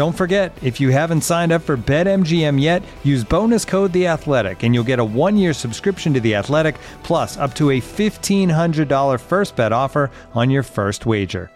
Don't 0.00 0.16
forget, 0.16 0.56
if 0.62 0.80
you 0.80 0.88
haven't 0.88 1.20
signed 1.20 1.52
up 1.52 1.60
for 1.60 1.76
BetMGM 1.76 2.58
yet, 2.58 2.82
use 3.04 3.22
bonus 3.22 3.66
code 3.66 3.92
The 3.92 4.06
Athletic, 4.06 4.62
and 4.62 4.74
you'll 4.74 4.82
get 4.82 4.98
a 4.98 5.04
one-year 5.04 5.52
subscription 5.52 6.14
to 6.14 6.20
The 6.20 6.36
Athletic, 6.36 6.76
plus 7.02 7.36
up 7.36 7.52
to 7.56 7.72
a 7.72 7.80
fifteen 7.80 8.48
hundred 8.48 8.88
dollar 8.88 9.18
first 9.18 9.56
bet 9.56 9.74
offer 9.74 10.10
on 10.32 10.48
your 10.48 10.62
first 10.62 11.04
wager. 11.04 11.50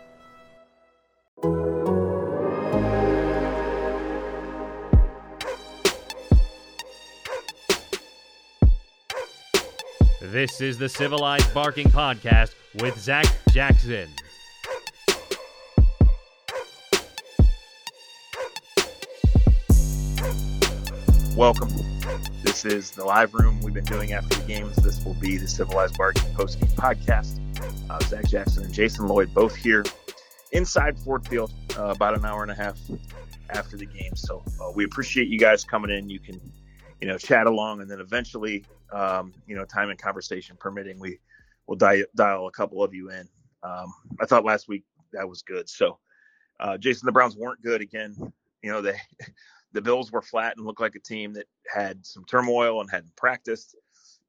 This 10.21 10.61
is 10.61 10.77
the 10.77 10.91
Civilized 10.91 11.55
Barking 11.55 11.89
Podcast 11.89 12.53
with 12.83 12.99
Zach 12.99 13.25
Jackson. 13.53 14.11
Welcome. 21.37 21.69
This 22.45 22.65
is 22.65 22.93
the 22.93 23.05
live 23.05 23.35
room 23.35 23.61
we've 23.61 23.75
been 23.75 23.85
doing 23.85 24.13
after 24.13 24.39
the 24.39 24.47
games. 24.47 24.77
This 24.77 25.05
will 25.05 25.15
be 25.15 25.37
the 25.37 25.49
Civilized 25.49 25.99
Barking 25.99 26.33
post 26.33 26.61
game 26.61 26.69
podcast. 26.71 27.41
Uh, 27.91 27.99
Zach 28.05 28.29
Jackson 28.29 28.63
and 28.63 28.73
Jason 28.73 29.09
Lloyd 29.09 29.35
both 29.35 29.57
here 29.57 29.85
inside 30.53 30.97
Ford 30.97 31.27
Field, 31.27 31.53
uh, 31.77 31.87
about 31.87 32.17
an 32.17 32.25
hour 32.25 32.43
and 32.43 32.53
a 32.53 32.55
half 32.55 32.79
after 33.51 33.77
the 33.77 33.85
game. 33.85 34.15
So 34.15 34.45
uh, 34.61 34.71
we 34.77 34.85
appreciate 34.85 35.27
you 35.27 35.37
guys 35.37 35.65
coming 35.65 35.91
in. 35.91 36.09
You 36.09 36.21
can, 36.21 36.41
you 37.01 37.09
know, 37.09 37.19
chat 37.19 37.49
along, 37.49 37.81
and 37.81 37.91
then 37.91 37.99
eventually, 37.99 38.65
um, 38.93 39.35
you 39.49 39.57
know, 39.57 39.65
time 39.65 39.91
and 39.91 39.99
conversation 39.99 40.57
permitting, 40.61 41.01
we 41.01 41.19
will 41.67 41.75
di- 41.75 42.05
dial 42.15 42.47
a 42.47 42.53
couple 42.53 42.81
of 42.81 42.95
you 42.95 43.11
in. 43.11 43.29
Um, 43.65 43.93
I 44.21 44.27
thought 44.27 44.45
last 44.45 44.69
week 44.69 44.85
that 45.13 45.29
was 45.29 45.43
good. 45.43 45.69
So, 45.69 45.99
uh, 46.61 46.79
Jason, 46.79 47.07
the 47.07 47.13
Browns 47.13 47.37
weren't 47.37 47.61
good 47.61 47.81
again. 47.81 48.15
You 48.63 48.71
know, 48.71 48.81
they 48.81 48.95
the 49.75 49.83
Bills 49.83 50.11
were 50.13 50.23
flat 50.23 50.57
and 50.57 50.65
looked 50.65 50.81
like 50.81 50.95
a 50.95 51.01
team 51.01 51.35
that 51.35 51.47
had 51.73 52.07
some 52.07 52.25
turmoil 52.25 52.81
and 52.81 52.91
hadn't 52.91 53.15
practiced. 53.17 53.77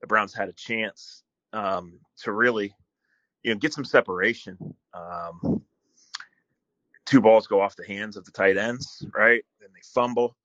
The 0.01 0.07
Browns 0.07 0.33
had 0.33 0.49
a 0.49 0.53
chance 0.53 1.23
um, 1.53 1.99
to 2.23 2.33
really, 2.33 2.73
you 3.43 3.53
know, 3.53 3.59
get 3.59 3.73
some 3.73 3.85
separation. 3.85 4.57
Um, 4.93 5.61
two 7.05 7.21
balls 7.21 7.47
go 7.47 7.61
off 7.61 7.75
the 7.75 7.85
hands 7.85 8.17
of 8.17 8.25
the 8.25 8.31
tight 8.31 8.57
ends, 8.57 9.05
right? 9.15 9.43
Then 9.61 9.69
they 9.73 9.81
fumble, 9.93 10.35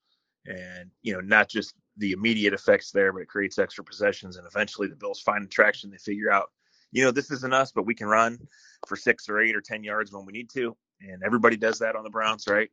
and 0.46 0.90
you 1.02 1.14
know, 1.14 1.20
not 1.20 1.48
just 1.48 1.74
the 1.96 2.12
immediate 2.12 2.52
effects 2.52 2.92
there, 2.92 3.12
but 3.12 3.22
it 3.22 3.28
creates 3.28 3.58
extra 3.58 3.82
possessions, 3.82 4.36
and 4.36 4.46
eventually 4.46 4.86
the 4.86 4.96
Bills 4.96 5.20
find 5.20 5.50
traction. 5.50 5.90
They 5.90 5.96
figure 5.96 6.30
out, 6.30 6.50
you 6.92 7.02
know, 7.04 7.10
this 7.10 7.30
isn't 7.30 7.54
us, 7.54 7.72
but 7.72 7.86
we 7.86 7.94
can 7.94 8.06
run 8.06 8.38
for 8.86 8.96
six 8.96 9.28
or 9.30 9.40
eight 9.40 9.56
or 9.56 9.62
ten 9.62 9.82
yards 9.82 10.12
when 10.12 10.26
we 10.26 10.32
need 10.32 10.50
to, 10.50 10.76
and 11.00 11.22
everybody 11.22 11.56
does 11.56 11.78
that 11.78 11.96
on 11.96 12.04
the 12.04 12.10
Browns, 12.10 12.46
right? 12.46 12.70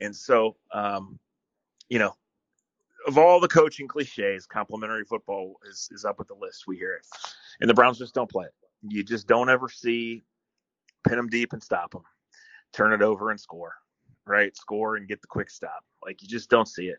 And 0.00 0.14
so, 0.14 0.56
um, 0.72 1.20
you 1.92 1.98
know, 1.98 2.14
of 3.06 3.18
all 3.18 3.38
the 3.38 3.48
coaching 3.48 3.86
cliches, 3.86 4.46
complementary 4.46 5.04
football 5.04 5.56
is, 5.68 5.90
is 5.92 6.06
up 6.06 6.18
with 6.18 6.26
the 6.28 6.34
list. 6.34 6.64
We 6.66 6.78
hear 6.78 6.94
it. 6.94 7.06
And 7.60 7.68
the 7.68 7.74
Browns 7.74 7.98
just 7.98 8.14
don't 8.14 8.30
play 8.30 8.46
it. 8.46 8.54
You 8.88 9.04
just 9.04 9.26
don't 9.26 9.50
ever 9.50 9.68
see 9.68 10.22
pin 11.06 11.18
them 11.18 11.28
deep 11.28 11.52
and 11.52 11.62
stop 11.62 11.90
them, 11.90 12.04
turn 12.72 12.94
it 12.94 13.02
over 13.02 13.30
and 13.30 13.38
score, 13.38 13.74
right? 14.26 14.56
Score 14.56 14.96
and 14.96 15.06
get 15.06 15.20
the 15.20 15.26
quick 15.26 15.50
stop. 15.50 15.84
Like 16.02 16.22
you 16.22 16.28
just 16.28 16.48
don't 16.48 16.66
see 16.66 16.86
it. 16.86 16.96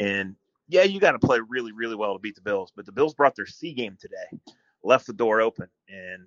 And 0.00 0.34
yeah, 0.66 0.82
you 0.82 0.98
got 0.98 1.12
to 1.12 1.20
play 1.20 1.38
really, 1.48 1.70
really 1.70 1.94
well 1.94 2.14
to 2.14 2.18
beat 2.18 2.34
the 2.34 2.40
Bills, 2.40 2.72
but 2.74 2.84
the 2.84 2.90
Bills 2.90 3.14
brought 3.14 3.36
their 3.36 3.46
C 3.46 3.74
game 3.74 3.96
today, 4.00 4.56
left 4.82 5.06
the 5.06 5.12
door 5.12 5.40
open 5.40 5.68
and 5.88 6.26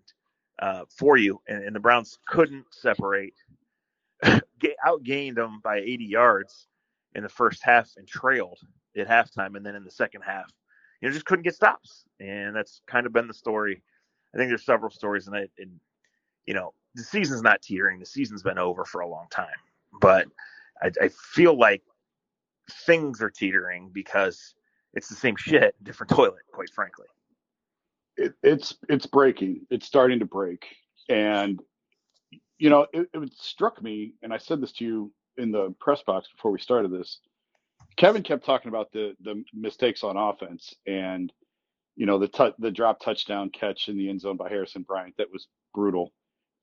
uh, 0.61 0.85
for 0.89 1.17
you, 1.17 1.41
and, 1.49 1.65
and 1.65 1.75
the 1.75 1.81
Browns 1.81 2.17
couldn't 2.27 2.63
separate, 2.71 3.33
outgained 4.23 5.35
them 5.35 5.59
by 5.61 5.79
80 5.79 6.05
yards 6.05 6.69
in 7.15 7.23
the 7.23 7.29
first 7.29 7.63
half 7.63 7.89
and 7.97 8.07
trailed 8.07 8.59
at 8.97 9.07
halftime, 9.07 9.55
and 9.55 9.65
then 9.65 9.75
in 9.75 9.83
the 9.83 9.91
second 9.91 10.21
half, 10.21 10.51
you 11.01 11.07
know, 11.07 11.13
just 11.13 11.25
couldn't 11.25 11.43
get 11.43 11.55
stops, 11.55 12.05
and 12.19 12.55
that's 12.55 12.81
kind 12.87 13.05
of 13.05 13.13
been 13.13 13.27
the 13.27 13.33
story. 13.33 13.81
I 14.33 14.37
think 14.37 14.49
there's 14.49 14.65
several 14.65 14.91
stories, 14.91 15.27
and 15.27 15.35
it, 15.35 15.51
and 15.57 15.79
you 16.45 16.53
know, 16.53 16.73
the 16.95 17.03
season's 17.03 17.41
not 17.41 17.61
teetering. 17.61 17.99
The 17.99 18.05
season's 18.05 18.43
been 18.43 18.57
over 18.57 18.85
for 18.85 19.01
a 19.01 19.07
long 19.07 19.27
time, 19.31 19.47
but 20.01 20.27
I, 20.81 20.91
I 21.01 21.09
feel 21.09 21.57
like 21.57 21.83
things 22.85 23.21
are 23.21 23.29
teetering 23.29 23.89
because 23.93 24.53
it's 24.93 25.07
the 25.07 25.15
same 25.15 25.35
shit, 25.35 25.75
different 25.83 26.09
toilet, 26.15 26.43
quite 26.51 26.69
frankly. 26.69 27.07
It, 28.17 28.33
it's 28.43 28.75
it's 28.89 29.05
breaking. 29.05 29.65
It's 29.69 29.85
starting 29.85 30.19
to 30.19 30.25
break, 30.25 30.65
and 31.07 31.59
you 32.57 32.69
know, 32.69 32.85
it, 32.93 33.07
it 33.13 33.33
struck 33.37 33.81
me, 33.81 34.13
and 34.21 34.33
I 34.33 34.37
said 34.37 34.61
this 34.61 34.73
to 34.73 34.85
you 34.85 35.13
in 35.39 35.51
the 35.51 35.73
press 35.79 36.03
box 36.03 36.27
before 36.35 36.51
we 36.51 36.59
started 36.59 36.91
this, 36.91 37.19
Kevin 37.97 38.23
kept 38.23 38.45
talking 38.45 38.69
about 38.69 38.91
the 38.91 39.15
the 39.23 39.43
mistakes 39.53 40.03
on 40.03 40.17
offense 40.17 40.73
and 40.87 41.33
you 41.95 42.05
know 42.05 42.17
the 42.17 42.27
t- 42.27 42.53
the 42.59 42.71
drop 42.71 42.99
touchdown 42.99 43.49
catch 43.49 43.89
in 43.89 43.97
the 43.97 44.09
end 44.09 44.21
zone 44.21 44.37
by 44.37 44.49
Harrison 44.49 44.83
Bryant 44.83 45.15
that 45.17 45.31
was 45.31 45.47
brutal. 45.73 46.13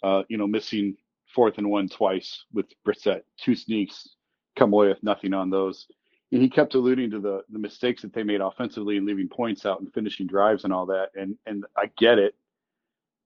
Uh, 0.03 0.22
you 0.28 0.38
know, 0.38 0.47
missing 0.47 0.97
fourth 1.34 1.59
and 1.59 1.69
one 1.70 1.88
twice 1.88 2.44
with 2.53 2.66
Brissett, 2.87 3.22
two 3.38 3.54
sneaks, 3.54 4.09
come 4.56 4.72
away 4.72 4.88
with 4.88 5.03
nothing 5.03 5.34
on 5.34 5.50
those. 5.50 5.87
And 6.32 6.43
he 6.43 6.48
kept 6.48 6.75
alluding 6.75 7.10
to 7.10 7.20
the 7.20 7.43
the 7.50 7.58
mistakes 7.58 8.03
that 8.03 8.12
they 8.12 8.22
made 8.22 8.41
offensively 8.41 8.97
and 8.97 9.06
leaving 9.06 9.28
points 9.28 9.66
out 9.66 9.81
and 9.81 9.93
finishing 9.93 10.26
drives 10.26 10.64
and 10.64 10.72
all 10.72 10.87
that. 10.87 11.10
And 11.14 11.37
and 11.47 11.64
I 11.76 11.91
get 11.98 12.19
it, 12.19 12.34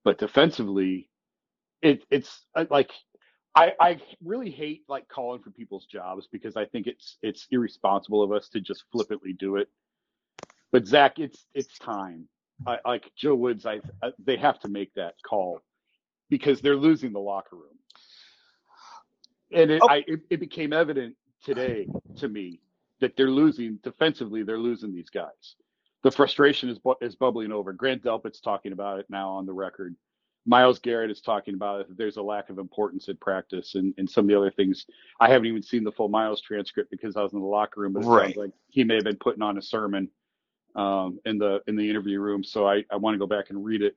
but 0.04 0.18
defensively, 0.18 1.08
it 1.82 2.04
it's 2.10 2.42
uh, 2.54 2.66
like 2.70 2.90
I, 3.54 3.72
I 3.80 4.00
really 4.24 4.50
hate 4.50 4.84
like 4.88 5.08
calling 5.08 5.42
for 5.42 5.50
people's 5.50 5.86
jobs 5.86 6.28
because 6.30 6.56
I 6.56 6.64
think 6.66 6.86
it's 6.86 7.16
it's 7.22 7.48
irresponsible 7.50 8.22
of 8.22 8.32
us 8.32 8.48
to 8.50 8.60
just 8.60 8.84
flippantly 8.92 9.32
do 9.32 9.56
it. 9.56 9.68
But 10.70 10.86
Zach, 10.86 11.18
it's 11.18 11.46
it's 11.54 11.78
time. 11.78 12.28
I, 12.66 12.78
like 12.84 13.10
Joe 13.16 13.34
Woods, 13.34 13.66
I, 13.66 13.80
I 14.02 14.12
they 14.24 14.36
have 14.36 14.60
to 14.60 14.68
make 14.68 14.94
that 14.94 15.14
call 15.26 15.62
because 16.28 16.60
they're 16.60 16.76
losing 16.76 17.12
the 17.12 17.18
locker 17.18 17.56
room, 17.56 17.78
and 19.52 19.70
it, 19.70 19.82
oh. 19.82 19.88
I, 19.88 20.04
it, 20.06 20.20
it 20.30 20.40
became 20.40 20.72
evident 20.72 21.16
today 21.44 21.88
to 22.18 22.28
me 22.28 22.60
that 23.00 23.16
they're 23.16 23.30
losing 23.30 23.78
defensively. 23.82 24.42
They're 24.42 24.58
losing 24.58 24.94
these 24.94 25.10
guys. 25.10 25.56
The 26.02 26.10
frustration 26.10 26.68
is 26.68 26.78
is 27.00 27.16
bubbling 27.16 27.50
over. 27.50 27.72
Grant 27.72 28.04
Delpit's 28.04 28.40
talking 28.40 28.72
about 28.72 29.00
it 29.00 29.06
now 29.08 29.30
on 29.30 29.46
the 29.46 29.52
record. 29.52 29.96
Myles 30.50 30.80
Garrett 30.80 31.12
is 31.12 31.20
talking 31.20 31.54
about 31.54 31.86
that 31.86 31.96
there's 31.96 32.16
a 32.16 32.22
lack 32.22 32.50
of 32.50 32.58
importance 32.58 33.06
in 33.06 33.16
practice 33.18 33.76
and, 33.76 33.94
and 33.98 34.10
some 34.10 34.24
of 34.24 34.28
the 34.28 34.36
other 34.36 34.50
things. 34.50 34.84
I 35.20 35.30
haven't 35.30 35.46
even 35.46 35.62
seen 35.62 35.84
the 35.84 35.92
full 35.92 36.08
Myles 36.08 36.40
transcript 36.40 36.90
because 36.90 37.16
I 37.16 37.22
was 37.22 37.32
in 37.32 37.38
the 37.38 37.46
locker 37.46 37.80
room, 37.80 37.92
but 37.92 38.02
it 38.02 38.06
right. 38.06 38.24
sounds 38.26 38.36
like 38.36 38.50
he 38.68 38.82
may 38.82 38.96
have 38.96 39.04
been 39.04 39.16
putting 39.16 39.42
on 39.42 39.58
a 39.58 39.62
sermon 39.62 40.10
um, 40.74 41.20
in 41.24 41.38
the 41.38 41.60
in 41.68 41.76
the 41.76 41.88
interview 41.88 42.18
room. 42.18 42.42
So 42.42 42.66
I, 42.66 42.84
I 42.90 42.96
want 42.96 43.14
to 43.14 43.18
go 43.18 43.28
back 43.28 43.50
and 43.50 43.64
read 43.64 43.80
it. 43.80 43.96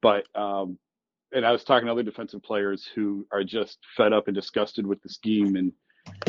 But 0.00 0.24
um, 0.34 0.78
and 1.30 1.44
I 1.44 1.52
was 1.52 1.62
talking 1.62 1.84
to 1.84 1.92
other 1.92 2.02
defensive 2.02 2.42
players 2.42 2.88
who 2.94 3.26
are 3.30 3.44
just 3.44 3.76
fed 3.94 4.14
up 4.14 4.28
and 4.28 4.34
disgusted 4.34 4.86
with 4.86 5.02
the 5.02 5.10
scheme 5.10 5.56
and 5.56 5.72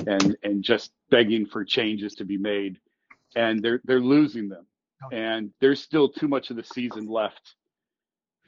and 0.06 0.36
and 0.44 0.62
just 0.62 0.92
begging 1.09 1.45
for 1.45 1.63
changes 1.63 2.16
to 2.16 2.25
be 2.25 2.38
made. 2.38 2.80
And 3.38 3.63
they're 3.63 3.80
they're 3.86 4.01
losing 4.01 4.50
them. 4.50 4.68
And 5.13 5.51
there's 5.62 5.81
still 5.81 6.09
too 6.09 6.27
much 6.27 6.50
of 6.50 6.57
the 6.57 6.63
season 6.66 7.07
left 7.07 7.56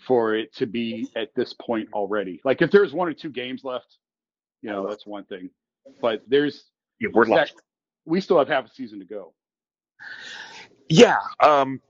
for 0.05 0.35
it 0.35 0.53
to 0.55 0.65
be 0.65 1.07
at 1.15 1.33
this 1.35 1.53
point 1.53 1.89
already. 1.93 2.41
Like 2.43 2.61
if 2.61 2.71
there's 2.71 2.93
one 2.93 3.07
or 3.07 3.13
two 3.13 3.29
games 3.29 3.63
left, 3.63 3.97
you 4.61 4.69
know, 4.69 4.87
that's 4.87 5.05
one 5.05 5.25
thing. 5.25 5.49
but 6.01 6.23
there's 6.27 6.65
Yeah, 6.99 7.09
we're 7.13 7.25
Zach, 7.25 7.37
lost. 7.37 7.61
we 8.05 8.21
still 8.21 8.37
have 8.37 8.47
half 8.47 8.65
a 8.65 8.69
season 8.69 8.99
to 8.99 9.05
go. 9.05 9.33
Yeah. 10.89 11.17
Um, 11.41 11.81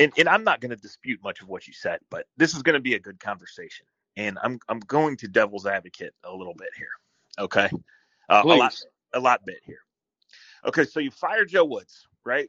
and, 0.00 0.12
and 0.18 0.28
I'm 0.28 0.44
not 0.44 0.60
going 0.60 0.70
to 0.70 0.76
dispute 0.76 1.20
much 1.22 1.40
of 1.40 1.48
what 1.48 1.66
you 1.66 1.72
said, 1.72 2.00
but 2.10 2.26
this 2.36 2.54
is 2.54 2.62
going 2.62 2.74
to 2.74 2.80
be 2.80 2.94
a 2.94 3.00
good 3.00 3.20
conversation. 3.20 3.86
And 4.16 4.38
I'm 4.42 4.60
I'm 4.68 4.78
going 4.80 5.16
to 5.18 5.28
devil's 5.28 5.66
advocate 5.66 6.12
a 6.24 6.32
little 6.32 6.54
bit 6.54 6.68
here. 6.76 6.88
Okay. 7.38 7.68
Uh, 8.28 8.42
a 8.44 8.46
lot 8.46 8.80
a 9.12 9.20
lot 9.20 9.44
bit 9.44 9.58
here. 9.64 9.80
Okay, 10.64 10.84
so 10.84 11.00
you 11.00 11.10
fire 11.10 11.44
Joe 11.44 11.64
Woods, 11.64 12.06
right? 12.24 12.48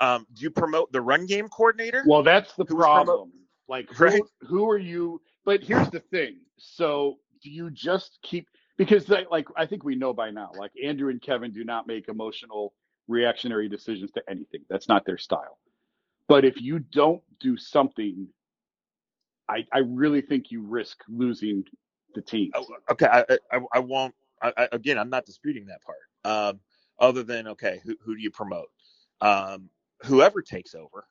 Um, 0.00 0.26
do 0.34 0.42
you 0.42 0.50
promote 0.50 0.92
the 0.92 1.00
run 1.00 1.24
game 1.26 1.48
coordinator? 1.48 2.04
Well, 2.06 2.22
that's 2.22 2.52
the 2.54 2.64
Who 2.64 2.76
was 2.76 2.84
problem. 2.84 3.32
Like, 3.68 3.90
who, 3.90 4.04
Right. 4.04 4.22
who 4.42 4.68
are 4.70 4.78
you? 4.78 5.20
But 5.44 5.62
here's 5.62 5.90
the 5.90 6.00
thing. 6.00 6.38
So, 6.58 7.18
do 7.42 7.50
you 7.50 7.70
just 7.70 8.18
keep 8.22 8.48
because, 8.76 9.08
like, 9.08 9.30
like, 9.30 9.46
I 9.56 9.66
think 9.66 9.84
we 9.84 9.94
know 9.94 10.12
by 10.12 10.30
now, 10.30 10.50
like 10.58 10.72
Andrew 10.82 11.10
and 11.10 11.20
Kevin 11.20 11.52
do 11.52 11.64
not 11.64 11.86
make 11.86 12.08
emotional, 12.08 12.74
reactionary 13.08 13.68
decisions 13.68 14.10
to 14.12 14.22
anything. 14.28 14.60
That's 14.68 14.88
not 14.88 15.04
their 15.06 15.18
style. 15.18 15.58
But 16.28 16.44
if 16.44 16.60
you 16.60 16.80
don't 16.80 17.22
do 17.40 17.56
something, 17.56 18.28
I, 19.48 19.64
I 19.72 19.78
really 19.78 20.20
think 20.20 20.50
you 20.50 20.62
risk 20.62 20.98
losing 21.08 21.64
the 22.14 22.20
team. 22.20 22.50
Oh, 22.54 22.66
okay, 22.90 23.06
I, 23.06 23.24
I 23.52 23.60
I 23.74 23.78
won't. 23.78 24.14
I, 24.42 24.52
I, 24.56 24.68
again, 24.72 24.98
I'm 24.98 25.10
not 25.10 25.24
disputing 25.24 25.66
that 25.66 25.80
part. 25.82 25.98
Um, 26.24 26.60
other 26.98 27.22
than 27.22 27.46
okay, 27.48 27.80
who 27.84 27.96
who 28.04 28.16
do 28.16 28.22
you 28.22 28.30
promote? 28.30 28.68
Um, 29.20 29.70
whoever 30.04 30.42
takes 30.42 30.74
over, 30.74 31.06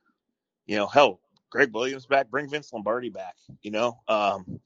you 0.68 0.76
know, 0.76 0.88
hell, 0.88 1.22
Gregg 1.52 1.74
Williams 1.74 2.06
back, 2.06 2.30
bring 2.30 2.50
Vince 2.50 2.74
Lombardi 2.74 3.10
back. 3.10 3.36
You 3.62 3.72
know, 3.72 4.00
um, 4.08 4.60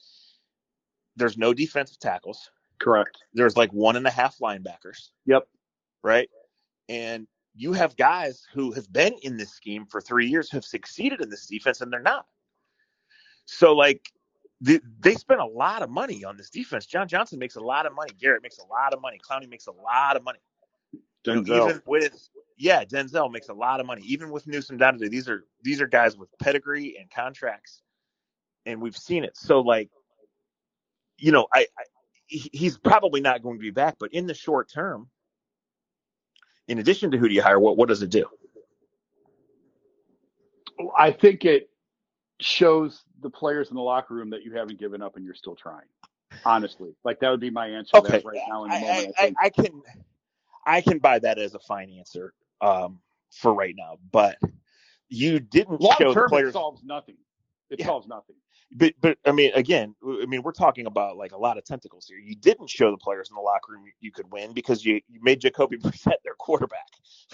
there's 1.15 1.37
no 1.37 1.53
defensive 1.53 1.99
tackles. 1.99 2.49
Correct. 2.79 3.17
There's 3.33 3.57
like 3.57 3.71
one 3.73 3.95
and 3.95 4.07
a 4.07 4.11
half 4.11 4.37
linebackers. 4.39 5.09
Yep. 5.25 5.47
right? 6.03 6.29
And 6.87 7.27
you 7.55 7.73
have 7.73 7.95
guys 7.97 8.47
who 8.53 8.71
have 8.71 8.91
been 8.91 9.13
in 9.21 9.37
this 9.37 9.51
scheme 9.51 9.85
for 9.85 10.01
three 10.01 10.27
years, 10.27 10.49
have 10.51 10.63
succeeded 10.63 11.21
in 11.21 11.29
this 11.29 11.45
defense, 11.45 11.81
and 11.81 11.91
they're 11.91 12.01
not. 12.01 12.25
So, 13.45 13.75
like, 13.75 14.11
the, 14.61 14.81
they 14.99 15.15
spend 15.15 15.41
a 15.41 15.45
lot 15.45 15.81
of 15.81 15.89
money 15.89 16.23
on 16.23 16.37
this 16.37 16.49
defense. 16.49 16.85
John 16.85 17.07
Johnson 17.07 17.39
makes 17.39 17.55
a 17.55 17.61
lot 17.61 17.85
of 17.85 17.93
money. 17.93 18.11
Garrett 18.19 18.43
makes 18.43 18.59
a 18.59 18.65
lot 18.67 18.93
of 18.93 19.01
money. 19.01 19.19
Clowney 19.19 19.49
makes 19.49 19.67
a 19.67 19.71
lot 19.71 20.15
of 20.15 20.23
money. 20.23 20.39
Denzel. 21.25 21.63
even 21.63 21.81
with 21.85 22.29
yeah, 22.57 22.83
Denzel 22.83 23.31
makes 23.31 23.47
a 23.47 23.53
lot 23.53 23.79
of 23.79 23.85
money. 23.85 24.01
Even 24.05 24.31
with 24.31 24.45
Newsome 24.45 24.77
down 24.77 24.93
today, 24.93 25.07
these 25.07 25.29
are 25.29 25.45
these 25.63 25.81
are 25.81 25.87
guys 25.87 26.17
with 26.17 26.29
pedigree 26.39 26.97
and 26.99 27.09
contracts, 27.09 27.81
and 28.65 28.81
we've 28.81 28.97
seen 28.97 29.23
it. 29.23 29.37
So, 29.37 29.61
like, 29.61 29.89
you 31.17 31.31
know, 31.31 31.47
I, 31.53 31.61
I 31.61 31.83
he's 32.27 32.77
probably 32.77 33.21
not 33.21 33.41
going 33.41 33.57
to 33.57 33.61
be 33.61 33.71
back, 33.71 33.95
but 33.99 34.13
in 34.13 34.27
the 34.27 34.33
short 34.33 34.69
term, 34.71 35.09
in 36.67 36.79
addition 36.79 37.11
to 37.11 37.17
who 37.17 37.29
do 37.29 37.33
you 37.33 37.41
hire, 37.41 37.59
what 37.59 37.77
what 37.77 37.87
does 37.87 38.01
it 38.01 38.09
do? 38.09 38.25
I 40.97 41.11
think 41.11 41.45
it 41.45 41.69
shows 42.41 43.03
the 43.21 43.29
players 43.29 43.69
in 43.69 43.75
the 43.75 43.81
locker 43.81 44.13
room 44.13 44.29
that 44.29 44.43
you 44.43 44.53
haven't 44.53 44.79
given 44.79 45.01
up 45.01 45.15
and 45.15 45.25
you're 45.25 45.33
still 45.33 45.55
trying. 45.55 45.87
Honestly, 46.45 46.91
like 47.03 47.19
that 47.21 47.29
would 47.29 47.39
be 47.39 47.49
my 47.49 47.67
answer 47.67 47.91
to 47.91 47.97
Okay, 47.99 48.11
that 48.17 48.25
right 48.25 48.39
now 48.47 48.65
in 48.65 48.71
the 48.71 48.79
moment. 48.79 49.15
I, 49.17 49.23
I. 49.23 49.25
I, 49.25 49.33
I 49.45 49.49
can 49.49 49.81
I 50.65 50.81
can 50.81 50.99
buy 50.99 51.19
that 51.19 51.39
as 51.39 51.55
a 51.55 51.59
fine 51.59 51.89
answer 51.91 52.33
um, 52.61 52.99
for 53.31 53.53
right 53.53 53.75
now, 53.77 53.97
but 54.11 54.37
you 55.09 55.39
didn't 55.39 55.81
Long 55.81 55.95
show 55.97 56.09
the 56.09 56.13
term, 56.13 56.25
it 56.25 56.29
players. 56.29 56.53
solves 56.53 56.83
nothing. 56.83 57.17
It 57.69 57.79
Yeah. 57.79 57.85
solves 57.87 58.07
nothing. 58.07 58.35
But 58.71 58.93
but 59.01 59.17
I 59.25 59.31
mean, 59.31 59.51
again, 59.55 59.95
I 60.03 60.25
mean, 60.27 60.43
we're 60.43 60.51
talking 60.51 60.85
about 60.85 61.17
like 61.17 61.31
a 61.31 61.37
lot 61.37 61.57
of 61.57 61.65
tentacles 61.65 62.05
here. 62.07 62.19
You 62.19 62.35
didn't 62.35 62.69
show 62.69 62.91
the 62.91 62.97
players 62.97 63.29
in 63.31 63.35
the 63.35 63.41
locker 63.41 63.71
room 63.71 63.85
you, 63.99 64.11
could 64.11 64.31
win 64.31 64.53
because 64.53 64.85
you, 64.85 65.01
you 65.07 65.19
made 65.23 65.39
Jacoby 65.39 65.77
Brissett 65.79 66.21
their 66.23 66.35
quarterback 66.37 66.85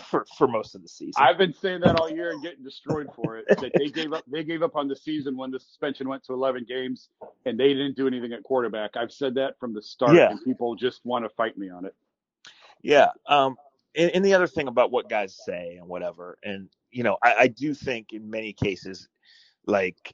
for 0.05 0.25
for 0.37 0.47
most 0.47 0.75
of 0.75 0.81
the 0.81 0.87
season. 0.87 1.21
I've 1.21 1.37
been 1.37 1.51
saying 1.53 1.81
that 1.81 1.99
all 1.99 2.09
year 2.09 2.31
and 2.31 2.41
getting 2.41 2.63
destroyed 2.63 3.09
for 3.13 3.37
it. 3.37 3.45
That 3.49 3.73
they 3.77 3.89
gave 3.89 4.13
up. 4.13 4.23
They 4.31 4.45
gave 4.45 4.63
up 4.63 4.77
on 4.77 4.87
the 4.87 4.95
season 4.95 5.35
when 5.35 5.51
the 5.51 5.59
suspension 5.59 6.07
went 6.07 6.23
to 6.25 6.33
11 6.33 6.63
games, 6.69 7.09
and 7.45 7.59
they 7.59 7.69
didn't 7.73 7.97
do 7.97 8.07
anything 8.07 8.31
at 8.31 8.43
quarterback. 8.43 8.95
I've 8.95 9.11
said 9.11 9.35
that 9.35 9.59
from 9.59 9.73
the 9.73 9.81
start, 9.81 10.15
Yeah. 10.15 10.29
and 10.31 10.41
people 10.41 10.73
just 10.75 11.05
want 11.05 11.25
to 11.25 11.29
fight 11.29 11.57
me 11.57 11.69
on 11.69 11.83
it. 11.83 11.93
Yeah. 12.85 13.07
Um, 13.25 13.55
and, 13.95 14.11
and 14.11 14.23
the 14.23 14.35
other 14.35 14.45
thing 14.45 14.67
about 14.67 14.91
what 14.91 15.09
guys 15.09 15.35
say 15.43 15.77
and 15.79 15.87
whatever, 15.87 16.37
and 16.43 16.69
you 16.91 17.01
know, 17.01 17.17
I, 17.23 17.33
I 17.39 17.47
do 17.47 17.73
think 17.73 18.13
in 18.13 18.29
many 18.29 18.53
cases, 18.53 19.09
like, 19.65 20.13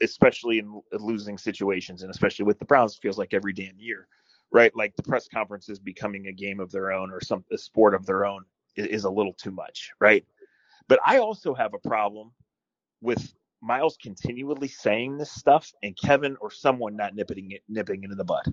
especially 0.00 0.58
in 0.58 0.80
losing 0.92 1.36
situations, 1.36 2.02
and 2.02 2.10
especially 2.10 2.46
with 2.46 2.58
the 2.58 2.64
Browns, 2.64 2.94
it 2.94 3.02
feels 3.02 3.18
like 3.18 3.34
every 3.34 3.52
damn 3.52 3.78
year, 3.78 4.08
right? 4.50 4.74
Like 4.74 4.96
the 4.96 5.02
press 5.02 5.28
conference 5.28 5.68
is 5.68 5.78
becoming 5.78 6.28
a 6.28 6.32
game 6.32 6.60
of 6.60 6.70
their 6.72 6.92
own 6.92 7.10
or 7.10 7.20
some 7.20 7.44
a 7.52 7.58
sport 7.58 7.94
of 7.94 8.06
their 8.06 8.24
own 8.24 8.44
is, 8.76 8.86
is 8.86 9.04
a 9.04 9.10
little 9.10 9.34
too 9.34 9.50
much, 9.50 9.90
right? 10.00 10.24
But 10.88 11.00
I 11.04 11.18
also 11.18 11.52
have 11.54 11.74
a 11.74 11.88
problem 11.88 12.32
with 13.02 13.34
Myles 13.60 13.98
continually 14.02 14.68
saying 14.68 15.18
this 15.18 15.30
stuff 15.30 15.70
and 15.82 15.94
Kevin 15.96 16.36
or 16.40 16.50
someone 16.50 16.96
not 16.96 17.14
nipping 17.14 17.50
it 17.50 17.62
nipping 17.68 18.02
it 18.02 18.10
in 18.10 18.16
the 18.16 18.24
bud 18.24 18.44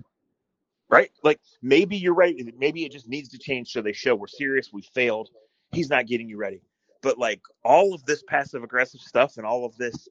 right? 0.88 1.10
Like 1.22 1.40
maybe 1.62 1.96
you're 1.96 2.14
right. 2.14 2.36
Maybe 2.58 2.84
it 2.84 2.92
just 2.92 3.08
needs 3.08 3.28
to 3.30 3.38
change 3.38 3.70
so 3.70 3.82
they 3.82 3.92
show 3.92 4.14
we're 4.14 4.26
serious. 4.26 4.72
We 4.72 4.82
failed. 4.82 5.30
He's 5.72 5.90
not 5.90 6.06
getting 6.06 6.28
you 6.28 6.36
ready. 6.36 6.62
But 7.02 7.18
like 7.18 7.40
all 7.64 7.94
of 7.94 8.04
this 8.04 8.22
passive 8.22 8.62
aggressive 8.62 9.00
stuff 9.00 9.36
and 9.36 9.46
all 9.46 9.64
of 9.64 9.76
this, 9.76 10.08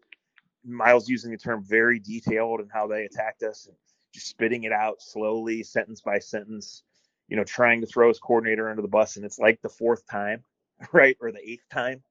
Myles 0.65 1.09
using 1.09 1.31
the 1.31 1.37
term 1.37 1.63
very 1.63 1.99
detailed 1.99 2.59
and 2.61 2.69
how 2.71 2.87
they 2.87 3.03
attacked 3.03 3.43
us 3.43 3.65
and 3.67 3.75
just 4.13 4.27
spitting 4.27 4.63
it 4.63 4.71
out 4.71 5.01
slowly, 5.01 5.63
sentence 5.63 6.01
by 6.01 6.19
sentence, 6.19 6.83
you 7.27 7.35
know, 7.35 7.43
trying 7.43 7.81
to 7.81 7.87
throw 7.87 8.09
his 8.09 8.19
coordinator 8.19 8.69
under 8.69 8.81
the 8.81 8.87
bus. 8.87 9.15
And 9.15 9.25
it's 9.25 9.39
like 9.39 9.61
the 9.61 9.69
fourth 9.69 10.07
time, 10.07 10.43
right? 10.93 11.17
Or 11.19 11.31
the 11.31 11.49
eighth 11.49 11.67
time. 11.71 12.03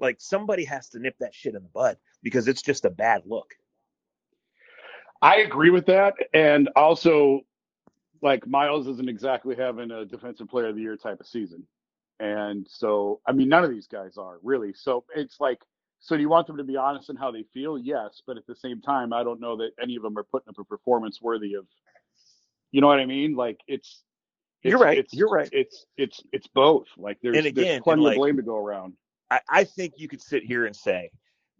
Like 0.00 0.16
somebody 0.20 0.64
has 0.64 0.88
to 0.90 0.98
nip 0.98 1.14
that 1.20 1.34
shit 1.34 1.54
in 1.54 1.62
the 1.62 1.68
bud 1.68 1.96
because 2.22 2.48
it's 2.48 2.62
just 2.62 2.84
a 2.84 2.90
bad 2.90 3.22
look. 3.26 3.54
I 5.22 5.36
agree 5.36 5.70
with 5.70 5.86
that, 5.86 6.14
and 6.34 6.68
also, 6.76 7.40
like 8.24 8.46
Myles 8.46 8.88
isn't 8.88 9.08
exactly 9.08 9.54
having 9.54 9.90
a 9.90 10.04
defensive 10.04 10.48
player 10.48 10.68
of 10.68 10.76
the 10.76 10.82
year 10.82 10.96
type 10.96 11.20
of 11.20 11.26
season, 11.26 11.64
and 12.18 12.66
so 12.68 13.20
I 13.28 13.32
mean 13.32 13.48
none 13.48 13.62
of 13.62 13.70
these 13.70 13.86
guys 13.86 14.16
are 14.16 14.38
really. 14.42 14.72
So 14.74 15.04
it's 15.14 15.36
like, 15.38 15.58
so 16.00 16.16
do 16.16 16.22
you 16.22 16.28
want 16.30 16.46
them 16.46 16.56
to 16.56 16.64
be 16.64 16.76
honest 16.76 17.10
in 17.10 17.16
how 17.16 17.30
they 17.30 17.44
feel? 17.52 17.78
Yes, 17.78 18.22
but 18.26 18.38
at 18.38 18.46
the 18.46 18.56
same 18.56 18.80
time, 18.80 19.12
I 19.12 19.22
don't 19.22 19.40
know 19.40 19.58
that 19.58 19.72
any 19.80 19.94
of 19.96 20.02
them 20.02 20.16
are 20.18 20.24
putting 20.24 20.48
up 20.48 20.58
a 20.58 20.64
performance 20.64 21.20
worthy 21.22 21.54
of. 21.54 21.66
You 22.72 22.80
know 22.80 22.88
what 22.88 22.98
I 22.98 23.06
mean? 23.06 23.36
Like 23.36 23.60
it's. 23.68 24.02
You're 24.62 24.78
right. 24.78 24.96
It's, 24.96 25.12
You're 25.12 25.28
right. 25.28 25.48
It's 25.52 25.84
it's 25.98 26.24
it's 26.32 26.46
both. 26.46 26.86
Like 26.96 27.18
there's, 27.22 27.36
And 27.36 27.46
again, 27.46 27.64
there's 27.64 27.82
plenty 27.82 28.04
and 28.06 28.14
of 28.14 28.16
blame 28.16 28.36
to 28.38 28.42
go 28.42 28.56
around. 28.56 28.94
I, 29.30 29.40
I 29.48 29.64
think 29.64 29.94
you 29.98 30.08
could 30.08 30.22
sit 30.22 30.42
here 30.42 30.64
and 30.64 30.74
say 30.74 31.10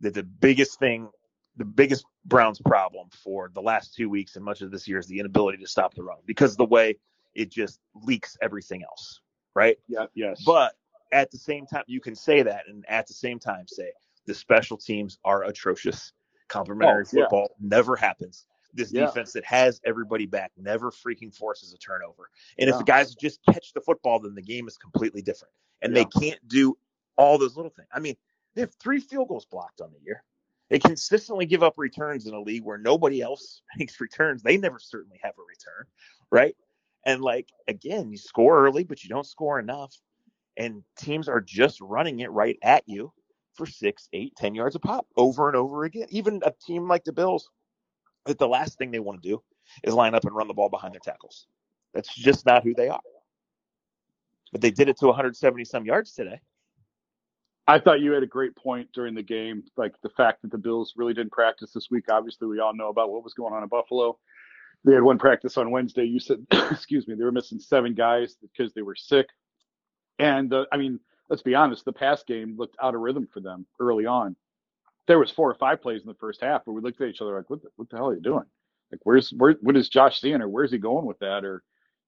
that 0.01 0.15
the 0.15 0.23
biggest 0.23 0.79
thing, 0.79 1.11
the 1.57 1.65
biggest 1.65 2.05
Browns 2.25 2.61
problem 2.61 3.09
for 3.23 3.51
the 3.55 3.63
last 3.63 3.95
two 3.95 4.09
weeks 4.09 4.37
and 4.37 4.45
much 4.45 4.61
of 4.61 4.71
this 4.71 4.89
year 4.89 4.99
is 4.99 5.07
the 5.07 5.19
inability 5.21 5.59
to 5.59 5.67
stop 5.67 5.95
the 5.95 6.03
run 6.03 6.19
because 6.27 6.53
of 6.53 6.57
the 6.59 6.65
way 6.65 6.97
it 7.35 7.51
just 7.51 7.81
leaks 7.95 8.37
everything 8.43 8.83
else, 8.83 9.21
right? 9.55 9.77
Yeah. 9.89 10.07
Yes. 10.15 10.43
But 10.45 10.75
at 11.13 11.31
the 11.31 11.39
same 11.39 11.67
time, 11.67 11.85
you 11.87 12.01
can 12.01 12.15
say 12.15 12.43
that, 12.43 12.63
and 12.69 12.85
at 12.89 13.07
the 13.07 13.15
same 13.15 13.39
time, 13.39 13.67
say 13.69 13.93
the 14.27 14.35
special 14.35 14.77
teams 14.77 15.19
are 15.25 15.45
atrocious. 15.45 16.13
Complementary 16.49 17.05
Oh, 17.05 17.09
yeah. 17.13 17.23
football 17.23 17.55
never 17.61 17.97
happens. 17.97 18.47
This 18.73 18.93
Yeah. 18.93 19.07
defense 19.07 19.33
that 19.33 19.45
has 19.45 19.81
everybody 19.85 20.27
back 20.27 20.53
never 20.57 20.91
freaking 20.91 21.35
forces 21.35 21.73
a 21.73 21.79
turnover. 21.79 22.31
And 22.59 22.69
if 22.69 22.77
the 22.79 22.85
guys 22.85 23.15
just 23.15 23.41
catch 23.45 23.73
the 23.73 23.81
football, 23.81 24.19
then 24.19 24.35
the 24.35 24.43
game 24.43 24.67
is 24.67 24.77
completely 24.77 25.23
different. 25.23 25.55
And 25.83 25.95
they 25.95 26.05
can't 26.05 26.41
do 26.49 26.77
all 27.17 27.39
those 27.39 27.57
little 27.57 27.71
things. 27.71 27.89
I 27.93 28.01
mean, 28.01 28.17
they 28.55 28.63
have 28.63 28.75
three 28.75 29.01
field 29.01 29.29
goals 29.29 29.47
blocked 29.47 29.81
on 29.81 29.93
the 29.93 30.01
year. 30.05 30.25
They 30.71 30.79
consistently 30.79 31.47
give 31.47 31.63
up 31.63 31.75
returns 31.77 32.27
in 32.27 32.35
a 32.35 32.41
league 32.41 32.65
where 32.65 32.79
nobody 32.79 33.21
else 33.21 33.63
makes 33.79 34.01
returns. 34.01 34.43
They 34.43 34.57
never 34.57 34.79
certainly 34.79 35.21
have 35.23 35.35
a 35.39 35.43
return, 35.43 35.87
right? 36.31 36.57
And 37.07 37.21
like 37.23 37.49
again, 37.69 38.11
you 38.11 38.19
score 38.19 38.65
early, 38.65 38.85
but 38.85 39.03
you 39.05 39.11
don't 39.11 39.27
score 39.27 39.59
enough. 39.59 39.95
And 40.57 40.83
teams 40.99 41.29
are 41.29 41.41
just 41.41 41.81
running 41.81 42.21
it 42.21 42.31
right 42.31 42.59
at 42.63 42.85
you 42.87 43.13
for 43.55 43.67
six, 43.67 44.09
eight, 44.13 44.35
ten 44.37 44.55
yards 44.55 44.77
a 44.77 44.81
pop 44.81 45.07
over 45.17 45.49
and 45.49 45.57
over 45.57 45.85
again. 45.85 46.07
Even 46.11 46.41
a 46.45 46.53
team 46.67 46.89
like 46.89 47.05
the 47.05 47.13
Bills, 47.13 47.51
that 48.27 48.39
the 48.39 48.49
last 48.49 48.79
thing 48.79 48.91
they 48.91 49.01
want 49.01 49.23
to 49.23 49.29
do 49.29 49.43
is 49.83 49.95
line 49.95 50.15
up 50.15 50.25
and 50.25 50.35
run 50.35 50.49
the 50.49 50.55
ball 50.55 50.69
behind 50.69 50.95
their 50.95 51.01
tackles. 51.01 51.47
That's 51.93 52.15
just 52.15 52.47
not 52.47 52.63
who 52.63 52.75
they 52.75 52.89
are. 52.89 53.01
But 54.53 54.61
they 54.61 54.71
did 54.71 54.89
it 54.89 54.99
to 54.99 55.07
170 55.07 55.65
some 55.65 55.85
yards 55.85 56.13
today. 56.13 56.41
I 57.67 57.79
thought 57.79 58.01
you 58.01 58.13
had 58.13 58.23
a 58.23 58.27
great 58.27 58.55
point 58.57 58.91
during 58.93 59.15
the 59.15 59.23
game, 59.23 59.65
like 59.77 59.95
the 60.03 60.11
fact 60.11 60.43
that 60.43 60.51
the 60.51 60.59
Bills 60.59 60.95
really 60.97 61.15
didn't 61.15 61.33
practice 61.33 61.73
this 61.73 61.89
week. 61.91 62.05
Obviously, 62.11 62.47
we 62.47 62.61
all 62.61 62.75
know 62.75 62.89
about 62.89 63.11
what 63.11 63.25
was 63.25 63.35
going 63.35 63.55
on 63.55 63.63
in 63.63 63.69
Buffalo. 63.69 64.19
They 64.85 64.93
had 64.93 65.03
one 65.03 65.19
practice 65.19 65.57
on 65.57 65.71
Wednesday. 65.71 66.05
You 66.05 66.21
said, 66.21 66.47
excuse 66.51 67.09
me, 67.09 67.15
they 67.15 67.25
were 67.25 67.33
missing 67.33 67.59
seven 67.59 67.95
guys 67.95 68.37
because 68.41 68.75
they 68.75 68.83
were 68.83 68.95
sick. 68.95 69.29
And 70.19 70.53
uh, 70.53 70.67
I 70.73 70.77
mean, 70.77 71.01
let's 71.31 71.43
be 71.43 71.55
honest, 71.55 71.87
the 71.87 71.93
pass 71.93 72.23
game 72.23 72.57
looked 72.59 72.77
out 72.83 72.95
of 72.95 73.01
rhythm 73.01 73.29
for 73.33 73.41
them 73.41 73.67
early 73.81 74.05
on. 74.05 74.37
There 75.07 75.19
was 75.19 75.31
four 75.31 75.51
or 75.51 75.55
five 75.55 75.81
plays 75.81 76.03
in 76.03 76.09
the 76.09 76.15
first 76.15 76.43
half 76.43 76.63
where 76.65 76.75
we 76.75 76.83
looked 76.83 77.01
at 77.01 77.09
each 77.09 77.21
other 77.21 77.37
like, 77.37 77.51
"What 77.51 77.63
the, 77.63 77.69
what 77.77 77.89
the 77.91 77.97
hell 77.97 78.09
are 78.09 78.15
you 78.15 78.21
doing? 78.21 78.45
Like, 78.93 79.01
where's 79.05 79.31
where? 79.31 79.55
What 79.61 79.77
is 79.77 79.89
Josh 79.89 80.21
seeing, 80.21 80.41
or 80.41 80.49
where's 80.49 80.71
he 80.71 80.79
going 80.79 81.07
with 81.07 81.19
that? 81.21 81.45
Or, 81.45 81.63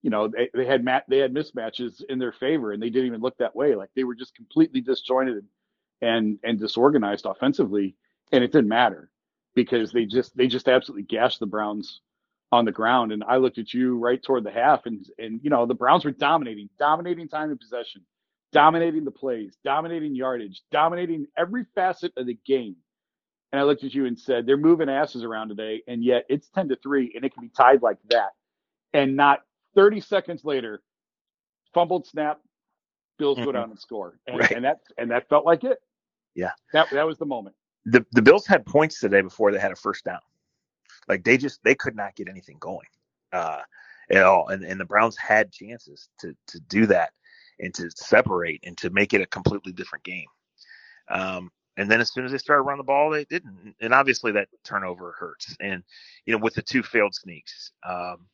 you 0.06 0.10
know, 0.10 0.28
they, 0.28 0.48
they 0.54 0.64
had 0.64 0.84
mat, 0.84 1.02
they 1.08 1.18
had 1.18 1.34
mismatches 1.34 2.00
in 2.08 2.20
their 2.20 2.30
favor 2.30 2.70
and 2.70 2.80
they 2.80 2.90
didn't 2.90 3.08
even 3.08 3.20
look 3.20 3.36
that 3.38 3.56
way. 3.56 3.74
Like 3.74 3.90
they 3.96 4.04
were 4.04 4.14
just 4.14 4.36
completely 4.36 4.80
disjointed 4.80 5.44
and, 6.00 6.38
and 6.44 6.60
disorganized 6.60 7.26
offensively. 7.26 7.96
And 8.30 8.44
it 8.44 8.52
didn't 8.52 8.68
matter 8.68 9.10
because 9.56 9.90
they 9.90 10.04
just, 10.04 10.36
they 10.36 10.46
just 10.46 10.68
absolutely 10.68 11.02
gashed 11.02 11.40
the 11.40 11.46
Browns 11.46 12.02
on 12.52 12.64
the 12.64 12.70
ground. 12.70 13.10
And 13.10 13.24
I 13.24 13.38
looked 13.38 13.58
at 13.58 13.74
you 13.74 13.98
right 13.98 14.22
toward 14.22 14.44
the 14.44 14.52
half 14.52 14.86
and, 14.86 15.04
and, 15.18 15.40
you 15.42 15.50
know, 15.50 15.66
the 15.66 15.74
Browns 15.74 16.04
were 16.04 16.12
dominating, 16.12 16.68
dominating 16.78 17.26
time 17.26 17.50
of 17.50 17.58
possession, 17.58 18.02
dominating 18.52 19.04
the 19.04 19.10
plays, 19.10 19.56
dominating 19.64 20.14
yardage, 20.14 20.62
dominating 20.70 21.26
every 21.36 21.66
facet 21.74 22.12
of 22.16 22.26
the 22.26 22.38
game. 22.46 22.76
And 23.50 23.60
I 23.60 23.64
looked 23.64 23.82
at 23.82 23.92
you 23.92 24.06
and 24.06 24.16
said, 24.16 24.46
they're 24.46 24.56
moving 24.56 24.88
asses 24.88 25.24
around 25.24 25.48
today. 25.48 25.82
And 25.88 26.04
yet 26.04 26.26
it's 26.28 26.48
10 26.50 26.68
to 26.68 26.76
three 26.76 27.12
and 27.16 27.24
it 27.24 27.34
can 27.34 27.42
be 27.42 27.48
tied 27.48 27.82
like 27.82 27.98
that. 28.10 28.30
And 28.92 29.16
not 29.16 29.40
30 29.76 30.00
seconds 30.00 30.44
later, 30.44 30.82
fumbled 31.72 32.06
snap, 32.06 32.40
Bills 33.18 33.36
mm-hmm. 33.36 33.46
go 33.46 33.52
down 33.52 33.70
and 33.70 33.78
score. 33.78 34.18
And, 34.26 34.40
right. 34.40 34.50
and 34.50 34.64
that, 34.64 34.80
and 34.98 35.10
that 35.10 35.28
felt 35.28 35.46
like 35.46 35.62
it. 35.62 35.78
Yeah. 36.34 36.50
That, 36.72 36.90
that 36.90 37.06
was 37.06 37.18
the 37.18 37.26
moment. 37.26 37.54
The, 37.84 38.04
the 38.12 38.22
Bills 38.22 38.46
had 38.46 38.66
points 38.66 38.98
today 38.98 39.20
before 39.20 39.52
they 39.52 39.58
had 39.60 39.72
a 39.72 39.76
first 39.76 40.04
down. 40.04 40.18
Like 41.08 41.24
they 41.24 41.36
just 41.36 41.62
they 41.62 41.74
could 41.74 41.96
not 41.96 42.14
get 42.16 42.28
anything 42.28 42.56
going 42.58 42.86
uh, 43.32 43.60
at 44.10 44.24
all, 44.24 44.48
and 44.48 44.64
and 44.64 44.80
the 44.80 44.84
Browns 44.84 45.16
had 45.16 45.52
chances 45.52 46.08
to 46.20 46.34
to 46.48 46.60
do 46.60 46.86
that 46.86 47.10
and 47.60 47.72
to 47.74 47.90
separate 47.94 48.60
and 48.64 48.76
to 48.78 48.90
make 48.90 49.14
it 49.14 49.20
a 49.20 49.26
completely 49.26 49.72
different 49.72 50.04
game. 50.04 50.26
Um, 51.08 51.50
and 51.76 51.90
then 51.90 52.00
as 52.00 52.12
soon 52.12 52.24
as 52.24 52.32
they 52.32 52.38
started 52.38 52.62
running 52.62 52.78
the 52.78 52.84
ball, 52.84 53.10
they 53.10 53.24
didn't. 53.24 53.74
And 53.80 53.94
obviously 53.94 54.32
that 54.32 54.48
turnover 54.64 55.12
hurts. 55.18 55.56
And 55.60 55.82
you 56.24 56.32
know, 56.32 56.42
with 56.42 56.54
the 56.54 56.62
two 56.62 56.82
failed 56.82 57.14
sneaks, 57.14 57.72
um, 57.88 58.26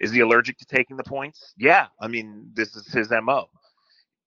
is 0.00 0.12
he 0.12 0.20
allergic 0.20 0.58
to 0.58 0.66
taking 0.66 0.96
the 0.96 1.04
points? 1.04 1.54
Yeah, 1.56 1.86
I 2.00 2.08
mean 2.08 2.50
this 2.54 2.76
is 2.76 2.86
his 2.92 3.10
mo. 3.22 3.48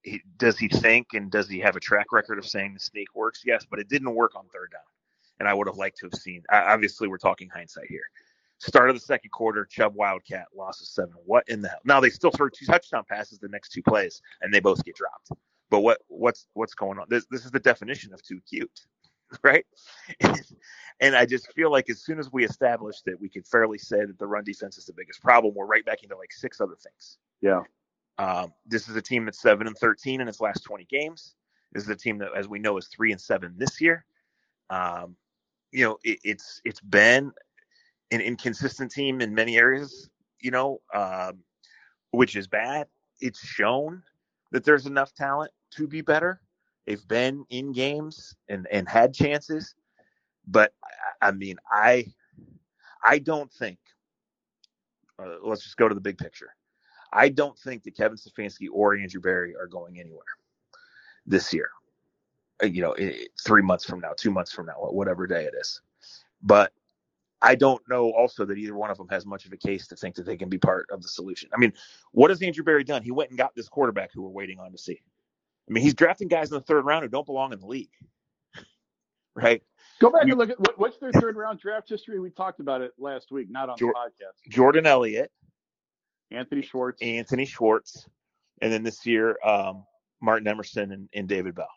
He, 0.01 0.21
does 0.37 0.57
he 0.57 0.69
think 0.69 1.07
and 1.13 1.29
does 1.29 1.49
he 1.49 1.59
have 1.59 1.75
a 1.75 1.79
track 1.79 2.11
record 2.11 2.39
of 2.39 2.47
saying 2.47 2.73
the 2.73 2.79
sneak 2.79 3.13
works? 3.15 3.43
Yes, 3.45 3.65
but 3.69 3.79
it 3.79 3.89
didn't 3.89 4.15
work 4.15 4.35
on 4.35 4.45
third 4.53 4.71
down 4.71 4.81
and 5.39 5.47
I 5.47 5.53
would 5.53 5.67
have 5.67 5.77
liked 5.77 5.97
to 5.99 6.05
have 6.07 6.19
seen. 6.19 6.43
Obviously, 6.51 7.07
we're 7.07 7.17
talking 7.17 7.49
hindsight 7.49 7.87
here. 7.87 8.03
Start 8.59 8.89
of 8.89 8.95
the 8.95 9.01
second 9.01 9.29
quarter, 9.31 9.65
Chubb 9.65 9.95
Wildcat 9.95 10.47
losses 10.53 10.89
seven. 10.89 11.13
What 11.25 11.45
in 11.47 11.61
the 11.61 11.69
hell? 11.69 11.79
Now 11.85 12.01
they 12.01 12.09
still 12.09 12.31
throw 12.31 12.49
two 12.49 12.65
touchdown 12.65 13.05
passes 13.09 13.39
the 13.39 13.47
next 13.47 13.69
two 13.69 13.81
plays, 13.81 14.21
and 14.41 14.53
they 14.53 14.59
both 14.59 14.83
get 14.83 14.95
dropped. 14.95 15.31
But 15.69 15.79
what 15.79 15.99
what's 16.07 16.47
what's 16.53 16.73
going 16.73 16.99
on? 16.99 17.05
This 17.09 17.25
this 17.31 17.45
is 17.45 17.51
the 17.51 17.59
definition 17.59 18.13
of 18.13 18.21
too 18.21 18.41
cute, 18.49 18.81
right? 19.43 19.65
and 20.99 21.15
I 21.15 21.25
just 21.25 21.51
feel 21.53 21.71
like 21.71 21.89
as 21.89 22.01
soon 22.01 22.19
as 22.19 22.31
we 22.31 22.45
established 22.45 23.05
that 23.05 23.19
we 23.19 23.29
could 23.29 23.45
fairly 23.45 23.77
say 23.77 24.05
that 24.05 24.17
the 24.17 24.27
run 24.27 24.43
defense 24.43 24.77
is 24.77 24.85
the 24.85 24.93
biggest 24.93 25.21
problem, 25.21 25.53
we're 25.55 25.65
right 25.65 25.85
back 25.85 26.03
into 26.03 26.15
like 26.15 26.31
six 26.31 26.61
other 26.61 26.75
things. 26.75 27.17
Yeah. 27.41 27.61
Um, 28.17 28.53
this 28.65 28.89
is 28.89 28.95
a 28.95 29.01
team 29.01 29.25
that's 29.25 29.41
seven 29.41 29.67
and 29.67 29.77
thirteen 29.77 30.19
in 30.19 30.27
its 30.27 30.41
last 30.41 30.63
twenty 30.63 30.85
games. 30.85 31.35
This 31.71 31.83
is 31.83 31.89
a 31.89 31.95
team 31.95 32.17
that, 32.17 32.29
as 32.35 32.47
we 32.47 32.59
know, 32.59 32.77
is 32.77 32.87
three 32.87 33.11
and 33.11 33.21
seven 33.21 33.53
this 33.57 33.79
year. 33.79 34.05
Um, 34.69 35.15
you 35.71 35.85
know, 35.85 35.97
it, 36.03 36.19
it's 36.23 36.61
it's 36.65 36.81
been 36.81 37.31
an 38.11 38.21
inconsistent 38.21 38.91
team 38.91 39.21
in 39.21 39.33
many 39.33 39.57
areas, 39.57 40.09
you 40.41 40.51
know, 40.51 40.81
um, 40.93 41.39
which 42.11 42.35
is 42.35 42.47
bad. 42.47 42.87
It's 43.21 43.39
shown 43.39 44.03
that 44.51 44.63
there's 44.63 44.85
enough 44.85 45.13
talent 45.13 45.51
to 45.71 45.87
be 45.87 46.01
better. 46.01 46.41
They've 46.89 47.07
been 47.07 47.45
in 47.51 47.71
games 47.71 48.35
and, 48.49 48.65
and 48.71 48.89
had 48.89 49.13
chances, 49.13 49.75
but 50.47 50.73
I 51.21 51.29
mean, 51.29 51.57
I 51.71 52.07
I 53.03 53.19
don't 53.19 53.51
think. 53.53 53.77
Uh, 55.19 55.35
let's 55.43 55.61
just 55.61 55.77
go 55.77 55.87
to 55.87 55.93
the 55.93 56.01
big 56.01 56.17
picture. 56.17 56.49
I 57.13 57.29
don't 57.29 57.55
think 57.59 57.83
that 57.83 57.95
Kevin 57.95 58.17
Stefanski 58.17 58.69
or 58.73 58.97
Andrew 58.97 59.21
Berry 59.21 59.55
are 59.55 59.67
going 59.67 59.99
anywhere 59.99 60.23
this 61.27 61.53
year. 61.53 61.69
Uh, 62.63 62.65
you 62.65 62.81
know, 62.81 62.95
three 63.45 63.61
months 63.61 63.85
from 63.85 63.99
now, 63.99 64.13
two 64.17 64.31
months 64.31 64.51
from 64.51 64.65
now, 64.65 64.73
whatever 64.79 65.27
day 65.27 65.43
it 65.45 65.53
is. 65.59 65.81
But 66.41 66.73
I 67.39 67.53
don't 67.53 67.83
know 67.87 68.11
also 68.13 68.45
that 68.45 68.57
either 68.57 68.75
one 68.75 68.89
of 68.89 68.97
them 68.97 69.09
has 69.09 69.27
much 69.27 69.45
of 69.45 69.53
a 69.53 69.57
case 69.57 69.85
to 69.89 69.95
think 69.95 70.15
that 70.15 70.25
they 70.25 70.37
can 70.37 70.49
be 70.49 70.57
part 70.57 70.87
of 70.89 71.03
the 71.03 71.07
solution. 71.07 71.51
I 71.53 71.59
mean, 71.59 71.73
what 72.13 72.31
has 72.31 72.41
Andrew 72.41 72.63
Berry 72.63 72.83
done? 72.83 73.03
He 73.03 73.11
went 73.11 73.29
and 73.29 73.37
got 73.37 73.53
this 73.53 73.69
quarterback 73.69 74.09
who 74.11 74.23
we're 74.23 74.29
waiting 74.29 74.59
on 74.59 74.71
to 74.71 74.77
see. 74.79 74.99
I 75.69 75.73
mean, 75.73 75.83
he's 75.83 75.93
drafting 75.93 76.27
guys 76.27 76.51
in 76.51 76.55
the 76.55 76.63
third 76.63 76.85
round 76.85 77.03
who 77.03 77.09
don't 77.09 77.25
belong 77.25 77.53
in 77.53 77.59
the 77.59 77.67
league, 77.67 77.91
right? 79.35 79.61
Go 79.99 80.09
back 80.09 80.23
and 80.23 80.37
look 80.37 80.49
at 80.49 80.57
what's 80.77 80.97
their 80.97 81.11
third 81.11 81.35
round 81.35 81.59
draft 81.59 81.89
history. 81.89 82.19
We 82.19 82.29
talked 82.29 82.59
about 82.59 82.81
it 82.81 82.93
last 82.97 83.31
week, 83.31 83.47
not 83.49 83.69
on 83.69 83.75
the 83.79 83.85
podcast. 83.85 84.49
Jordan 84.49 84.85
Elliott, 84.85 85.31
Anthony 86.31 86.61
Schwartz, 86.61 87.01
Anthony 87.01 87.45
Schwartz, 87.45 88.07
and 88.61 88.71
then 88.71 88.83
this 88.83 89.05
year, 89.05 89.37
um, 89.43 89.85
Martin 90.21 90.47
Emerson 90.47 90.91
and, 90.91 91.09
and 91.13 91.27
David 91.27 91.55
Bell 91.55 91.69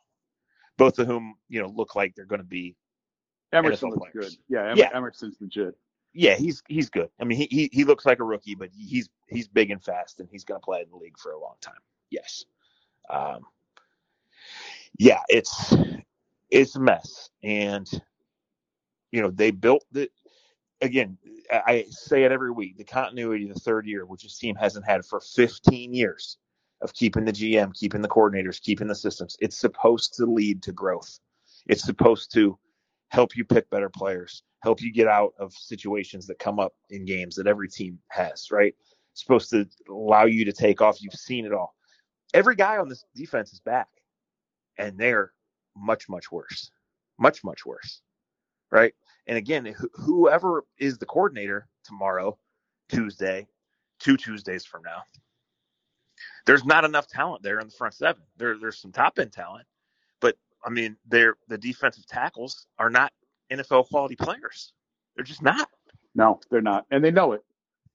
both 0.77 0.99
of 0.99 1.07
whom 1.07 1.37
you 1.49 1.61
know 1.61 1.69
look 1.69 1.95
like 1.95 2.15
they're 2.15 2.25
going 2.25 2.41
to 2.41 2.47
be 2.47 2.77
Emerson 3.53 3.91
looks 3.91 4.11
good. 4.13 4.33
Yeah, 4.49 4.71
em- 4.71 4.79
yeah, 4.79 4.89
Emerson's 4.95 5.37
legit. 5.41 5.77
Yeah, 6.15 6.35
he's 6.35 6.63
he's 6.69 6.91
good. 6.91 7.09
I 7.21 7.25
mean, 7.25 7.39
he, 7.39 7.47
he 7.51 7.71
he 7.73 7.85
looks 7.85 8.05
like 8.05 8.19
a 8.19 8.25
rookie, 8.25 8.55
but 8.55 8.71
he's 8.73 9.09
he's 9.29 9.49
big 9.49 9.71
and 9.71 9.83
fast, 9.83 10.21
and 10.21 10.29
he's 10.31 10.45
going 10.45 10.61
to 10.61 10.65
play 10.65 10.81
in 10.83 10.91
the 10.91 10.97
league 10.97 11.19
for 11.19 11.33
a 11.33 11.39
long 11.39 11.55
time. 11.61 11.75
Yes. 12.11 12.45
Um, 13.09 13.41
yeah, 14.99 15.21
it's 15.29 15.75
it's 16.51 16.77
a 16.77 16.81
mess, 16.81 17.31
and 17.43 17.89
you 19.11 19.23
know 19.23 19.31
they 19.31 19.51
built 19.51 19.85
the 19.93 20.09
again. 20.81 21.19
I 21.51 21.87
say 21.91 22.25
it 22.25 22.33
every 22.33 22.51
week. 22.51 22.79
The 22.79 22.85
continuity 22.85 23.47
the 23.47 23.61
third 23.61 23.87
year, 23.87 24.07
which 24.07 24.23
this 24.23 24.39
team 24.39 24.57
hasn't 24.57 24.87
had 24.87 25.05
for 25.05 25.21
15 25.21 25.93
years, 25.93 26.39
of 26.83 26.93
keeping 26.95 27.25
the 27.25 27.33
GM, 27.33 27.75
keeping 27.75 28.03
the 28.03 28.09
coordinators, 28.09 28.61
keeping 28.61 28.89
the 28.89 28.95
systems. 28.95 29.37
It's 29.41 29.57
supposed 29.57 30.15
to 30.15 30.27
lead 30.27 30.63
to 30.65 30.73
growth. 30.73 31.19
It's 31.67 31.85
supposed 31.85 32.33
to 32.35 32.59
help 33.09 33.37
you 33.37 33.45
pick 33.45 33.71
better 33.71 33.89
players, 33.89 34.43
help 34.63 34.83
you 34.83 34.93
get 34.93 35.09
out 35.09 35.33
of 35.39 35.53
situations 35.53 36.27
that 36.27 36.39
come 36.39 36.59
up 36.59 36.73
in 36.91 37.05
games 37.05 37.37
that 37.37 37.47
every 37.47 37.69
team 37.69 37.99
has, 38.09 38.51
right? 38.51 38.75
It's 39.13 39.21
supposed 39.23 39.51
to 39.51 39.67
allow 39.89 40.25
you 40.25 40.45
to 40.45 40.53
take 40.53 40.81
off. 40.81 41.01
You've 41.03 41.15
seen 41.15 41.47
it 41.47 41.53
all. 41.53 41.75
Every 42.35 42.57
guy 42.57 42.79
on 42.79 42.89
this 42.89 43.05
defense 43.15 43.53
is 43.53 43.61
back, 43.61 43.89
and 44.83 44.99
they're 44.99 45.33
much, 45.77 46.09
much 46.09 46.31
worse. 46.33 46.71
Much, 47.19 47.45
much 47.45 47.65
worse, 47.65 48.03
right? 48.71 48.93
And 49.27 49.39
again, 49.39 49.65
wh- 49.67 50.01
whoever 50.01 50.65
is 50.79 50.99
the 50.99 51.07
coordinator 51.07 51.69
tomorrow, 51.85 52.37
Tuesday, 52.89 53.47
two 54.01 54.17
Tuesdays 54.17 54.65
from 54.65 54.83
now, 54.83 55.03
there's 56.47 56.65
not 56.65 56.85
enough 56.85 57.07
talent 57.07 57.43
there 57.43 57.61
in 57.61 57.69
the 57.69 57.75
front 57.75 57.95
seven. 57.95 58.23
There, 58.37 58.59
there's 58.59 58.79
some 58.79 58.91
top 58.91 59.21
end 59.21 59.33
talent, 59.33 59.67
but 60.21 60.37
I 60.65 60.71
mean, 60.71 60.97
they're 61.07 61.37
the 61.49 61.59
defensive 61.59 62.07
tackles 62.07 62.67
are 62.79 62.91
not 62.91 63.13
NFL 63.53 63.89
quality 63.89 64.17
players. 64.17 64.73
They're 65.15 65.25
just 65.25 65.43
not. 65.43 65.69
No, 66.15 66.41
they're 66.51 66.61
not, 66.61 66.87
and 66.91 67.05
they 67.05 67.13
know 67.13 67.33
it. 67.33 67.43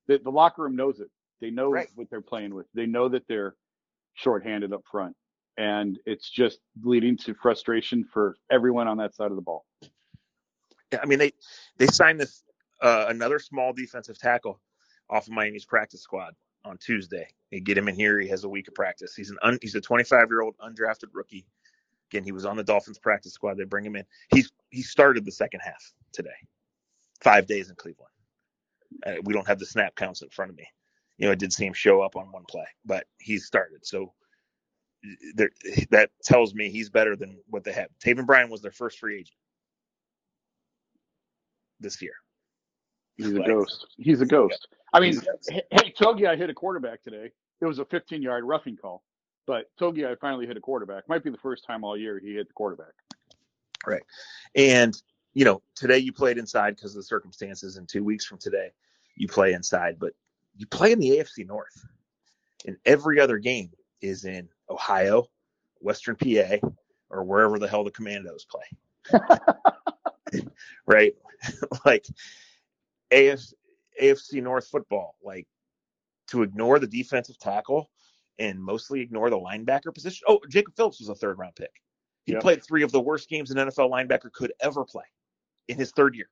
The, 0.08 0.20
the 0.20 0.32
locker 0.32 0.63
room 0.63 0.75
knows 0.77 1.01
it. 1.01 1.10
They 1.41 1.50
know 1.51 1.70
right. 1.70 1.89
what 1.96 2.10
they're 2.10 2.22
playing 2.22 2.56
with. 2.56 2.67
They 2.74 2.86
know 2.86 3.10
that 3.10 3.27
they're 3.27 3.56
shorthanded 4.13 4.72
up 4.72 4.84
front, 4.89 5.15
and 5.58 6.00
it's 6.06 6.30
just 6.30 6.60
leading 6.84 7.18
to 7.18 7.34
frustration 7.34 8.04
for 8.04 8.36
everyone 8.52 8.88
on 8.88 8.98
that 8.98 9.16
side 9.16 9.32
of 9.32 9.36
the 9.36 9.42
ball. 9.42 9.66
Yeah, 10.92 11.00
I 11.02 11.06
mean 11.06 11.20
they 11.20 11.34
they 11.78 11.88
signed 11.88 12.20
this 12.20 12.44
uh, 12.82 13.06
another 13.10 13.40
small 13.40 13.74
defensive 13.74 14.18
tackle 14.20 14.60
off 15.10 15.28
of 15.28 15.34
Miami's 15.34 15.66
practice 15.66 16.02
squad 16.02 16.34
on 16.64 16.78
Tuesday. 16.78 17.28
They 17.52 17.60
get 17.60 17.78
him 17.78 17.88
in 17.88 17.96
here. 17.96 18.20
He 18.20 18.28
has 18.30 18.44
a 18.44 18.50
week 18.50 18.68
of 18.68 18.76
practice. 18.76 19.16
He's 19.16 19.30
an 19.32 19.38
un, 19.42 19.58
he's 19.62 19.76
a 19.76 19.82
25 19.82 20.28
year 20.30 20.42
old 20.42 20.56
undrafted 20.60 21.10
rookie. 21.14 21.46
Again, 22.12 22.24
he 22.24 22.32
was 22.32 22.46
on 22.46 22.56
the 22.56 22.64
Dolphins 22.64 23.00
practice 23.00 23.34
squad. 23.34 23.58
They 23.58 23.66
bring 23.66 23.86
him 23.86 23.96
in. 23.96 24.06
He's 24.34 24.52
he 24.70 24.82
started 24.82 25.26
the 25.26 25.32
second 25.32 25.62
half 25.62 25.94
today. 26.14 26.30
Five 27.22 27.48
days 27.48 27.70
in 27.70 27.76
Cleveland. 27.76 28.12
Uh, 29.06 29.14
we 29.24 29.34
don't 29.34 29.48
have 29.48 29.60
the 29.60 29.66
snap 29.66 29.96
counts 29.96 30.22
in 30.22 30.30
front 30.30 30.52
of 30.52 30.58
me. 30.58 30.68
You 31.18 31.26
know, 31.26 31.32
I 31.32 31.36
did 31.36 31.52
see 31.52 31.66
him 31.66 31.74
show 31.74 32.02
up 32.02 32.16
on 32.16 32.32
one 32.32 32.46
play, 32.48 32.66
but 32.86 33.06
he 33.20 33.40
started. 33.40 33.86
So 33.86 34.14
there, 35.36 35.50
that 35.92 36.10
tells 36.24 36.54
me 36.54 36.70
he's 36.70 36.90
better 36.90 37.16
than 37.16 37.38
what 37.50 37.64
they 37.64 37.72
have. 37.74 37.88
Taven 38.04 38.26
Bryan 38.26 38.50
was 38.50 38.62
their 38.62 38.72
first 38.72 39.00
free 39.00 39.16
agent 39.16 39.38
this 41.80 42.02
year. 42.02 42.14
He's 43.18 43.34
a 43.34 43.40
ghost. 43.40 43.88
He's 43.98 44.22
a 44.22 44.26
ghost. 44.26 44.68
I 44.94 45.00
mean, 45.00 45.20
hey, 45.50 45.94
Togiai 46.00 46.38
hit 46.38 46.50
a 46.50 46.54
quarterback 46.54 47.04
today. 47.04 47.32
It 47.60 47.66
was 47.66 47.80
a 47.80 47.86
15 47.86 48.22
yard 48.22 48.44
roughing 48.44 48.78
call, 48.78 49.04
but 49.48 49.66
Togiai 49.80 50.18
finally 50.20 50.46
hit 50.46 50.56
a 50.58 50.62
quarterback. 50.62 51.10
Might 51.10 51.24
be 51.24 51.32
the 51.32 51.38
first 51.38 51.66
time 51.66 51.84
all 51.84 51.98
year 51.98 52.20
he 52.20 52.36
hit 52.36 52.48
the 52.48 52.54
quarterback. 52.54 52.94
Right. 53.86 54.04
And, 54.56 54.96
you 55.34 55.46
know, 55.46 55.62
today 55.76 55.98
you 55.98 56.14
played 56.14 56.38
inside 56.38 56.76
because 56.76 56.92
of 56.92 56.98
the 56.98 57.04
circumstances, 57.04 57.78
and 57.78 57.88
two 57.88 58.04
weeks 58.04 58.26
from 58.26 58.38
today 58.38 58.72
you 59.16 59.28
play 59.28 59.54
inside, 59.54 59.98
but 60.00 60.14
you 60.56 60.68
play 60.68 60.92
in 60.92 61.00
the 61.00 61.18
AFC 61.18 61.46
North. 61.48 61.86
In 62.66 62.76
every 62.86 63.20
other 63.20 63.38
game 63.38 63.70
is 64.01 64.25
in 64.25 64.50
Ohio, 64.70 65.27
Western 65.80 66.16
PA, 66.16 66.58
or 67.10 67.24
wherever 67.24 67.60
the 67.60 67.68
hell 67.68 67.84
the 67.84 67.92
Commandos 67.92 68.46
play. 68.46 69.22
right? 70.86 71.16
like 71.86 72.06
AFC, 73.12 73.54
AFC 74.01 74.42
North 74.42 74.68
football. 74.68 75.16
Like 75.24 75.48
to 76.27 76.44
ignore 76.44 76.80
the 76.80 76.88
defensive 76.88 77.38
tackle 77.39 77.89
and 78.39 78.62
mostly 78.62 79.01
ignore 79.01 79.30
the 79.30 79.39
linebacker 79.39 79.94
position. 79.94 80.25
Oh, 80.27 80.39
Jacob 80.50 80.75
Phillips 80.75 81.00
was 81.00 81.10
a 81.10 81.16
third 81.16 81.38
round 81.38 81.56
pick. 81.56 81.72
He 82.25 82.34
yep. 82.34 82.42
played 82.42 82.63
three 82.63 82.84
of 82.84 82.92
the 82.92 83.00
worst 83.00 83.30
games 83.30 83.51
an 83.51 83.58
NFL 83.58 83.89
linebacker 83.89 84.32
could 84.32 84.51
ever 84.60 84.84
play 84.84 85.06
in 85.70 85.77
his 85.77 85.92
third 85.92 86.16
year. 86.16 86.30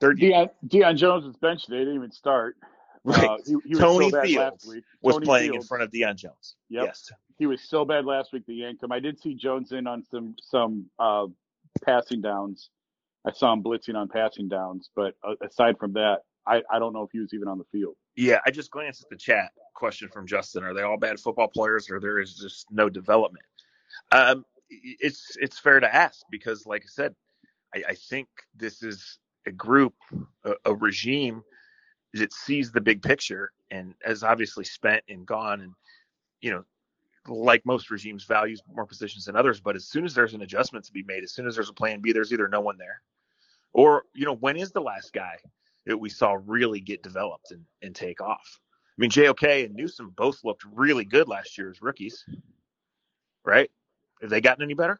Third 0.00 0.18
year. 0.18 0.32
Deion, 0.32 0.50
Deion 0.68 0.96
Jones 0.96 1.26
was 1.26 1.36
benched. 1.36 1.68
They 1.68 1.78
didn't 1.78 1.96
even 1.96 2.12
start. 2.12 2.56
Right. 3.04 3.24
Uh, 3.24 3.36
he, 3.46 3.56
he 3.66 3.74
Tony 3.74 4.10
so 4.10 4.22
Fields 4.22 4.66
was 5.02 5.14
Tony 5.14 5.26
playing 5.26 5.50
Fields. 5.52 5.64
in 5.64 5.68
front 5.68 5.82
of 5.82 5.90
Deion 5.90 6.16
Jones. 6.16 6.56
Yep. 6.68 6.84
Yes. 6.86 7.12
He 7.38 7.46
was 7.46 7.62
so 7.62 7.84
bad 7.84 8.04
last 8.04 8.32
week 8.32 8.44
they 8.46 8.54
yanked 8.54 8.82
him. 8.82 8.92
I 8.92 9.00
did 9.00 9.20
see 9.20 9.34
Jones 9.34 9.72
in 9.72 9.86
on 9.86 10.04
some 10.10 10.34
some 10.42 10.86
uh, 10.98 11.26
passing 11.84 12.20
downs. 12.20 12.70
I 13.26 13.32
saw 13.32 13.52
him 13.52 13.62
blitzing 13.62 13.94
on 13.94 14.08
passing 14.08 14.48
downs, 14.48 14.90
but 14.94 15.14
uh, 15.22 15.34
aside 15.42 15.78
from 15.78 15.92
that, 15.94 16.20
I, 16.46 16.62
I 16.70 16.78
don't 16.78 16.92
know 16.92 17.02
if 17.02 17.10
he 17.12 17.20
was 17.20 17.34
even 17.34 17.48
on 17.48 17.58
the 17.58 17.64
field. 17.70 17.94
Yeah, 18.16 18.40
I 18.46 18.50
just 18.50 18.70
glanced 18.70 19.02
at 19.02 19.10
the 19.10 19.16
chat 19.16 19.50
question 19.74 20.08
from 20.08 20.26
Justin. 20.26 20.64
Are 20.64 20.74
they 20.74 20.82
all 20.82 20.96
bad 20.96 21.20
football 21.20 21.48
players, 21.48 21.90
or 21.90 22.00
there 22.00 22.18
is 22.18 22.34
just 22.34 22.66
no 22.70 22.88
development? 22.88 23.44
Um, 24.12 24.44
it's 24.70 25.36
it's 25.40 25.58
fair 25.58 25.80
to 25.80 25.94
ask 25.94 26.22
because, 26.30 26.66
like 26.66 26.82
I 26.82 26.88
said, 26.88 27.14
I, 27.74 27.82
I 27.90 27.94
think 27.94 28.28
this 28.56 28.82
is 28.82 29.18
a 29.46 29.52
group, 29.52 29.94
a, 30.44 30.52
a, 30.64 30.74
regime 30.74 31.42
that 32.14 32.32
sees 32.32 32.72
the 32.72 32.80
big 32.80 33.02
picture 33.02 33.52
and 33.70 33.94
has 34.02 34.22
obviously 34.22 34.64
spent 34.64 35.02
and 35.08 35.26
gone, 35.26 35.60
and 35.60 35.72
you 36.40 36.50
know, 36.50 36.64
like 37.26 37.64
most 37.66 37.90
regimes, 37.90 38.24
values 38.24 38.62
more 38.72 38.86
positions 38.86 39.26
than 39.26 39.36
others. 39.36 39.60
But 39.60 39.76
as 39.76 39.86
soon 39.86 40.04
as 40.04 40.14
there's 40.14 40.34
an 40.34 40.42
adjustment 40.42 40.84
to 40.86 40.92
be 40.92 41.02
made, 41.02 41.22
as 41.22 41.32
soon 41.32 41.46
as 41.46 41.54
there's 41.54 41.68
a 41.68 41.74
plan 41.74 42.00
B, 42.00 42.12
there's 42.12 42.32
either 42.32 42.48
no 42.48 42.60
one 42.60 42.78
there, 42.78 43.02
or 43.72 44.04
you 44.14 44.24
know, 44.24 44.36
when 44.36 44.56
is 44.56 44.72
the 44.72 44.80
last 44.80 45.12
guy 45.12 45.36
that 45.86 45.96
we 45.96 46.08
saw 46.08 46.38
really 46.46 46.80
get 46.80 47.02
developed 47.02 47.50
and, 47.50 47.64
and 47.82 47.94
take 47.94 48.20
off? 48.20 48.60
I 48.98 49.00
mean, 49.00 49.10
JOK 49.10 49.64
and 49.66 49.74
Newsome 49.74 50.12
both 50.16 50.42
looked 50.42 50.64
really 50.72 51.04
good 51.04 51.28
last 51.28 51.56
year 51.56 51.70
as 51.70 51.80
rookies, 51.80 52.24
right? 53.44 53.70
Have 54.20 54.30
they 54.30 54.40
gotten 54.40 54.64
any 54.64 54.74
better? 54.74 54.98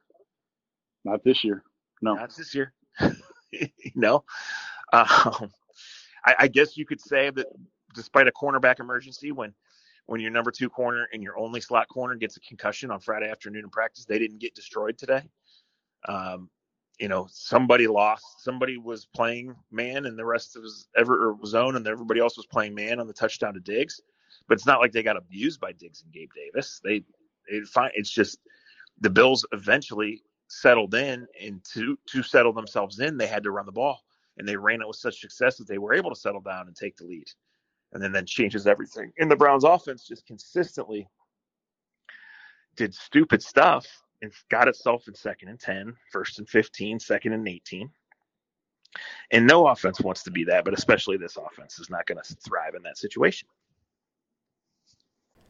Not 1.05 1.25
this 1.25 1.43
year. 1.43 1.65
No. 2.01 2.15
Not 2.15 2.37
this 2.37 2.55
year. 2.55 2.73
no. 3.95 4.25
Um, 4.93 5.51
I, 6.25 6.35
I, 6.41 6.49
guess 6.49 6.77
you 6.77 6.85
could 6.87 7.01
say 7.01 7.31
that 7.31 7.47
despite 7.95 8.29
a 8.29 8.33
cornerback 8.33 8.81
emergency, 8.81 9.33
when 9.33 9.55
when 10.07 10.21
your 10.21 10.31
number 10.31 10.51
two 10.51 10.71
corner 10.71 11.07
and 11.13 11.23
your 11.23 11.39
only 11.39 11.61
slot 11.61 11.89
corner 11.89 12.15
gets 12.15 12.37
a 12.37 12.41
concussion 12.41 12.91
on 12.91 13.01
Friday 13.01 13.31
afternoon 13.31 13.65
in 13.65 13.71
practice, 13.71 14.05
they 14.07 14.19
didn't 14.19 14.39
get 14.39 14.55
destroyed 14.55 14.97
today. 14.97 15.23
Um, 16.09 16.49
you 16.99 17.09
know, 17.09 17.29
somebody 17.31 17.87
lost. 17.87 18.43
Somebody 18.43 18.77
was 18.77 19.07
playing 19.07 19.55
man, 19.71 20.07
and 20.07 20.19
the 20.19 20.25
rest 20.25 20.57
of 20.57 20.63
his 20.63 20.89
ever 20.97 21.37
zone, 21.45 21.77
and 21.77 21.87
everybody 21.87 22.21
else 22.21 22.37
was 22.37 22.47
playing 22.47 22.75
man 22.75 23.01
on 23.01 23.07
the 23.07 23.13
touchdown 23.13 23.55
to 23.55 23.61
Diggs. 23.61 24.01
But 24.49 24.57
it's 24.57 24.67
not 24.67 24.81
like 24.81 24.93
they 24.93 25.03
got 25.03 25.17
abused 25.17 25.61
by 25.61 25.73
Diggs 25.73 26.03
and 26.03 26.13
Gabe 26.13 26.31
Davis. 26.35 26.81
They, 26.83 27.05
find 27.67 27.93
it's 27.95 28.11
just 28.11 28.39
the 29.01 29.11
Bills 29.11 29.47
eventually 29.53 30.23
settled 30.49 30.95
in, 30.95 31.27
and 31.41 31.63
to 31.73 31.99
to 32.07 32.23
settle 32.23 32.53
themselves 32.53 32.99
in, 32.99 33.17
they 33.17 33.27
had 33.27 33.45
to 33.45 33.51
run 33.51 33.67
the 33.67 33.73
ball, 33.73 34.03
and 34.39 34.49
they 34.49 34.57
ran 34.57 34.81
it 34.81 34.89
with 34.89 34.97
such 34.97 35.21
success 35.21 35.57
that 35.57 35.69
they 35.69 35.79
were 35.79 35.95
able 35.95 36.11
to 36.11 36.21
settle 36.21 36.41
down 36.41 36.67
and 36.67 36.77
take 36.77 36.97
the 36.97 37.05
lead, 37.05 37.27
and 37.93 38.03
then 38.03 38.13
then 38.13 38.27
changes 38.27 38.67
everything. 38.67 39.13
And 39.19 39.31
the 39.31 39.37
Browns' 39.37 39.65
offense 39.65 40.07
just 40.07 40.27
consistently 40.27 41.09
did 42.77 42.95
stupid 42.95 43.43
stuff 43.43 43.87
and 44.23 44.33
got 44.51 44.69
itself 44.69 45.09
in 45.09 45.15
second 45.15 45.49
and 45.49 45.61
10, 45.61 45.95
first 46.13 46.39
and 46.39 46.49
15, 46.49 47.01
second 47.01 47.33
and 47.33 47.47
18. 47.47 47.91
And 49.33 49.47
no 49.47 49.67
offense 49.69 50.01
wants 50.01 50.23
to 50.25 50.31
be 50.31 50.45
that, 50.45 50.65
but 50.65 50.75
especially 50.75 51.17
this 51.17 51.37
offense 51.37 51.79
is 51.79 51.91
not 51.91 52.07
going 52.07 52.19
to 52.23 52.35
thrive 52.37 52.75
in 52.75 52.83
that 52.85 52.97
situation. 52.97 53.49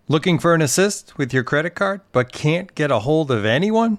Looking 0.08 0.38
for 0.38 0.54
an 0.54 0.62
assist 0.62 1.18
with 1.18 1.34
your 1.34 1.44
credit 1.44 1.74
card, 1.74 2.00
but 2.12 2.32
can't 2.32 2.74
get 2.74 2.90
a 2.90 3.00
hold 3.00 3.30
of 3.30 3.44
anyone? 3.44 3.98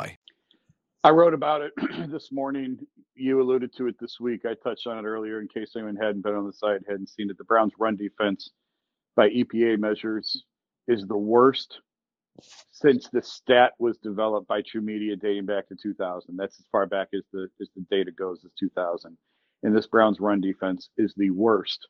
I 1.03 1.09
wrote 1.09 1.33
about 1.33 1.61
it 1.61 1.73
this 2.11 2.31
morning. 2.31 2.77
You 3.15 3.41
alluded 3.41 3.75
to 3.77 3.87
it 3.87 3.95
this 3.99 4.19
week. 4.19 4.41
I 4.45 4.53
touched 4.63 4.85
on 4.85 4.99
it 4.99 5.07
earlier 5.07 5.41
in 5.41 5.47
case 5.47 5.71
anyone 5.75 5.95
hadn't 5.95 6.21
been 6.21 6.35
on 6.35 6.45
the 6.45 6.53
site, 6.53 6.81
hadn't 6.87 7.09
seen 7.09 7.29
it. 7.29 7.37
The 7.37 7.43
Browns' 7.43 7.73
run 7.79 7.95
defense, 7.95 8.51
by 9.15 9.29
EPA 9.29 9.79
measures, 9.79 10.45
is 10.87 11.07
the 11.07 11.17
worst 11.17 11.79
since 12.71 13.09
the 13.09 13.21
stat 13.21 13.73
was 13.79 13.97
developed 13.97 14.47
by 14.47 14.61
TruMedia 14.61 15.19
dating 15.19 15.45
back 15.45 15.67
to 15.67 15.75
2000. 15.75 16.35
That's 16.37 16.59
as 16.59 16.65
far 16.71 16.85
back 16.85 17.09
as 17.13 17.23
the 17.33 17.47
as 17.59 17.69
the 17.75 17.85
data 17.89 18.11
goes 18.11 18.43
as 18.45 18.51
2000. 18.59 19.17
And 19.63 19.75
this 19.75 19.87
Browns 19.87 20.19
run 20.19 20.41
defense 20.41 20.89
is 20.97 21.13
the 21.17 21.29
worst 21.31 21.87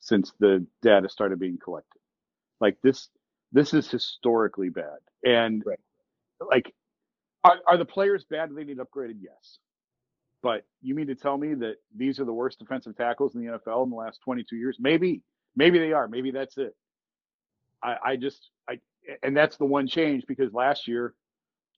since 0.00 0.32
the 0.40 0.66
data 0.82 1.08
started 1.08 1.38
being 1.38 1.58
collected. 1.62 2.00
Like 2.60 2.76
this, 2.82 3.08
this 3.52 3.74
is 3.74 3.90
historically 3.90 4.70
bad. 4.70 4.98
And 5.24 5.62
right. 5.64 5.78
like 6.50 6.74
are, 7.44 7.58
are 7.66 7.76
the 7.76 7.84
players 7.84 8.24
bad? 8.24 8.50
They 8.54 8.64
need 8.64 8.78
upgraded? 8.78 9.16
Yes. 9.20 9.58
But 10.42 10.64
you 10.82 10.94
mean 10.94 11.06
to 11.06 11.14
tell 11.14 11.38
me 11.38 11.54
that 11.54 11.76
these 11.96 12.18
are 12.18 12.24
the 12.24 12.32
worst 12.32 12.58
defensive 12.58 12.96
tackles 12.96 13.34
in 13.34 13.44
the 13.44 13.52
NFL 13.52 13.84
in 13.84 13.90
the 13.90 13.96
last 13.96 14.20
22 14.24 14.56
years? 14.56 14.76
Maybe, 14.80 15.22
maybe 15.54 15.78
they 15.78 15.92
are. 15.92 16.08
Maybe 16.08 16.30
that's 16.32 16.58
it. 16.58 16.74
I, 17.82 17.96
I 18.04 18.16
just, 18.16 18.50
I, 18.68 18.78
and 19.22 19.36
that's 19.36 19.56
the 19.56 19.64
one 19.64 19.86
change 19.86 20.24
because 20.26 20.52
last 20.52 20.88
year, 20.88 21.14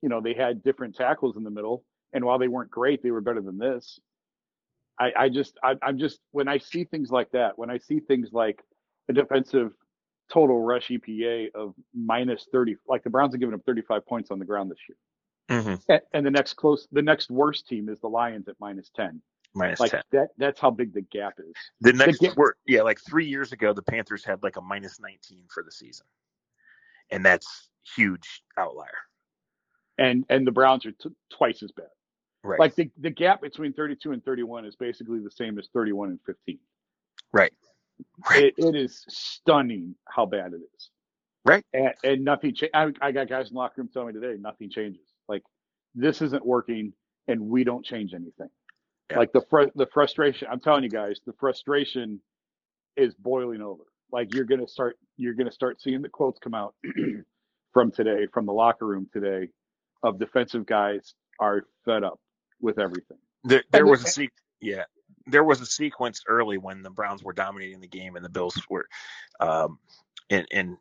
you 0.03 0.09
know, 0.09 0.21
they 0.21 0.35
had 0.35 0.63
different 0.63 0.97
tackles 0.97 1.37
in 1.37 1.45
the 1.45 1.51
middle, 1.51 1.85
and 2.13 2.25
while 2.25 2.39
they 2.39 2.49
weren't 2.49 2.71
great, 2.71 3.03
they 3.03 3.11
were 3.11 3.23
better 3.23 3.41
than 3.41 3.59
this. 3.59 3.99
I, 4.99 5.13
I 5.19 5.29
just, 5.29 5.59
I, 5.63 5.75
I'm 5.83 5.99
just 5.99 6.21
when 6.31 6.47
I 6.47 6.59
see 6.59 6.85
things 6.85 7.11
like 7.11 7.31
that, 7.33 7.59
when 7.59 7.71
I 7.71 7.79
see 7.79 8.01
things 8.01 8.29
like 8.33 8.61
a 9.09 9.13
defensive 9.13 9.73
total 10.33 10.61
rush 10.61 10.89
EPA 10.89 11.49
of 11.55 11.75
minus 11.95 12.47
30, 12.53 12.77
like 12.89 13.03
the 13.03 13.11
Browns 13.11 13.35
have 13.35 13.41
given 13.41 13.55
up 13.55 13.63
35 13.67 14.07
points 14.07 14.31
on 14.31 14.39
the 14.39 14.45
ground 14.45 14.71
this 14.71 14.79
year. 14.89 14.97
Mm-hmm. 15.51 15.95
And 16.13 16.27
the 16.27 16.31
next 16.31 16.55
close, 16.55 16.89
the 16.91 17.03
next 17.03 17.31
worst 17.31 17.69
team 17.69 17.89
is 17.89 18.01
the 18.01 18.09
Lions 18.09 18.49
at 18.49 18.57
minus 18.61 18.91
ten. 18.95 19.21
Minus 19.55 19.79
like 19.79 19.93
10. 19.93 20.03
that. 20.13 20.29
That's 20.37 20.59
how 20.59 20.71
big 20.71 20.93
the 20.93 21.03
gap 21.03 21.35
is. 21.39 21.55
The 21.81 21.93
next, 21.93 22.19
the 22.19 22.29
ga- 22.29 22.53
yeah, 22.67 22.83
like 22.83 22.99
three 23.01 23.27
years 23.27 23.53
ago, 23.53 23.73
the 23.73 23.83
Panthers 23.83 24.25
had 24.25 24.43
like 24.43 24.57
a 24.57 24.61
minus 24.61 24.99
nineteen 25.01 25.45
for 25.49 25.63
the 25.63 25.71
season, 25.71 26.07
and 27.11 27.25
that's 27.25 27.69
huge 27.95 28.43
outlier. 28.59 28.89
And 29.99 30.25
and 30.29 30.47
the 30.47 30.51
Browns 30.51 30.87
are 30.87 30.93
t- 30.93 31.11
twice 31.31 31.63
as 31.63 31.71
bad. 31.73 31.87
Right. 32.43 32.59
Like 32.59 32.75
the 32.75 32.91
the 32.99 33.11
gap 33.11 33.43
between 33.43 33.73
thirty 33.73 33.95
two 33.95 34.13
and 34.13 34.25
thirty 34.25 34.43
one 34.43 34.65
is 34.65 34.75
basically 34.75 35.21
the 35.21 35.31
same 35.31 35.59
as 35.59 35.69
thirty 35.73 35.93
one 35.93 36.09
and 36.09 36.19
fifteen. 36.27 36.59
Right. 37.33 37.53
right. 38.29 38.45
It, 38.45 38.55
it 38.57 38.75
is 38.75 39.05
stunning 39.09 39.95
how 40.09 40.27
bad 40.27 40.53
it 40.53 40.61
is. 40.75 40.91
Right. 41.45 41.65
And, 41.73 41.93
and 42.03 42.25
nothing. 42.25 42.55
Cha- 42.55 42.67
I, 42.75 42.93
I 43.01 43.13
got 43.13 43.29
guys 43.29 43.49
in 43.49 43.55
the 43.55 43.59
locker 43.59 43.75
room 43.83 43.91
telling 43.93 44.15
me 44.15 44.21
today 44.21 44.41
nothing 44.41 44.71
changes. 44.71 45.14
Like 45.29 45.43
this 45.95 46.23
isn't 46.23 46.45
working, 46.45 46.93
and 47.29 47.41
we 47.41 47.65
don't 47.65 47.85
change 47.85 48.15
anything. 48.15 48.49
Yeah. 49.11 49.19
Like 49.19 49.33
the 49.33 49.43
fr- 49.49 49.73
the 49.75 49.87
frustration. 49.93 50.49
I'm 50.51 50.61
telling 50.61 50.83
you 50.83 50.91
guys, 50.91 51.21
the 51.27 51.35
frustration 51.39 52.21
is 52.97 53.15
boiling 53.15 53.63
over. 53.63 53.85
Like 54.13 54.35
you're 54.35 54.45
gonna 54.45 54.69
start 54.69 54.97
you're 55.17 55.35
gonna 55.35 55.53
start 55.53 55.81
seeing 55.81 56.03
the 56.03 56.09
quotes 56.09 56.39
come 56.39 56.55
out 56.55 56.75
from 57.73 57.91
today, 57.91 58.27
from 58.33 58.47
the 58.47 58.53
locker 58.53 58.87
room 58.87 59.09
today, 59.13 59.49
of 60.03 60.19
defensive 60.19 60.67
guys 60.67 61.15
are 61.41 61.65
fed 61.85 62.05
up 62.05 62.21
with 62.61 62.79
everything. 62.79 63.19
There, 63.45 63.63
there 63.71 63.87
was 63.87 64.05
a 64.05 64.07
se- 64.07 64.29
yeah, 64.61 64.85
there 65.27 65.45
was 65.45 65.61
a 65.61 65.67
sequence 65.67 66.23
early 66.27 66.59
when 66.59 66.83
the 66.83 66.91
Browns 66.91 67.23
were 67.23 67.33
dominating 67.33 67.81
the 67.81 67.89
game 67.89 68.17
and 68.17 68.25
the 68.25 68.31
Bills 68.31 68.61
were, 68.71 68.87
um, 69.41 69.79
and 70.31 70.47
and 70.53 70.77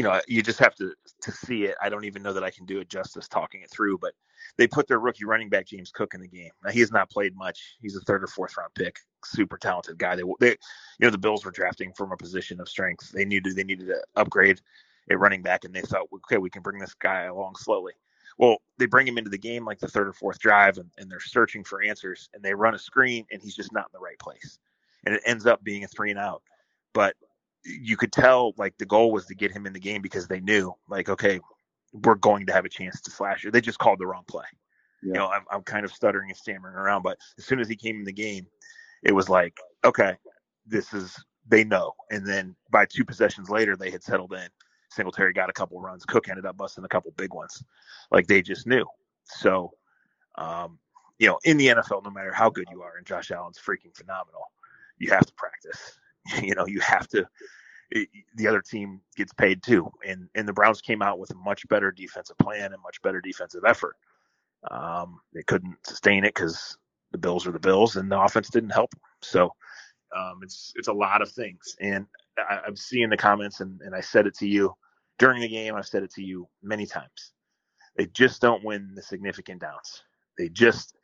you 0.00 0.04
know, 0.04 0.18
you 0.26 0.40
just 0.42 0.58
have 0.60 0.74
to 0.76 0.94
to 1.20 1.30
see 1.30 1.64
it. 1.64 1.76
I 1.82 1.90
don't 1.90 2.06
even 2.06 2.22
know 2.22 2.32
that 2.32 2.42
I 2.42 2.50
can 2.50 2.64
do 2.64 2.80
it 2.80 2.88
justice 2.88 3.28
talking 3.28 3.60
it 3.60 3.70
through, 3.70 3.98
but 3.98 4.14
they 4.56 4.66
put 4.66 4.88
their 4.88 4.98
rookie 4.98 5.26
running 5.26 5.50
back 5.50 5.66
James 5.66 5.90
Cook 5.90 6.14
in 6.14 6.22
the 6.22 6.26
game. 6.26 6.48
Now, 6.64 6.70
he 6.70 6.80
has 6.80 6.90
not 6.90 7.10
played 7.10 7.36
much. 7.36 7.76
He's 7.82 7.96
a 7.96 8.00
third 8.00 8.24
or 8.24 8.26
fourth 8.26 8.56
round 8.56 8.72
pick, 8.74 8.96
super 9.26 9.58
talented 9.58 9.98
guy. 9.98 10.16
They, 10.16 10.22
they, 10.40 10.52
you 10.52 10.56
know, 11.00 11.10
the 11.10 11.18
Bills 11.18 11.44
were 11.44 11.50
drafting 11.50 11.92
from 11.92 12.12
a 12.12 12.16
position 12.16 12.62
of 12.62 12.68
strength. 12.70 13.12
They 13.12 13.26
needed 13.26 13.54
they 13.54 13.62
needed 13.62 13.88
to 13.88 14.02
upgrade 14.16 14.62
at 15.10 15.18
running 15.18 15.42
back, 15.42 15.64
and 15.64 15.74
they 15.74 15.82
thought, 15.82 16.06
okay, 16.14 16.38
we 16.38 16.48
can 16.48 16.62
bring 16.62 16.78
this 16.78 16.94
guy 16.94 17.24
along 17.24 17.56
slowly. 17.56 17.92
Well, 18.38 18.56
they 18.78 18.86
bring 18.86 19.06
him 19.06 19.18
into 19.18 19.28
the 19.28 19.36
game 19.36 19.66
like 19.66 19.80
the 19.80 19.88
third 19.88 20.08
or 20.08 20.14
fourth 20.14 20.38
drive, 20.38 20.78
and, 20.78 20.90
and 20.96 21.10
they're 21.10 21.20
searching 21.20 21.62
for 21.62 21.82
answers, 21.82 22.30
and 22.32 22.42
they 22.42 22.54
run 22.54 22.74
a 22.74 22.78
screen, 22.78 23.26
and 23.30 23.42
he's 23.42 23.54
just 23.54 23.74
not 23.74 23.84
in 23.92 23.92
the 23.92 24.02
right 24.02 24.18
place, 24.18 24.60
and 25.04 25.14
it 25.14 25.20
ends 25.26 25.44
up 25.44 25.62
being 25.62 25.84
a 25.84 25.88
three 25.88 26.08
and 26.08 26.18
out. 26.18 26.42
But 26.94 27.16
you 27.64 27.96
could 27.96 28.12
tell 28.12 28.54
like 28.56 28.76
the 28.78 28.86
goal 28.86 29.12
was 29.12 29.26
to 29.26 29.34
get 29.34 29.52
him 29.52 29.66
in 29.66 29.72
the 29.72 29.80
game 29.80 30.00
because 30.00 30.26
they 30.26 30.40
knew 30.40 30.74
like 30.88 31.08
okay 31.08 31.40
we're 31.92 32.14
going 32.14 32.46
to 32.46 32.52
have 32.52 32.64
a 32.64 32.68
chance 32.68 33.00
to 33.02 33.10
slash 33.10 33.44
it. 33.44 33.52
They 33.52 33.60
just 33.60 33.78
called 33.78 33.98
the 33.98 34.06
wrong 34.06 34.24
play. 34.28 34.44
Yeah. 35.02 35.08
You 35.08 35.12
know, 35.14 35.26
I'm, 35.28 35.44
I'm 35.50 35.62
kind 35.62 35.84
of 35.84 35.92
stuttering 35.92 36.30
and 36.30 36.36
stammering 36.36 36.74
around, 36.74 37.02
but 37.02 37.18
as 37.38 37.44
soon 37.44 37.60
as 37.60 37.68
he 37.68 37.76
came 37.76 37.96
in 37.96 38.04
the 38.04 38.12
game, 38.12 38.46
it 39.02 39.12
was 39.12 39.28
like, 39.28 39.58
okay, 39.84 40.16
this 40.66 40.92
is 40.92 41.16
they 41.48 41.64
know. 41.64 41.92
And 42.10 42.26
then 42.26 42.54
by 42.70 42.86
two 42.86 43.04
possessions 43.04 43.50
later, 43.50 43.76
they 43.76 43.90
had 43.90 44.02
settled 44.02 44.32
in. 44.34 44.48
Singletary 44.90 45.32
got 45.32 45.50
a 45.50 45.52
couple 45.52 45.80
runs. 45.80 46.04
Cook 46.04 46.28
ended 46.28 46.46
up 46.46 46.56
busting 46.56 46.84
a 46.84 46.88
couple 46.88 47.12
big 47.16 47.32
ones. 47.32 47.62
Like 48.10 48.26
they 48.26 48.42
just 48.42 48.66
knew. 48.66 48.84
So, 49.24 49.72
um, 50.36 50.78
you 51.18 51.28
know, 51.28 51.38
in 51.44 51.56
the 51.56 51.68
NFL, 51.68 52.04
no 52.04 52.10
matter 52.10 52.32
how 52.32 52.50
good 52.50 52.66
you 52.70 52.82
are, 52.82 52.96
and 52.96 53.06
Josh 53.06 53.30
Allen's 53.30 53.58
freaking 53.58 53.94
phenomenal, 53.94 54.42
you 54.98 55.10
have 55.10 55.26
to 55.26 55.32
practice. 55.34 55.98
You 56.42 56.54
know, 56.54 56.66
you 56.66 56.80
have 56.80 57.08
to. 57.08 57.26
It, 57.90 58.08
the 58.36 58.46
other 58.46 58.62
team 58.62 59.00
gets 59.16 59.32
paid 59.32 59.62
too, 59.62 59.90
and 60.06 60.28
and 60.34 60.46
the 60.46 60.52
Browns 60.52 60.80
came 60.80 61.02
out 61.02 61.18
with 61.18 61.30
a 61.30 61.34
much 61.34 61.66
better 61.68 61.90
defensive 61.90 62.38
plan 62.38 62.72
and 62.72 62.82
much 62.82 63.02
better 63.02 63.20
defensive 63.20 63.64
effort. 63.66 63.96
Um, 64.70 65.20
they 65.34 65.42
couldn't 65.42 65.76
sustain 65.84 66.24
it 66.24 66.34
because 66.34 66.76
the 67.10 67.18
Bills 67.18 67.46
are 67.46 67.52
the 67.52 67.58
Bills, 67.58 67.96
and 67.96 68.10
the 68.10 68.20
offense 68.20 68.48
didn't 68.50 68.70
help. 68.70 68.90
So 69.22 69.54
um, 70.16 70.40
it's 70.42 70.72
it's 70.76 70.88
a 70.88 70.92
lot 70.92 71.22
of 71.22 71.30
things, 71.30 71.76
and 71.80 72.06
I, 72.38 72.60
I'm 72.66 72.76
seeing 72.76 73.10
the 73.10 73.16
comments, 73.16 73.60
and, 73.60 73.80
and 73.80 73.94
I 73.94 74.00
said 74.00 74.26
it 74.26 74.34
to 74.38 74.48
you 74.48 74.74
during 75.18 75.40
the 75.40 75.48
game. 75.48 75.74
I've 75.74 75.86
said 75.86 76.02
it 76.02 76.12
to 76.12 76.22
you 76.22 76.48
many 76.62 76.86
times. 76.86 77.32
They 77.96 78.06
just 78.06 78.40
don't 78.40 78.64
win 78.64 78.92
the 78.94 79.02
significant 79.02 79.60
downs. 79.60 80.04
They 80.38 80.48
just 80.48 80.94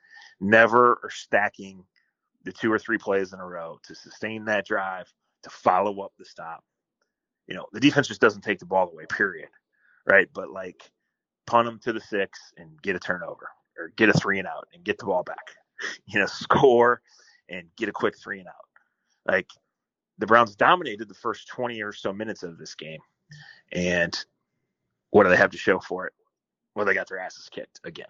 never 0.40 1.00
are 1.02 1.10
stacking 1.10 1.84
the 2.46 2.52
two 2.52 2.72
or 2.72 2.78
three 2.78 2.96
plays 2.96 3.32
in 3.32 3.40
a 3.40 3.44
row 3.44 3.78
to 3.82 3.94
sustain 3.94 4.44
that 4.46 4.64
drive, 4.64 5.12
to 5.42 5.50
follow 5.50 6.00
up 6.00 6.12
the 6.16 6.24
stop. 6.24 6.64
You 7.48 7.56
know, 7.56 7.66
the 7.72 7.80
defense 7.80 8.08
just 8.08 8.20
doesn't 8.20 8.42
take 8.42 8.60
the 8.60 8.66
ball 8.66 8.88
away, 8.88 9.04
period. 9.10 9.48
Right. 10.06 10.28
But 10.32 10.50
like 10.50 10.90
punt 11.46 11.66
them 11.66 11.80
to 11.80 11.92
the 11.92 12.00
six 12.00 12.38
and 12.56 12.80
get 12.82 12.96
a 12.96 13.00
turnover 13.00 13.48
or 13.76 13.88
get 13.96 14.08
a 14.08 14.12
three 14.12 14.38
and 14.38 14.48
out 14.48 14.68
and 14.72 14.84
get 14.84 14.96
the 14.98 15.04
ball 15.04 15.22
back. 15.22 15.36
You 16.06 16.18
know, 16.18 16.24
score 16.24 17.02
and 17.50 17.68
get 17.76 17.90
a 17.90 17.92
quick 17.92 18.16
three 18.16 18.38
and 18.38 18.48
out. 18.48 18.54
Like 19.26 19.50
the 20.16 20.24
Browns 20.24 20.56
dominated 20.56 21.06
the 21.06 21.14
first 21.14 21.48
20 21.48 21.82
or 21.82 21.92
so 21.92 22.14
minutes 22.14 22.42
of 22.42 22.56
this 22.56 22.74
game. 22.74 23.00
And 23.72 24.16
what 25.10 25.24
do 25.24 25.28
they 25.28 25.36
have 25.36 25.50
to 25.50 25.58
show 25.58 25.78
for 25.78 26.06
it? 26.06 26.14
Well, 26.74 26.86
they 26.86 26.94
got 26.94 27.10
their 27.10 27.18
asses 27.18 27.50
kicked 27.50 27.78
again. 27.84 28.06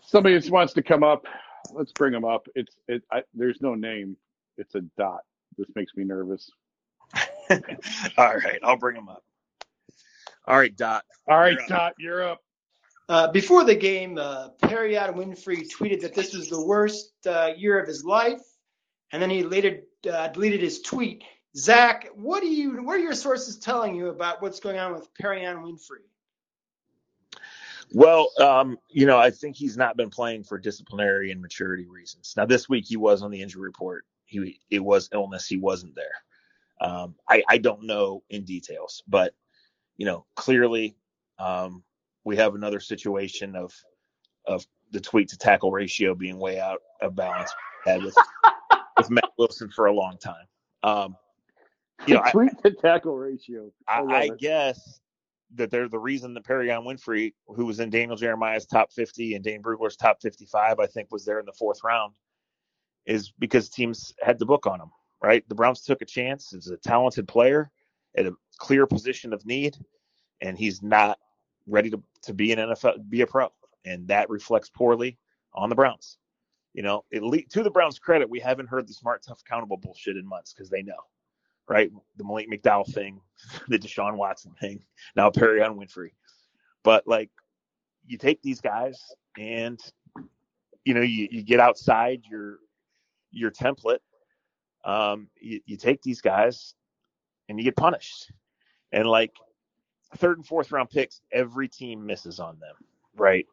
Somebody 0.00 0.38
just 0.38 0.52
wants 0.52 0.74
to 0.74 0.82
come 0.82 1.02
up 1.02 1.26
let's 1.72 1.92
bring 1.92 2.12
them 2.12 2.24
up. 2.24 2.46
It's 2.54 2.74
it. 2.88 3.02
I, 3.10 3.22
there's 3.34 3.60
no 3.60 3.74
name. 3.74 4.16
It's 4.56 4.74
a 4.74 4.82
dot. 4.98 5.20
This 5.56 5.68
makes 5.74 5.94
me 5.94 6.04
nervous. 6.04 6.50
All 7.50 8.34
right, 8.34 8.58
I'll 8.62 8.76
bring 8.76 8.96
them 8.96 9.08
up. 9.08 9.22
All 10.46 10.56
right, 10.56 10.74
Dot. 10.76 11.04
All 11.28 11.38
right, 11.38 11.56
you're 11.58 11.66
Dot, 11.68 11.94
you're 11.98 12.22
up. 12.22 12.40
Uh, 13.08 13.30
before 13.32 13.64
the 13.64 13.74
game, 13.74 14.18
uh, 14.18 14.48
Perrion 14.62 15.14
Winfrey 15.14 15.68
tweeted 15.70 16.00
that 16.00 16.14
this 16.14 16.34
was 16.34 16.48
the 16.48 16.64
worst 16.64 17.12
uh, 17.26 17.50
year 17.56 17.78
of 17.78 17.86
his 17.86 18.04
life, 18.04 18.40
and 19.12 19.22
then 19.22 19.30
he 19.30 19.42
later 19.42 19.80
uh, 20.10 20.28
deleted 20.28 20.60
his 20.60 20.80
tweet. 20.80 21.22
Zach, 21.56 22.08
what 22.14 22.40
do 22.40 22.48
you? 22.48 22.82
What 22.82 22.96
are 22.96 23.02
your 23.02 23.14
sources 23.14 23.58
telling 23.58 23.94
you 23.94 24.08
about 24.08 24.42
what's 24.42 24.60
going 24.60 24.78
on 24.78 24.92
with 24.92 25.08
Perrion 25.14 25.62
Winfrey? 25.62 26.04
Well, 27.94 28.28
um, 28.40 28.76
you 28.90 29.06
know, 29.06 29.18
I 29.18 29.30
think 29.30 29.54
he's 29.54 29.76
not 29.76 29.96
been 29.96 30.10
playing 30.10 30.42
for 30.42 30.58
disciplinary 30.58 31.30
and 31.30 31.40
maturity 31.40 31.86
reasons. 31.86 32.34
Now, 32.36 32.44
this 32.44 32.68
week 32.68 32.86
he 32.86 32.96
was 32.96 33.22
on 33.22 33.30
the 33.30 33.40
injury 33.40 33.62
report. 33.62 34.04
He 34.26 34.58
it 34.68 34.80
was 34.80 35.08
illness. 35.12 35.46
He 35.46 35.58
wasn't 35.58 35.94
there. 35.94 36.06
Um, 36.80 37.14
I, 37.28 37.44
I 37.48 37.58
don't 37.58 37.84
know 37.84 38.24
in 38.30 38.44
details, 38.44 39.04
but 39.06 39.32
you 39.96 40.06
know, 40.06 40.26
clearly 40.34 40.96
um, 41.38 41.84
we 42.24 42.36
have 42.36 42.56
another 42.56 42.80
situation 42.80 43.54
of 43.54 43.72
of 44.44 44.66
the 44.90 45.00
tweet 45.00 45.28
to 45.28 45.38
tackle 45.38 45.70
ratio 45.70 46.16
being 46.16 46.38
way 46.40 46.58
out 46.58 46.80
of 47.00 47.14
balance. 47.14 47.52
Had 47.84 48.02
with 48.02 48.16
with 48.96 49.08
Mack 49.08 49.30
Wilson 49.38 49.70
for 49.70 49.86
a 49.86 49.92
long 49.92 50.18
time. 50.18 50.46
Um, 50.82 51.16
you 52.08 52.14
know, 52.14 52.24
tweet 52.32 52.50
I, 52.58 52.68
to 52.68 52.74
tackle 52.74 53.16
ratio. 53.16 53.70
I, 53.86 54.00
I, 54.00 54.16
I 54.16 54.28
guess 54.36 54.98
that 55.54 55.70
they're 55.70 55.88
the 55.88 55.98
reason 55.98 56.34
that 56.34 56.44
Perrion 56.44 56.84
Winfrey, 56.84 57.34
who 57.46 57.66
was 57.66 57.80
in 57.80 57.90
Daniel 57.90 58.16
Jeremiah's 58.16 58.66
top 58.66 58.92
50 58.92 59.34
and 59.34 59.44
Dane 59.44 59.62
Brugler's 59.62 59.96
top 59.96 60.20
55, 60.20 60.80
I 60.80 60.86
think 60.86 61.10
was 61.10 61.24
there 61.24 61.40
in 61.40 61.46
the 61.46 61.52
fourth 61.52 61.80
round, 61.84 62.14
is 63.06 63.32
because 63.38 63.68
teams 63.68 64.14
had 64.22 64.38
the 64.38 64.46
book 64.46 64.66
on 64.66 64.80
him, 64.80 64.90
right? 65.22 65.46
The 65.48 65.54
Browns 65.54 65.82
took 65.82 66.02
a 66.02 66.06
chance. 66.06 66.50
He's 66.50 66.68
a 66.68 66.76
talented 66.76 67.28
player 67.28 67.70
at 68.16 68.26
a 68.26 68.34
clear 68.58 68.86
position 68.86 69.32
of 69.32 69.44
need, 69.44 69.76
and 70.40 70.58
he's 70.58 70.82
not 70.82 71.18
ready 71.66 71.90
to, 71.90 72.02
to 72.22 72.34
be 72.34 72.52
an 72.52 72.58
NFL, 72.58 73.08
be 73.08 73.20
a 73.20 73.26
pro. 73.26 73.48
And 73.84 74.08
that 74.08 74.30
reflects 74.30 74.70
poorly 74.70 75.18
on 75.54 75.68
the 75.68 75.74
Browns. 75.74 76.18
You 76.72 76.82
know, 76.82 77.04
to 77.12 77.62
the 77.62 77.70
Browns' 77.70 78.00
credit, 78.00 78.28
we 78.28 78.40
haven't 78.40 78.68
heard 78.68 78.88
the 78.88 78.94
smart, 78.94 79.22
tough, 79.22 79.42
accountable 79.46 79.76
bullshit 79.76 80.16
in 80.16 80.26
months 80.26 80.52
because 80.52 80.70
they 80.70 80.82
know 80.82 80.98
right? 81.68 81.90
The 82.16 82.24
Malik 82.24 82.50
McDowell 82.50 82.92
thing, 82.92 83.20
the 83.68 83.78
Deshaun 83.78 84.16
Watson 84.16 84.52
thing, 84.60 84.84
now 85.16 85.30
Perrion 85.30 85.76
Winfrey. 85.76 86.10
But 86.82 87.06
like, 87.06 87.30
you 88.06 88.18
take 88.18 88.42
these 88.42 88.60
guys 88.60 89.00
and 89.38 89.80
you 90.84 90.92
know 90.92 91.00
you, 91.00 91.28
you 91.30 91.42
get 91.42 91.60
outside 91.60 92.22
your 92.30 92.58
your 93.30 93.50
template. 93.50 93.98
Um, 94.84 95.28
you, 95.40 95.60
you 95.64 95.76
take 95.78 96.02
these 96.02 96.20
guys 96.20 96.74
and 97.48 97.58
you 97.58 97.64
get 97.64 97.76
punished. 97.76 98.30
And 98.92 99.06
like 99.06 99.32
third 100.16 100.38
and 100.38 100.46
fourth 100.46 100.70
round 100.72 100.90
picks, 100.90 101.20
every 101.32 101.68
team 101.68 102.04
misses 102.04 102.38
on 102.38 102.58
them, 102.60 102.74
right? 103.16 103.46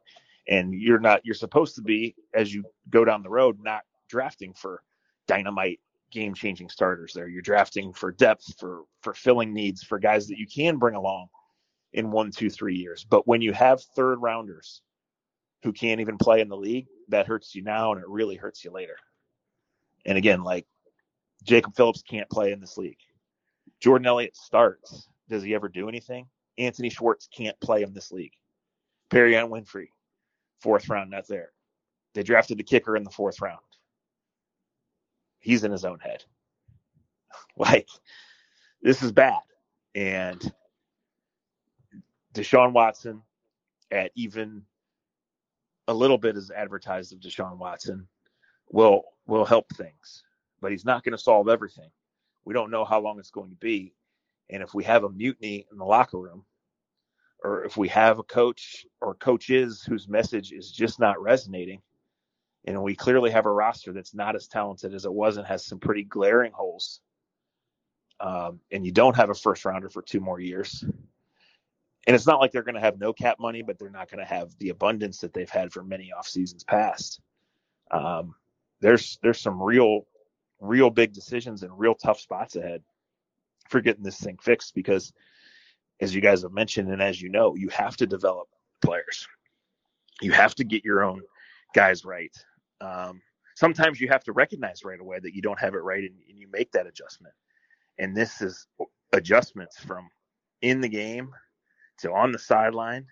And 0.48 0.74
you're 0.74 1.00
not 1.00 1.22
you're 1.26 1.36
supposed 1.36 1.76
to 1.76 1.82
be 1.82 2.16
as 2.34 2.54
you 2.54 2.64
go 2.90 3.06
down 3.06 3.24
the 3.24 3.30
road 3.30 3.60
not 3.62 3.84
drafting 4.10 4.54
for 4.54 4.84
dynamite 5.28 5.80
game 6.12 6.34
changing 6.34 6.70
starters 6.70 7.14
there. 7.14 7.28
You're 7.28 7.42
drafting 7.42 7.94
for 7.94 8.12
depth, 8.12 8.60
for 8.60 8.84
for 9.02 9.14
filling 9.14 9.54
needs, 9.54 9.84
for 9.84 10.00
guys 10.00 10.28
that 10.28 10.38
you 10.38 10.48
can 10.48 10.78
bring 10.78 10.96
along 10.96 11.28
in 11.94 12.12
one, 12.12 12.32
two, 12.32 12.50
three 12.50 12.76
years. 12.76 13.04
But 13.04 13.28
when 13.28 13.42
you 13.42 13.54
have 13.54 13.82
third 13.82 14.22
rounders 14.22 14.82
who 15.64 15.72
can't 15.72 16.02
even 16.02 16.18
play 16.18 16.42
in 16.42 16.50
the 16.50 16.58
league, 16.58 16.88
that 17.10 17.28
hurts 17.28 17.54
you 17.56 17.64
now 17.64 17.92
and 17.92 18.02
it 18.02 18.08
really 18.08 18.36
hurts 18.36 18.64
you 18.64 18.72
later. 18.72 18.96
And 20.06 20.18
again, 20.18 20.44
like 20.44 20.66
Jacob 21.44 21.76
Phillips 21.76 22.02
can't 22.02 22.30
play 22.30 22.52
in 22.52 22.60
this 22.60 22.78
league. 22.78 22.98
Jordan 23.80 24.08
Elliott 24.08 24.36
starts. 24.36 25.08
Does 25.30 25.44
he 25.44 25.56
ever 25.56 25.70
do 25.70 25.90
anything? 25.90 26.28
Anthony 26.58 26.90
Schwartz 26.90 27.28
can't 27.36 27.60
play 27.60 27.84
in 27.84 27.94
this 27.94 28.12
league. 28.12 28.34
Perry 29.10 29.34
Perrion 29.34 29.50
Winfrey, 29.50 29.88
fourth 30.62 30.90
round, 30.90 31.12
not 31.12 31.28
there. 31.28 31.52
They 32.14 32.24
drafted 32.24 32.58
the 32.58 32.64
kicker 32.64 32.96
in 32.96 33.04
the 33.04 33.10
fourth 33.10 33.42
round 33.42 33.62
he's 35.42 35.64
in 35.64 35.72
his 35.72 35.86
own 35.86 36.00
head. 36.00 36.24
Like, 37.58 37.90
this 38.82 39.04
is 39.04 39.12
bad. 39.12 39.42
And 39.94 40.42
Deshaun 42.34 42.72
Watson, 42.72 43.22
at 43.92 44.12
even 44.16 44.64
a 45.88 45.94
little 45.94 46.18
bit 46.18 46.38
as 46.38 46.50
advertised 46.50 47.14
of 47.14 47.20
Deshaun 47.20 47.58
Watson, 47.58 48.08
will 48.72 49.04
will 49.28 49.46
help 49.46 49.70
things, 49.74 50.24
but 50.62 50.72
he's 50.72 50.86
not 50.86 51.04
going 51.04 51.12
to 51.12 51.22
solve 51.22 51.50
everything. 51.50 51.90
We 52.46 52.54
don't 52.54 52.72
know 52.72 52.86
how 52.86 53.02
long 53.02 53.20
it's 53.20 53.32
going 53.32 53.50
to 53.50 53.58
be, 53.58 53.94
and 54.50 54.64
if 54.64 54.74
we 54.74 54.84
have 54.86 55.04
a 55.04 55.10
mutiny 55.10 55.68
in 55.72 55.78
the 55.78 55.86
locker 55.86 56.18
room, 56.18 56.46
or 57.44 57.64
if 57.66 57.78
we 57.78 57.88
have 57.90 58.20
a 58.20 58.24
coach 58.24 58.86
or 59.02 59.16
coaches 59.16 59.84
whose 59.84 60.08
message 60.08 60.52
is 60.52 60.72
just 60.72 61.00
not 61.00 61.22
resonating, 61.22 61.82
and 62.66 62.82
we 62.82 62.96
clearly 62.96 63.32
have 63.32 63.46
a 63.46 63.52
roster 63.52 63.92
that's 63.92 64.14
not 64.14 64.36
as 64.36 64.48
talented 64.48 64.94
as 64.94 65.06
it 65.06 65.14
was 65.14 65.38
and 65.38 65.48
has 65.48 65.66
some 65.66 65.80
pretty 65.80 66.04
glaring 66.04 66.52
holes. 66.52 67.02
Um, 68.20 68.60
and 68.72 68.86
you 68.86 68.92
don't 68.92 69.16
have 69.16 69.32
a 69.32 69.36
first 69.36 69.66
rounder 69.66 69.90
for 69.90 70.02
two 70.02 70.20
more 70.20 70.40
years. 70.40 70.84
And 72.08 72.16
it's 72.16 72.28
not 72.28 72.40
like 72.40 72.52
they're 72.52 72.64
going 72.64 72.76
to 72.76 72.82
have 72.82 73.00
no 73.00 73.14
cap 73.14 73.38
money, 73.40 73.62
but 73.62 73.80
they're 73.80 73.90
not 73.90 74.10
going 74.10 74.24
to 74.24 74.32
have 74.32 74.52
the 74.60 74.70
abundance 74.70 75.20
that 75.20 75.34
they've 75.34 75.50
had 75.50 75.72
for 75.72 75.84
many 75.84 76.12
off 76.12 76.28
seasons 76.28 76.64
past. 76.64 77.20
Um, 77.90 78.36
there's 78.80 79.20
there's 79.22 79.40
some 79.40 79.62
real 79.62 80.06
real 80.60 80.90
big 80.90 81.14
decisions 81.14 81.64
and 81.64 81.78
real 81.78 81.96
tough 81.96 82.20
spots 82.20 82.56
ahead 82.56 82.82
for 83.70 83.82
getting 83.82 84.04
this 84.04 84.20
thing 84.20 84.38
fixed 84.42 84.74
because 84.76 85.14
as 86.00 86.14
you 86.16 86.22
guys 86.22 86.42
have 86.42 86.52
mentioned, 86.52 86.92
and 86.92 87.02
as 87.02 87.22
you 87.22 87.30
know, 87.30 87.56
you 87.56 87.70
have 87.70 87.96
to 87.98 88.08
develop 88.08 88.48
players. 88.82 89.28
You 90.22 90.32
have 90.32 90.56
to 90.56 90.64
get 90.64 90.84
your 90.84 91.04
own 91.04 91.22
guys 91.74 92.04
right. 92.04 92.36
Um, 92.82 93.22
sometimes 93.56 94.02
you 94.02 94.08
have 94.10 94.24
to 94.26 94.32
recognize 94.34 94.84
right 94.84 95.00
away 95.00 95.20
that 95.20 95.36
you 95.36 95.42
don't 95.42 95.60
have 95.60 95.74
it 95.76 95.80
right, 95.80 96.04
and, 96.04 96.16
and 96.28 96.38
you 96.38 96.48
make 96.52 96.72
that 96.72 96.88
adjustment. 96.88 97.34
And 98.00 98.16
this 98.16 98.42
is 98.42 98.68
adjustments 99.14 99.80
from 99.80 100.10
in 100.62 100.82
the 100.82 100.90
game 100.90 101.30
to 102.00 102.12
on 102.12 102.32
the 102.32 102.40
sideline 102.40 103.06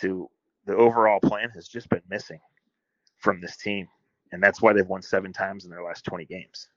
to 0.00 0.28
the 0.66 0.74
overall 0.74 1.20
plan 1.20 1.50
has 1.50 1.68
just 1.68 1.88
been 1.88 2.02
missing 2.08 2.40
from 3.18 3.40
this 3.40 3.56
team. 3.56 3.86
And 4.32 4.42
that's 4.42 4.60
why 4.60 4.72
they've 4.72 4.86
won 4.86 5.02
seven 5.02 5.32
times 5.32 5.64
in 5.64 5.70
their 5.70 5.82
last 5.82 6.04
20 6.04 6.24
games. 6.24 6.68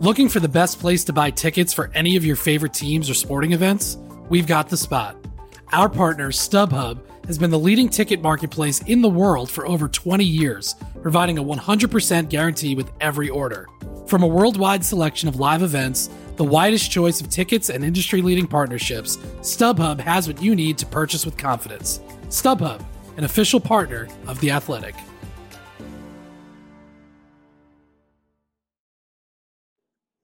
Looking 0.00 0.28
for 0.28 0.40
the 0.40 0.48
best 0.48 0.80
place 0.80 1.04
to 1.04 1.12
buy 1.12 1.30
tickets 1.30 1.72
for 1.72 1.90
any 1.94 2.16
of 2.16 2.24
your 2.24 2.36
favorite 2.36 2.72
teams 2.72 3.10
or 3.10 3.14
sporting 3.14 3.52
events? 3.52 3.98
We've 4.28 4.46
got 4.46 4.68
the 4.68 4.76
spot. 4.76 5.16
Our 5.72 5.88
partner, 5.88 6.30
StubHub, 6.30 7.00
has 7.30 7.38
been 7.38 7.50
the 7.52 7.56
leading 7.56 7.88
ticket 7.88 8.20
marketplace 8.20 8.82
in 8.88 9.00
the 9.00 9.08
world 9.08 9.48
for 9.48 9.64
over 9.64 9.86
20 9.86 10.24
years, 10.24 10.74
providing 11.00 11.38
a 11.38 11.44
100% 11.44 12.28
guarantee 12.28 12.74
with 12.74 12.90
every 13.00 13.28
order. 13.28 13.68
From 14.08 14.24
a 14.24 14.26
worldwide 14.26 14.84
selection 14.84 15.28
of 15.28 15.36
live 15.36 15.62
events, 15.62 16.10
the 16.34 16.42
widest 16.42 16.90
choice 16.90 17.20
of 17.20 17.30
tickets, 17.30 17.68
and 17.68 17.84
industry 17.84 18.20
leading 18.20 18.48
partnerships, 18.48 19.16
StubHub 19.42 20.00
has 20.00 20.26
what 20.26 20.42
you 20.42 20.56
need 20.56 20.76
to 20.78 20.86
purchase 20.86 21.24
with 21.24 21.36
confidence. 21.36 22.00
StubHub, 22.30 22.84
an 23.16 23.22
official 23.22 23.60
partner 23.60 24.08
of 24.26 24.40
The 24.40 24.50
Athletic. 24.50 24.96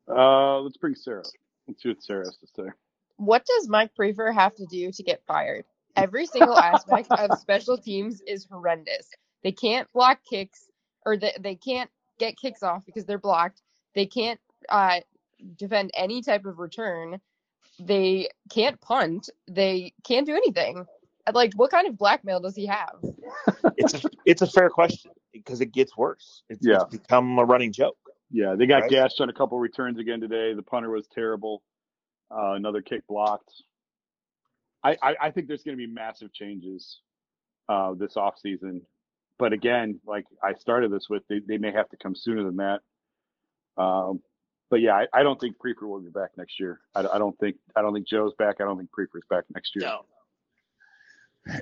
Uh, 0.08 0.58
let's 0.58 0.76
bring 0.76 0.96
Sarah. 0.96 1.22
Let's 1.68 1.84
see 1.84 1.88
what 1.90 2.02
Sarah 2.02 2.24
has 2.24 2.36
to 2.38 2.48
say. 2.56 2.68
What 3.14 3.46
does 3.46 3.68
Mike 3.68 3.92
Priefer 3.96 4.34
have 4.34 4.56
to 4.56 4.66
do 4.66 4.90
to 4.90 5.02
get 5.04 5.22
fired? 5.28 5.66
Every 5.96 6.26
single 6.26 6.58
aspect 6.58 7.10
of 7.12 7.38
special 7.38 7.76
teams 7.78 8.20
is 8.26 8.46
horrendous. 8.50 9.08
They 9.42 9.52
can't 9.52 9.90
block 9.92 10.20
kicks, 10.28 10.70
or 11.04 11.16
they, 11.16 11.32
they 11.40 11.54
can't 11.54 11.90
get 12.18 12.36
kicks 12.36 12.62
off 12.62 12.84
because 12.84 13.04
they're 13.04 13.18
blocked. 13.18 13.62
They 13.94 14.06
can't 14.06 14.40
uh, 14.68 15.00
defend 15.56 15.90
any 15.94 16.22
type 16.22 16.44
of 16.46 16.58
return. 16.58 17.20
They 17.78 18.28
can't 18.50 18.80
punt. 18.80 19.28
They 19.48 19.92
can't 20.04 20.26
do 20.26 20.34
anything. 20.34 20.84
Like, 21.32 21.52
what 21.56 21.70
kind 21.70 21.86
of 21.88 21.98
blackmail 21.98 22.40
does 22.40 22.54
he 22.54 22.66
have? 22.66 22.96
it's 23.76 23.94
a, 24.04 24.08
it's 24.24 24.42
a 24.42 24.46
fair 24.46 24.70
question 24.70 25.10
because 25.32 25.60
it 25.60 25.72
gets 25.72 25.96
worse. 25.96 26.42
It's, 26.48 26.60
Yeah. 26.66 26.82
it's 26.82 26.96
become 26.98 27.38
a 27.38 27.44
running 27.44 27.72
joke. 27.72 27.96
Yeah, 28.30 28.54
they 28.56 28.66
got 28.66 28.82
Right. 28.82 28.90
gashed 28.90 29.20
on 29.20 29.28
a 29.28 29.32
couple 29.32 29.58
returns 29.58 29.98
again 29.98 30.20
today. 30.20 30.54
The 30.54 30.62
punter 30.62 30.90
was 30.90 31.06
terrible. 31.08 31.62
Uh, 32.30 32.52
another 32.52 32.80
kick 32.82 33.06
blocked. 33.06 33.50
I, 34.86 34.96
I, 35.02 35.16
I 35.20 35.30
think 35.30 35.48
there's 35.48 35.64
going 35.64 35.76
to 35.76 35.84
be 35.86 35.92
massive 35.92 36.32
changes 36.32 37.00
uh, 37.68 37.94
this 37.94 38.14
offseason. 38.14 38.82
But 39.38 39.52
again, 39.52 40.00
like 40.06 40.24
I 40.42 40.54
started 40.54 40.92
this 40.92 41.08
with, 41.10 41.22
they, 41.28 41.40
they 41.46 41.58
may 41.58 41.72
have 41.72 41.88
to 41.88 41.96
come 41.96 42.14
sooner 42.14 42.44
than 42.44 42.56
that. 42.56 42.80
Um, 43.76 44.20
but 44.70 44.80
yeah, 44.80 44.94
I, 44.94 45.06
I 45.12 45.22
don't 45.22 45.40
think 45.40 45.56
Priefer 45.58 45.88
will 45.88 46.00
be 46.00 46.10
back 46.10 46.30
next 46.36 46.60
year. 46.60 46.80
I, 46.94 47.00
I 47.00 47.18
don't 47.18 47.38
think 47.38 47.56
I 47.76 47.82
don't 47.82 47.92
think 47.94 48.08
Joe's 48.08 48.32
back. 48.38 48.56
I 48.60 48.64
don't 48.64 48.76
think 48.78 48.90
Priefer's 48.96 49.26
back 49.28 49.44
next 49.54 49.76
year. 49.76 49.88
No. 49.88 50.00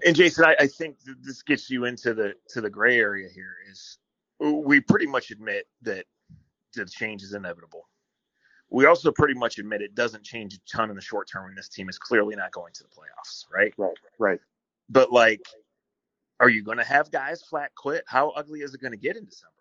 And 0.07 0.17
Jason, 0.17 0.45
I, 0.45 0.57
I 0.61 0.67
think 0.67 1.03
th- 1.05 1.19
this 1.21 1.43
gets 1.43 1.69
you 1.69 1.85
into 1.85 2.15
the 2.15 2.35
to 2.51 2.61
the 2.61 2.71
gray 2.71 2.99
area 2.99 3.29
here. 3.35 3.57
Is 3.71 3.99
we 4.41 4.81
pretty 4.81 5.07
much 5.07 5.31
admit 5.31 5.67
that 5.83 6.07
the 6.75 6.87
change 6.87 7.23
is 7.23 7.35
inevitable. 7.35 7.89
We 8.75 8.87
also 8.87 9.13
pretty 9.13 9.35
much 9.35 9.59
admit 9.59 9.83
it 9.83 9.95
doesn't 9.95 10.25
change 10.25 10.55
a 10.55 10.59
ton 10.69 10.91
in 10.91 10.97
the 10.97 11.03
short 11.03 11.29
term 11.31 11.45
when 11.45 11.55
this 11.55 11.69
team 11.69 11.89
is 11.89 11.97
clearly 11.97 12.35
not 12.35 12.51
going 12.51 12.73
to 12.73 12.83
the 12.83 12.89
playoffs, 12.89 13.45
right? 13.53 13.73
Right, 13.79 13.95
right. 14.19 14.41
But 14.89 15.13
like, 15.13 15.47
are 16.41 16.49
you 16.49 16.65
going 16.65 16.79
to 16.79 16.85
have 16.85 17.13
guys 17.13 17.41
flat 17.41 17.71
quit? 17.77 18.03
How 18.09 18.31
ugly 18.31 18.63
is 18.63 18.75
it 18.75 18.81
going 18.81 18.91
to 18.91 18.99
get 18.99 19.17
in 19.17 19.25
December? 19.25 19.53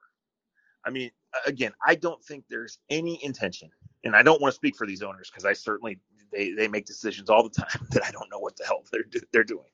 I 0.83 0.89
mean, 0.89 1.11
again, 1.45 1.73
I 1.85 1.93
don't 1.93 2.23
think 2.23 2.45
there's 2.49 2.79
any 2.89 3.23
intention, 3.23 3.69
and 4.03 4.15
I 4.15 4.23
don't 4.23 4.41
want 4.41 4.51
to 4.53 4.55
speak 4.55 4.75
for 4.75 4.87
these 4.87 5.03
owners 5.03 5.29
because 5.29 5.45
I 5.45 5.53
certainly 5.53 5.99
they 6.31 6.51
they 6.53 6.67
make 6.67 6.85
decisions 6.85 7.29
all 7.29 7.43
the 7.43 7.49
time 7.49 7.87
that 7.91 8.03
I 8.03 8.09
don't 8.09 8.31
know 8.31 8.39
what 8.39 8.55
the 8.55 8.65
hell 8.65 8.83
they're 8.91 9.03
do- 9.03 9.21
they're 9.31 9.43
doing. 9.43 9.69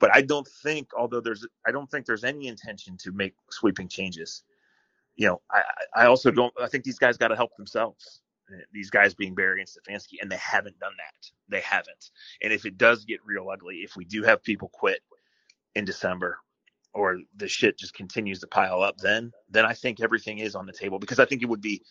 But 0.00 0.14
I 0.14 0.20
don't 0.20 0.48
think, 0.62 0.88
although 0.96 1.20
there's, 1.20 1.46
I 1.66 1.72
don't 1.72 1.90
think 1.90 2.04
there's 2.04 2.24
any 2.24 2.48
intention 2.48 2.98
to 2.98 3.12
make 3.12 3.34
sweeping 3.50 3.88
changes. 3.88 4.44
You 5.16 5.28
know, 5.28 5.40
I 5.50 5.62
I 5.96 6.02
I 6.02 6.06
also 6.06 6.30
don't. 6.30 6.52
I 6.60 6.68
think 6.68 6.84
these 6.84 6.98
guys 6.98 7.16
got 7.16 7.28
to 7.28 7.36
help 7.36 7.56
themselves. 7.56 8.20
These 8.72 8.90
guys 8.90 9.14
being 9.14 9.34
Berry 9.34 9.60
and 9.60 9.68
Stefanski, 9.68 10.20
and 10.20 10.30
they 10.30 10.36
haven't 10.36 10.78
done 10.78 10.92
that. 10.96 11.30
They 11.48 11.60
haven't. 11.60 12.10
And 12.42 12.52
if 12.52 12.64
it 12.64 12.78
does 12.78 13.04
get 13.04 13.24
real 13.24 13.48
ugly, 13.50 13.76
if 13.76 13.96
we 13.96 14.04
do 14.04 14.22
have 14.22 14.42
people 14.42 14.70
quit 14.72 15.00
in 15.74 15.84
December, 15.84 16.38
or 16.92 17.20
the 17.36 17.48
shit 17.48 17.78
just 17.78 17.94
continues 17.94 18.40
to 18.40 18.46
pile 18.46 18.82
up, 18.82 18.96
then 18.98 19.32
then 19.48 19.64
I 19.64 19.74
think 19.74 20.00
everything 20.00 20.38
is 20.38 20.54
on 20.54 20.66
the 20.66 20.72
table 20.72 20.98
because 20.98 21.18
I 21.18 21.24
think 21.24 21.42
it 21.42 21.48
would 21.48 21.60
be. 21.60 21.82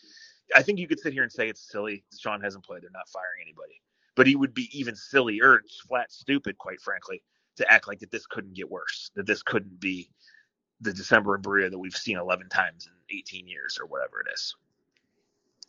I 0.56 0.64
think 0.64 0.80
you 0.80 0.88
could 0.88 1.00
sit 1.00 1.14
here 1.14 1.24
and 1.24 1.32
say 1.32 1.48
it's 1.48 1.72
silly. 1.72 2.04
Sean 2.18 2.42
hasn't 2.42 2.66
played. 2.66 2.82
They're 2.82 2.90
not 2.92 3.08
firing 3.10 3.42
anybody. 3.44 3.82
But 4.16 4.28
he 4.28 4.36
would 4.36 4.54
be 4.54 4.68
even 4.78 4.96
sillier, 4.96 5.62
flat 5.88 6.12
stupid, 6.12 6.58
quite 6.58 6.82
frankly, 6.82 7.22
to 7.58 7.72
act 7.72 7.88
like 7.88 8.00
that 8.00 8.12
this 8.12 8.26
couldn't 8.26 8.56
get 8.56 8.70
worse. 8.70 9.12
That 9.16 9.28
this 9.28 9.44
couldn't 9.44 9.80
be 9.80 10.10
the 10.82 10.92
December 10.92 11.38
Berea 11.38 11.70
that 11.70 11.80
we've 11.80 11.96
seen 11.96 12.18
11 12.18 12.50
times 12.50 12.88
in 12.88 13.18
18 13.18 13.48
years 13.48 13.78
or 13.80 13.86
whatever 13.86 14.22
it 14.22 14.34
is. 14.34 14.56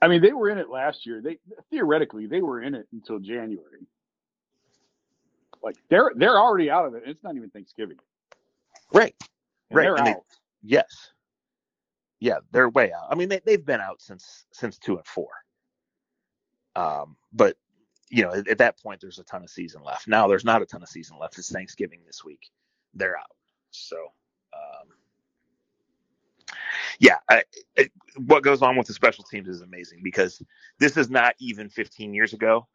I 0.03 0.09
mean, 0.09 0.23
they 0.23 0.33
were 0.33 0.49
in 0.51 0.59
it 0.59 0.71
last 0.71 1.07
year. 1.07 1.21
They 1.21 1.39
theoretically 1.71 2.27
they 2.27 2.41
were 2.43 2.63
in 2.63 2.75
it 2.75 2.87
until 2.93 3.19
January. 3.19 3.87
Like 5.63 5.77
they're 5.91 6.13
they're 6.17 6.39
already 6.39 6.71
out 6.71 6.87
of 6.87 6.95
it. 6.95 7.03
It's 7.07 7.23
not 7.23 7.37
even 7.37 7.51
Thanksgiving. 7.51 7.99
Right. 8.93 9.15
And 9.71 9.77
Right. 9.77 9.85
They're 9.85 9.97
And 9.97 10.07
they- 10.07 10.17
yes. 10.63 11.11
Yeah, 12.21 12.41
they're 12.53 12.69
way 12.69 12.93
out. 12.93 13.07
I 13.11 13.15
mean, 13.15 13.29
they 13.31 13.41
they've 13.45 13.65
been 13.65 13.81
out 13.81 14.01
since 14.03 14.47
since 14.53 14.79
two 14.79 14.97
and 14.97 15.07
four. 15.07 15.29
Um, 16.77 17.17
but 17.33 17.57
you 18.11 18.23
know, 18.23 18.33
at, 18.33 18.49
at 18.49 18.59
that 18.59 18.79
point, 18.81 19.01
there's 19.01 19.19
a 19.19 19.25
ton 19.25 19.43
of 19.43 19.51
season 19.51 19.83
left. 19.85 20.09
Now 20.09 20.29
there's 20.29 20.45
not 20.45 20.63
a 20.63 20.67
ton 20.67 20.83
of 20.83 20.89
season 20.89 21.17
left. 21.19 21.39
It's 21.39 21.51
Thanksgiving 21.53 22.01
this 22.07 22.25
week. 22.25 22.51
They're 22.95 23.17
out. 23.17 23.37
So, 23.71 23.97
um, 24.53 24.89
yeah, 26.99 27.19
I, 27.29 27.43
it, 27.77 27.93
what 28.17 28.43
goes 28.43 28.63
on 28.63 28.77
with 28.77 28.87
the 28.87 28.95
special 28.95 29.25
teams 29.25 29.49
is 29.49 29.61
amazing 29.61 30.01
because 30.03 30.43
this 30.79 30.97
is 30.97 31.11
not 31.11 31.35
even 31.39 31.69
15 31.69 32.15
years 32.15 32.33
ago 32.33 32.67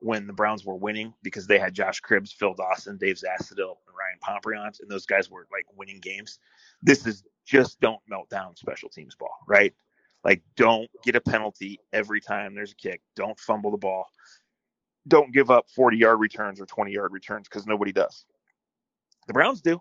when 0.00 0.26
the 0.26 0.32
Browns 0.32 0.64
were 0.64 0.74
winning 0.76 1.14
because 1.22 1.46
they 1.46 1.58
had 1.58 1.74
Josh 1.74 2.00
Cribbs, 2.02 2.32
Phil 2.32 2.54
Dawson, 2.54 2.98
Dave 2.98 3.16
Zastudil, 3.16 3.76
and 3.86 3.96
Ryan 3.96 4.18
Pontbriand, 4.22 4.80
and 4.80 4.90
those 4.90 5.06
guys 5.06 5.30
were 5.30 5.46
like 5.50 5.66
winning 5.76 6.00
games. 6.00 6.38
This 6.82 7.06
is 7.06 7.24
just 7.46 7.80
don't 7.80 8.00
melt 8.08 8.28
down 8.28 8.56
special 8.56 8.88
teams 8.88 9.14
ball, 9.14 9.36
right? 9.46 9.74
Like 10.22 10.42
don't 10.56 10.90
get 11.04 11.16
a 11.16 11.20
penalty 11.20 11.80
every 11.92 12.20
time 12.20 12.54
there's 12.54 12.72
a 12.72 12.76
kick. 12.76 13.00
Don't 13.16 13.38
fumble 13.38 13.70
the 13.70 13.78
ball. 13.78 14.06
Don't 15.06 15.32
give 15.32 15.50
up 15.50 15.66
40 15.74 15.98
yard 15.98 16.20
returns 16.20 16.60
or 16.60 16.66
20 16.66 16.92
yard 16.92 17.12
returns 17.12 17.48
because 17.48 17.66
nobody 17.66 17.92
does. 17.92 18.24
The 19.26 19.34
Browns 19.34 19.60
do. 19.60 19.80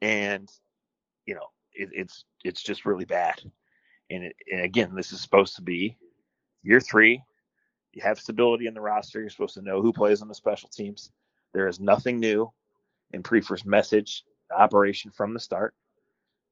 And 0.00 0.48
you 1.28 1.34
know, 1.34 1.50
it, 1.74 1.90
it's 1.92 2.24
it's 2.42 2.62
just 2.62 2.86
really 2.86 3.04
bad. 3.04 3.38
And, 4.10 4.24
it, 4.24 4.36
and 4.50 4.62
again, 4.62 4.94
this 4.94 5.12
is 5.12 5.20
supposed 5.20 5.56
to 5.56 5.62
be 5.62 5.98
year 6.62 6.80
three. 6.80 7.22
You 7.92 8.02
have 8.02 8.18
stability 8.18 8.66
in 8.66 8.72
the 8.72 8.80
roster. 8.80 9.20
You're 9.20 9.28
supposed 9.28 9.54
to 9.54 9.62
know 9.62 9.82
who 9.82 9.92
plays 9.92 10.22
on 10.22 10.28
the 10.28 10.34
special 10.34 10.70
teams. 10.70 11.12
There 11.52 11.68
is 11.68 11.80
nothing 11.80 12.18
new 12.18 12.50
in 13.12 13.22
Priefer's 13.22 13.66
message 13.66 14.24
operation 14.56 15.10
from 15.10 15.34
the 15.34 15.40
start. 15.40 15.74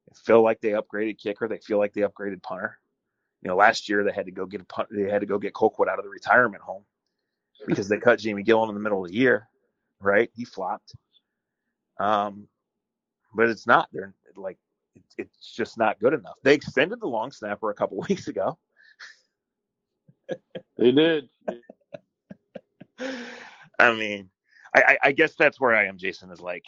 They 0.09 0.15
feel 0.27 0.43
like 0.43 0.61
they 0.61 0.71
upgraded 0.71 1.19
kicker. 1.19 1.49
They 1.49 1.59
feel 1.59 1.79
like 1.79 1.95
they 1.95 2.03
upgraded 2.03 2.43
punter. 2.43 2.79
You 3.43 3.49
know, 3.49 3.57
last 3.57 3.89
year 3.89 4.05
they 4.05 4.13
had 4.13 4.27
to 4.27 4.33
go 4.33 4.45
get 4.45 4.61
a 4.61 4.65
punt. 4.65 4.89
They 4.91 5.11
had 5.11 5.21
to 5.21 5.27
go 5.27 5.39
get 5.39 5.55
Colquitt 5.55 5.89
out 5.89 5.99
of 5.99 6.05
the 6.05 6.11
retirement 6.11 6.63
home 6.63 6.85
because 7.67 7.89
they 7.89 7.99
cut 7.99 8.19
Jamie 8.19 8.45
Gillan 8.45 8.69
in 8.69 8.75
the 8.75 8.81
middle 8.81 9.03
of 9.03 9.11
the 9.11 9.17
year. 9.17 9.49
Right? 10.01 10.31
He 10.35 10.45
flopped. 10.45 10.95
Um, 11.99 12.49
but 13.35 13.49
it's 13.49 13.67
not. 13.67 13.89
They're 13.93 14.15
like 14.37 14.59
it, 14.97 15.03
it's 15.19 15.55
just 15.55 15.79
not 15.79 16.01
good 16.01 16.15
enough. 16.15 16.37
They 16.43 16.55
extended 16.55 17.01
the 17.01 17.07
long 17.07 17.31
snapper 17.31 17.71
a 17.71 17.75
couple 17.75 17.99
weeks 18.09 18.29
ago. 18.29 18.59
They 20.77 20.93
did. 20.93 21.29
I 23.79 23.93
mean, 23.93 24.31
I, 24.75 24.83
I, 24.83 24.99
I 25.05 25.13
guess 25.13 25.35
that's 25.37 25.61
where 25.61 25.75
I 25.75 25.87
am. 25.87 25.99
Jason 25.99 26.31
is 26.31 26.41
like, 26.41 26.65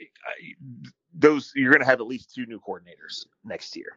I, 0.00 0.54
those 1.14 1.52
you're 1.56 1.72
going 1.72 1.80
to 1.80 1.86
have 1.86 2.00
at 2.00 2.06
least 2.06 2.34
two 2.34 2.46
new 2.46 2.60
coordinators 2.60 3.26
next 3.44 3.76
year, 3.76 3.96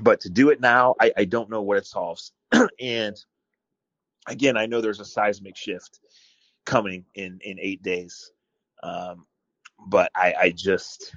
but 0.00 0.20
to 0.20 0.30
do 0.30 0.50
it 0.50 0.60
now, 0.60 0.94
I, 1.00 1.12
I 1.16 1.24
don't 1.24 1.50
know 1.50 1.62
what 1.62 1.78
it 1.78 1.86
solves. 1.86 2.32
and 2.80 3.16
again, 4.26 4.56
I 4.56 4.66
know 4.66 4.80
there's 4.80 5.00
a 5.00 5.04
seismic 5.04 5.56
shift 5.56 6.00
coming 6.66 7.04
in 7.14 7.38
in 7.42 7.58
eight 7.60 7.82
days, 7.82 8.32
um, 8.82 9.26
but 9.86 10.10
I, 10.14 10.34
I 10.38 10.50
just 10.50 11.14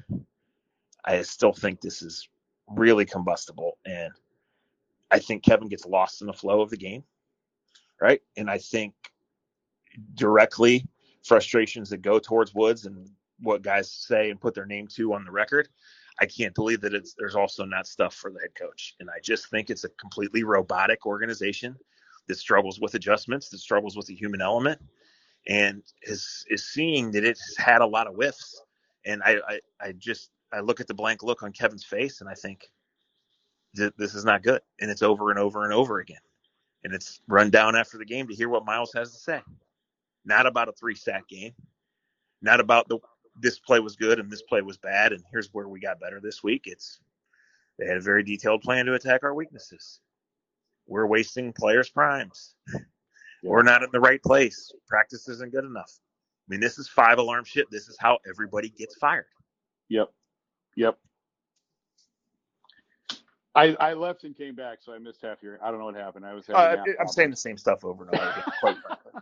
I 1.05 1.21
still 1.23 1.53
think 1.53 1.81
this 1.81 2.01
is 2.01 2.29
really 2.69 3.05
combustible, 3.05 3.77
and 3.85 4.13
I 5.11 5.19
think 5.19 5.43
Kevin 5.43 5.69
gets 5.69 5.85
lost 5.85 6.21
in 6.21 6.27
the 6.27 6.33
flow 6.33 6.61
of 6.61 6.69
the 6.71 6.77
game. 6.77 7.03
right? 8.01 8.21
And 8.37 8.49
I 8.49 8.57
think 8.59 8.93
directly 10.15 10.85
frustrations 11.23 11.89
that 11.91 12.03
go 12.03 12.19
towards 12.19 12.53
Woods 12.55 12.85
and 12.85 13.09
what 13.39 13.63
guys 13.63 13.91
say 13.91 14.29
and 14.31 14.41
put 14.41 14.55
their 14.55 14.67
name 14.67 14.87
to 14.89 15.13
on 15.13 15.25
the 15.25 15.31
record. 15.31 15.69
I 16.19 16.27
can't 16.27 16.55
believe 16.55 16.81
that 16.81 16.93
it's 16.93 17.15
there's 17.17 17.35
also 17.35 17.65
not 17.65 17.87
stuff 17.87 18.15
for 18.15 18.31
the 18.31 18.39
head 18.41 18.55
coach. 18.55 18.95
And 18.99 19.09
I 19.09 19.19
just 19.23 19.49
think 19.49 19.69
it's 19.69 19.85
a 19.85 19.89
completely 19.91 20.43
robotic 20.43 21.05
organization 21.05 21.77
that 22.27 22.37
struggles 22.37 22.81
with 22.81 22.95
adjustments, 22.95 23.49
that 23.49 23.59
struggles 23.59 23.97
with 23.97 24.07
the 24.07 24.15
human 24.15 24.41
element, 24.41 24.81
and 25.47 25.83
is 26.03 26.45
is 26.49 26.67
seeing 26.67 27.11
that 27.13 27.25
it 27.25 27.39
has 27.39 27.57
had 27.57 27.81
a 27.81 27.87
lot 27.87 28.07
of 28.07 28.15
whiffs. 28.15 28.61
And 29.05 29.23
I, 29.23 29.37
I, 29.49 29.61
I 29.81 29.93
just 29.93 30.31
I 30.53 30.59
look 30.59 30.79
at 30.79 30.87
the 30.87 30.93
blank 30.93 31.23
look 31.23 31.43
on 31.43 31.51
Kevin's 31.51 31.83
face 31.83 32.21
and 32.21 32.29
I 32.29 32.35
think 32.35 32.69
this 33.73 34.13
is 34.13 34.23
not 34.23 34.43
good. 34.43 34.61
And 34.79 34.91
it's 34.91 35.01
over 35.01 35.31
and 35.31 35.39
over 35.39 35.63
and 35.63 35.73
over 35.73 35.99
again. 35.99 36.21
And 36.83 36.93
it's 36.93 37.21
run 37.27 37.49
down 37.49 37.75
after 37.75 37.97
the 37.97 38.05
game 38.05 38.27
to 38.27 38.35
hear 38.35 38.49
what 38.49 38.65
Myles 38.65 38.93
has 38.93 39.11
to 39.11 39.17
say. 39.17 39.41
Not 40.25 40.45
about 40.45 40.69
a 40.69 40.73
three 40.73 40.95
sack 40.95 41.27
game. 41.27 41.53
Not 42.41 42.59
about 42.59 42.87
the 42.87 42.99
this 43.39 43.57
play 43.57 43.79
was 43.79 43.95
good 43.95 44.19
and 44.19 44.31
this 44.31 44.43
play 44.43 44.61
was 44.61 44.77
bad 44.77 45.11
and 45.11 45.23
here's 45.31 45.49
where 45.53 45.67
we 45.67 45.79
got 45.79 45.99
better 45.99 46.19
this 46.21 46.43
week. 46.43 46.63
It's 46.65 46.99
they 47.79 47.87
had 47.87 47.97
a 47.97 48.01
very 48.01 48.23
detailed 48.23 48.61
plan 48.61 48.85
to 48.85 48.93
attack 48.93 49.23
our 49.23 49.33
weaknesses. 49.33 49.99
We're 50.85 51.07
wasting 51.07 51.53
players' 51.53 51.89
primes. 51.89 52.53
We're 53.43 53.63
not 53.63 53.83
in 53.83 53.89
the 53.91 53.99
right 53.99 54.21
place. 54.21 54.71
Practice 54.87 55.27
isn't 55.27 55.51
good 55.51 55.65
enough. 55.65 55.91
I 55.99 56.47
mean, 56.49 56.59
this 56.59 56.77
is 56.77 56.87
five 56.87 57.17
alarm 57.17 57.45
shit. 57.45 57.69
This 57.71 57.87
is 57.87 57.97
how 57.99 58.19
everybody 58.29 58.69
gets 58.69 58.95
fired. 58.95 59.25
Yep. 59.89 60.09
Yep. 60.75 60.97
I, 63.55 63.75
I 63.79 63.93
left 63.93 64.23
and 64.23 64.35
came 64.35 64.55
back, 64.55 64.79
so 64.81 64.93
I 64.93 64.97
missed 64.97 65.21
half 65.21 65.43
your. 65.43 65.59
I 65.63 65.69
don't 65.69 65.79
know 65.79 65.85
what 65.85 65.95
happened. 65.95 66.25
I 66.25 66.33
was. 66.33 66.49
Uh, 66.49 66.77
I'm 66.99 67.07
saying 67.07 67.29
the 67.29 67.35
same 67.35 67.57
stuff 67.57 67.85
over 67.85 68.05
and 68.05 68.15
over 68.15 68.29
again. 68.29 68.43
Quite 68.59 68.77
frankly. 68.81 69.21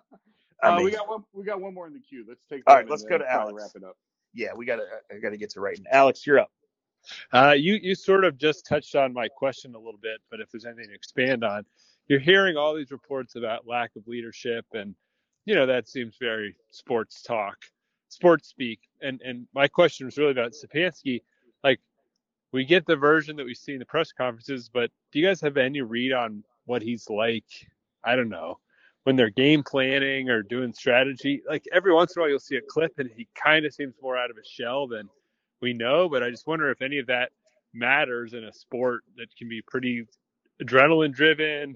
Uh, 0.63 0.79
we 0.83 0.91
got 0.91 1.09
one. 1.09 1.23
We 1.33 1.43
got 1.43 1.59
one 1.59 1.73
more 1.73 1.87
in 1.87 1.93
the 1.93 1.99
queue. 1.99 2.23
Let's 2.27 2.45
take. 2.49 2.63
All 2.67 2.75
right, 2.75 2.89
let's 2.89 3.03
go 3.03 3.17
to 3.17 3.29
Alex. 3.29 3.53
Wrap 3.57 3.71
it 3.75 3.83
up. 3.83 3.97
Yeah, 4.33 4.53
we 4.55 4.65
got 4.65 4.77
to. 4.77 4.83
I 5.11 5.19
got 5.19 5.31
to 5.31 5.37
get 5.37 5.49
to 5.51 5.59
writing. 5.59 5.85
Alex, 5.91 6.25
you're 6.25 6.39
up. 6.39 6.51
Uh, 7.33 7.55
you 7.57 7.79
you 7.81 7.95
sort 7.95 8.23
of 8.23 8.37
just 8.37 8.65
touched 8.65 8.95
on 8.95 9.11
my 9.11 9.27
question 9.27 9.75
a 9.75 9.77
little 9.77 9.99
bit, 10.01 10.21
but 10.29 10.39
if 10.39 10.49
there's 10.51 10.65
anything 10.65 10.87
to 10.87 10.93
expand 10.93 11.43
on, 11.43 11.65
you're 12.07 12.19
hearing 12.19 12.57
all 12.57 12.75
these 12.75 12.91
reports 12.91 13.35
about 13.35 13.67
lack 13.67 13.91
of 13.97 14.07
leadership, 14.07 14.65
and 14.73 14.95
you 15.45 15.55
know 15.55 15.65
that 15.65 15.89
seems 15.89 16.15
very 16.19 16.55
sports 16.69 17.21
talk, 17.21 17.57
sports 18.09 18.47
speak. 18.47 18.79
And 19.01 19.21
and 19.25 19.47
my 19.53 19.67
question 19.67 20.05
was 20.05 20.17
really 20.17 20.31
about 20.31 20.53
Stefanski. 20.53 21.21
Like, 21.63 21.80
we 22.52 22.65
get 22.65 22.86
the 22.86 22.95
version 22.95 23.36
that 23.38 23.45
we 23.45 23.56
see 23.56 23.74
in 23.74 23.80
the 23.80 23.86
press 23.86 24.12
conferences, 24.12 24.69
but 24.74 24.91
do 25.12 25.19
you 25.19 25.26
guys 25.26 25.41
have 25.41 25.58
any 25.58 25.82
read 25.82 26.12
on 26.12 26.43
what 26.65 26.82
he's 26.82 27.10
like? 27.10 27.45
I 28.04 28.15
don't 28.15 28.30
know 28.30 28.60
when 29.04 29.15
they're 29.15 29.30
game 29.30 29.63
planning 29.63 30.30
or 30.30 30.43
doing 30.43 30.74
strategy. 30.74 31.41
Like 31.47 31.65
every 31.71 31.93
once 31.93 32.15
in 32.15 32.19
a 32.19 32.24
while, 32.24 32.30
you'll 32.30 32.39
see 32.39 32.58
a 32.58 32.62
clip, 32.62 32.93
and 33.00 33.10
he 33.15 33.28
kind 33.36 33.65
of 33.65 33.74
seems 33.74 33.95
more 34.02 34.17
out 34.17 34.30
of 34.30 34.38
his 34.38 34.47
shell 34.47 34.88
than 34.88 35.10
we 35.62 35.74
know. 35.74 36.10
But 36.10 36.24
I 36.24 36.30
just 36.30 36.47
wonder 36.47 36.69
if 36.69 36.82
any 36.82 37.00
of 37.00 37.08
that 37.08 37.32
matters 37.74 38.34
in 38.34 38.43
a 38.43 38.54
sport 38.54 39.04
that 39.17 39.36
can 39.38 39.50
be 39.50 39.62
pretty 39.67 40.06
adrenaline 40.62 41.13
driven, 41.13 41.76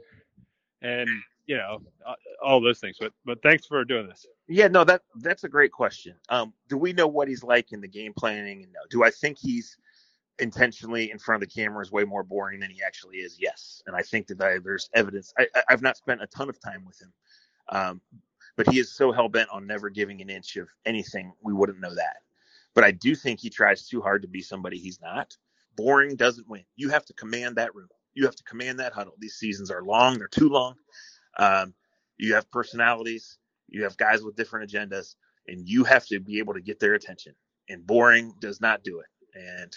and 0.81 1.09
you 1.45 1.57
know 1.57 1.79
uh, 2.05 2.13
all 2.45 2.61
those 2.61 2.79
things. 2.79 2.97
But 2.99 3.11
but 3.25 3.41
thanks 3.41 3.65
for 3.65 3.83
doing 3.83 4.07
this. 4.07 4.25
Yeah, 4.47 4.67
no, 4.67 4.83
that 4.83 5.01
that's 5.21 5.43
a 5.43 5.49
great 5.49 5.71
question. 5.71 6.15
Um, 6.29 6.53
do 6.69 6.77
we 6.77 6.93
know 6.93 7.07
what 7.07 7.27
he's 7.27 7.43
like 7.43 7.71
in 7.71 7.81
the 7.81 7.87
game 7.87 8.13
planning? 8.13 8.63
And 8.63 8.71
no, 8.71 8.79
do 8.89 9.03
I 9.03 9.09
think 9.09 9.37
he's 9.39 9.77
intentionally 10.39 11.11
in 11.11 11.17
front 11.17 11.41
of 11.41 11.49
the 11.49 11.53
camera 11.53 11.81
is 11.81 11.91
way 11.91 12.03
more 12.03 12.23
boring 12.23 12.59
than 12.59 12.69
he 12.69 12.81
actually 12.85 13.17
is. 13.17 13.37
Yes, 13.39 13.81
and 13.87 13.95
I 13.95 14.01
think 14.01 14.27
that 14.27 14.41
I, 14.41 14.59
there's 14.63 14.89
evidence. 14.93 15.33
I, 15.37 15.47
have 15.69 15.81
not 15.81 15.97
spent 15.97 16.21
a 16.21 16.27
ton 16.27 16.49
of 16.49 16.59
time 16.59 16.85
with 16.85 17.01
him, 17.01 17.13
um, 17.69 18.01
but 18.55 18.69
he 18.69 18.79
is 18.79 18.93
so 18.93 19.11
hell 19.11 19.29
bent 19.29 19.49
on 19.49 19.65
never 19.65 19.89
giving 19.89 20.21
an 20.21 20.29
inch 20.29 20.57
of 20.57 20.69
anything. 20.85 21.33
We 21.41 21.53
wouldn't 21.53 21.79
know 21.79 21.93
that. 21.95 22.17
But 22.73 22.83
I 22.83 22.91
do 22.91 23.15
think 23.15 23.39
he 23.39 23.49
tries 23.49 23.87
too 23.87 24.01
hard 24.01 24.21
to 24.21 24.27
be 24.27 24.41
somebody 24.41 24.77
he's 24.77 24.99
not. 25.01 25.35
Boring 25.77 26.15
doesn't 26.15 26.47
win. 26.47 26.63
You 26.75 26.89
have 26.89 27.05
to 27.05 27.13
command 27.13 27.55
that 27.55 27.73
room. 27.73 27.87
You 28.13 28.25
have 28.25 28.35
to 28.35 28.43
command 28.43 28.79
that 28.79 28.93
huddle. 28.93 29.15
These 29.17 29.35
seasons 29.35 29.71
are 29.71 29.83
long. 29.83 30.17
They're 30.17 30.27
too 30.27 30.49
long. 30.49 30.75
Um, 31.37 31.73
you 32.17 32.35
have 32.35 32.49
personalities. 32.51 33.37
You 33.67 33.83
have 33.83 33.97
guys 33.97 34.23
with 34.23 34.35
different 34.35 34.69
agendas, 34.69 35.15
and 35.47 35.67
you 35.67 35.83
have 35.83 36.05
to 36.07 36.19
be 36.19 36.39
able 36.39 36.53
to 36.53 36.61
get 36.61 36.79
their 36.79 36.93
attention. 36.93 37.33
And 37.69 37.85
boring 37.85 38.33
does 38.39 38.61
not 38.61 38.83
do 38.83 38.99
it. 38.99 39.39
And 39.39 39.75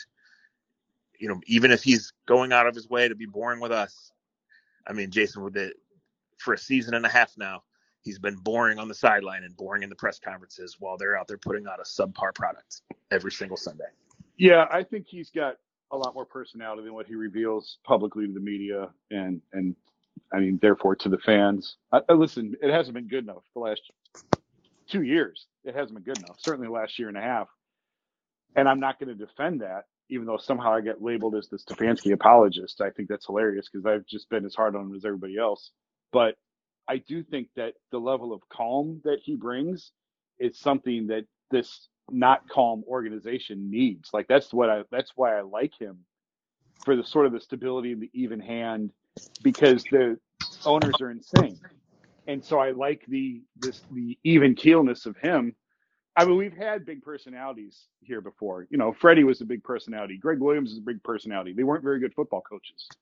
you 1.18 1.29
know, 1.29 1.40
even 1.46 1.70
if 1.70 1.83
he's 1.83 2.12
going 2.27 2.53
out 2.53 2.66
of 2.66 2.74
his 2.74 2.88
way 2.88 3.09
to 3.09 3.14
be 3.14 3.27
boring 3.27 3.61
with 3.61 3.72
us, 3.72 4.12
I 4.87 4.92
mean, 4.92 5.11
Jason, 5.11 5.42
with 5.42 5.57
it 5.57 5.74
for 6.38 6.55
a 6.55 6.59
season 6.59 6.94
and 6.94 7.05
a 7.05 7.09
half 7.09 7.33
now, 7.37 7.62
he's 8.03 8.18
been 8.18 8.37
boring 8.37 8.79
on 8.79 8.88
the 8.88 8.94
sideline 8.94 9.42
and 9.42 9.57
boring 9.57 9.83
in 9.83 9.88
the 9.90 9.96
press 9.96 10.18
conferences 10.18 10.77
while 10.79 10.96
they're 10.96 11.16
out 11.16 11.27
there 11.29 11.38
putting 11.38 11.66
out 11.66 11.81
a 11.81 11.83
subpar 11.83 12.35
product 12.35 12.83
every 13.11 13.33
single 13.33 13.57
Sunday. 13.57 13.85
Yeah, 14.37 14.66
I 14.70 14.85
think 14.85 15.07
he's 15.09 15.31
got 15.31 15.57
a 15.90 15.96
lot 15.96 16.14
more 16.14 16.24
personality 16.24 16.85
than 16.85 16.94
what 16.94 17.07
he 17.07 17.14
reveals 17.14 17.79
publicly 17.85 18.27
to 18.27 18.33
the 18.33 18.40
media 18.40 18.88
and 19.11 19.40
and 19.53 19.74
I 20.33 20.40
mean, 20.40 20.59
therefore 20.61 20.96
to 20.96 21.09
the 21.09 21.18
fans. 21.18 21.76
I, 21.92 22.00
listen, 22.12 22.54
it 22.62 22.70
hasn't 22.72 22.94
been 22.94 23.09
good 23.09 23.24
enough 23.24 23.42
the 23.54 23.61
last 23.61 23.83
two 24.88 25.02
years. 25.02 25.46
It 25.64 25.74
hasn't 25.74 25.94
been 25.94 26.14
good 26.14 26.22
enough. 26.22 26.37
Certainly 26.38 26.68
the 26.68 26.72
last 26.72 26.98
year 26.98 27.09
and 27.09 27.16
a 27.16 27.22
half. 27.22 27.48
And 28.57 28.68
I'm 28.68 28.81
not 28.81 28.98
going 28.98 29.16
to 29.16 29.26
defend 29.26 29.61
that 29.61 29.85
even 30.11 30.26
though 30.26 30.38
somehow 30.38 30.72
I 30.72 30.81
get 30.81 31.02
labeled 31.02 31.35
as 31.35 31.48
the 31.48 31.59
Stefanski 31.59 32.12
apologist. 32.12 32.81
I 32.81 32.90
think 32.90 33.09
that's 33.09 33.26
hilarious 33.26 33.68
because 33.70 33.87
I've 33.87 34.07
just 34.07 34.28
been 34.31 34.44
as 34.44 34.54
hard 34.54 34.74
on 34.74 34.87
him 34.87 34.94
as 34.94 35.04
everybody 35.04 35.37
else. 35.37 35.70
But 36.12 36.37
I 36.88 36.98
do 36.98 37.22
think 37.22 37.48
that 37.57 37.74
the 37.92 37.98
level 37.98 38.33
of 38.33 38.40
calm 38.48 39.00
that 39.04 39.18
he 39.22 39.37
brings 39.37 39.92
is 40.38 40.59
something 40.59 41.09
that 41.09 41.26
this 41.50 41.88
not 42.11 42.48
calm 42.48 42.85
organization 42.88 43.70
needs. 43.70 44.11
Like 44.12 44.26
that's 44.28 44.52
what 44.52 44.70
I 44.70 44.83
that's 44.90 45.12
why 45.14 45.37
I 45.37 45.42
like 45.42 45.72
him 45.78 45.98
for 46.85 46.96
the 46.96 47.04
sort 47.04 47.26
of 47.26 47.33
the 47.33 47.40
stability 47.40 47.92
and 47.92 48.00
the 48.00 48.11
even 48.14 48.40
hand 48.40 48.92
because 49.42 49.87
the 49.90 50.18
owners 50.64 51.00
are 51.00 51.11
insane. 51.11 51.61
And 52.28 52.44
so 52.44 52.59
I 52.61 52.72
like 52.72 53.04
the 53.09 53.42
this 53.57 53.85
the 53.90 54.18
even 54.24 54.54
keelness 54.57 55.07
of 55.07 55.16
him 55.18 55.52
I 56.16 56.26
mean, 56.26 56.37
we've 56.37 56.57
had 56.57 56.85
big 56.85 57.02
personalities 57.02 57.87
here 58.02 58.20
before. 58.20 58.66
You 58.70 58.76
know, 58.78 58.92
Freddie 58.92 59.24
was 59.24 59.40
a 59.40 59.46
big 59.46 59.64
personality. 59.64 60.18
Gregg 60.18 60.40
Williams 60.40 60.72
is 60.72 60.78
a 60.78 60.83
big 60.83 61.02
personality. 61.02 61.54
They 61.54 61.64
weren't 61.64 61.83
very 61.85 62.00
good 62.00 62.14
football 62.14 62.42
coaches. 62.42 62.92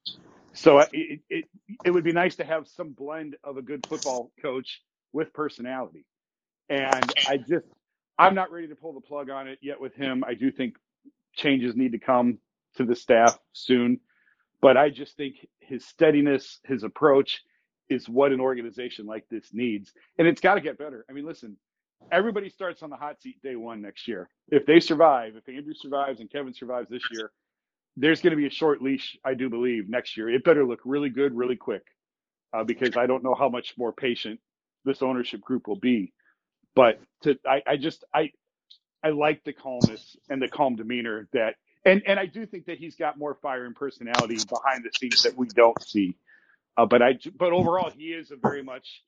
So 0.55 0.81
it, 0.92 1.20
it, 1.31 1.46
it 1.85 1.92
would 1.92 2.05
be 2.05 2.12
nice 2.12 2.37
to 2.37 2.44
have 2.44 2.68
some 2.68 2.92
blend 2.92 3.37
of 3.44 3.59
a 3.59 3.62
good 3.62 3.85
football 3.88 4.33
coach 4.42 4.83
with 5.12 5.33
personality. 5.35 6.07
And 6.70 7.12
I 7.26 7.38
just, 7.38 7.66
I'm 8.18 8.35
not 8.35 8.52
ready 8.52 8.68
to 8.68 8.76
pull 8.76 8.94
the 8.94 9.00
plug 9.00 9.31
on 9.31 9.48
it 9.48 9.59
yet 9.62 9.81
with 9.81 9.94
him. 9.94 10.24
I 10.26 10.35
do 10.35 10.52
think 10.52 10.76
changes 11.37 11.76
need 11.76 11.92
to 11.92 12.00
come 12.00 12.38
to 12.76 12.85
the 12.85 12.96
staff 12.96 13.38
soon. 13.52 14.00
But 14.62 14.77
I 14.77 14.90
just 14.90 15.16
think 15.16 15.47
his 15.61 15.87
steadiness, 15.87 16.61
his 16.64 16.83
approach 16.83 17.42
is 17.88 18.09
what 18.09 18.33
an 18.33 18.40
organization 18.40 19.07
like 19.07 19.25
this 19.31 19.51
needs. 19.53 19.92
And 20.19 20.27
it's 20.27 20.40
got 20.40 20.55
to 20.55 20.61
get 20.61 20.79
better. 20.79 21.05
I 21.09 21.12
mean, 21.12 21.27
listen, 21.27 21.57
everybody 22.11 22.49
starts 22.49 22.83
on 22.83 22.90
the 22.90 22.97
hot 22.97 23.21
seat 23.21 23.40
day 23.42 23.57
one 23.57 23.83
next 23.83 24.09
year. 24.09 24.29
If 24.49 24.66
they 24.66 24.81
survive, 24.81 25.35
if 25.37 25.49
Andrew 25.49 25.75
survives 25.75 26.21
and 26.21 26.31
Kevin 26.31 26.55
survives 26.55 26.88
this 26.88 27.03
year, 27.12 27.31
there's 27.97 28.21
going 28.21 28.33
to 28.33 28.37
be 28.37 28.47
a 28.47 28.51
short 28.51 28.83
leash, 28.83 29.16
I 29.25 29.35
do 29.35 29.49
believe, 29.49 29.88
next 29.88 30.16
year. 30.16 30.29
It 30.29 30.45
better 30.45 30.66
look 30.66 30.81
really 30.85 31.11
good, 31.11 31.35
really 31.35 31.57
quick, 31.57 31.83
uh, 32.53 32.64
because 32.64 32.97
I 32.97 33.07
don't 33.07 33.23
know 33.23 33.35
how 33.35 33.49
much 33.49 33.75
more 33.79 33.92
patient 33.92 34.40
this 34.85 35.03
ownership 35.03 35.40
group 35.40 35.69
will 35.69 35.79
be. 35.79 36.12
But 36.75 37.01
to, 37.23 37.38
I, 37.47 37.62
I 37.66 37.77
just, 37.77 38.05
I, 38.12 38.33
I 39.03 39.11
like 39.11 39.45
the 39.45 39.53
calmness 39.53 40.16
and 40.29 40.42
the 40.42 40.49
calm 40.49 40.77
demeanor 40.77 41.29
that, 41.33 41.55
and 41.87 42.03
and 42.07 42.20
I 42.20 42.27
do 42.27 42.46
think 42.46 42.66
that 42.66 42.79
he's 42.79 42.96
got 42.96 43.18
more 43.18 43.37
fire 43.42 43.66
and 43.66 43.77
personality 43.77 44.44
behind 44.44 44.85
the 44.85 44.92
scenes 44.92 45.22
that 45.25 45.37
we 45.37 45.51
don't 45.51 45.83
see. 45.83 46.18
Uh, 46.79 46.87
but 46.87 47.03
I, 47.03 47.18
but 47.39 47.53
overall, 47.53 47.91
he 47.91 48.07
is 48.14 48.32
a 48.32 48.37
very 48.37 48.62
much 48.64 49.03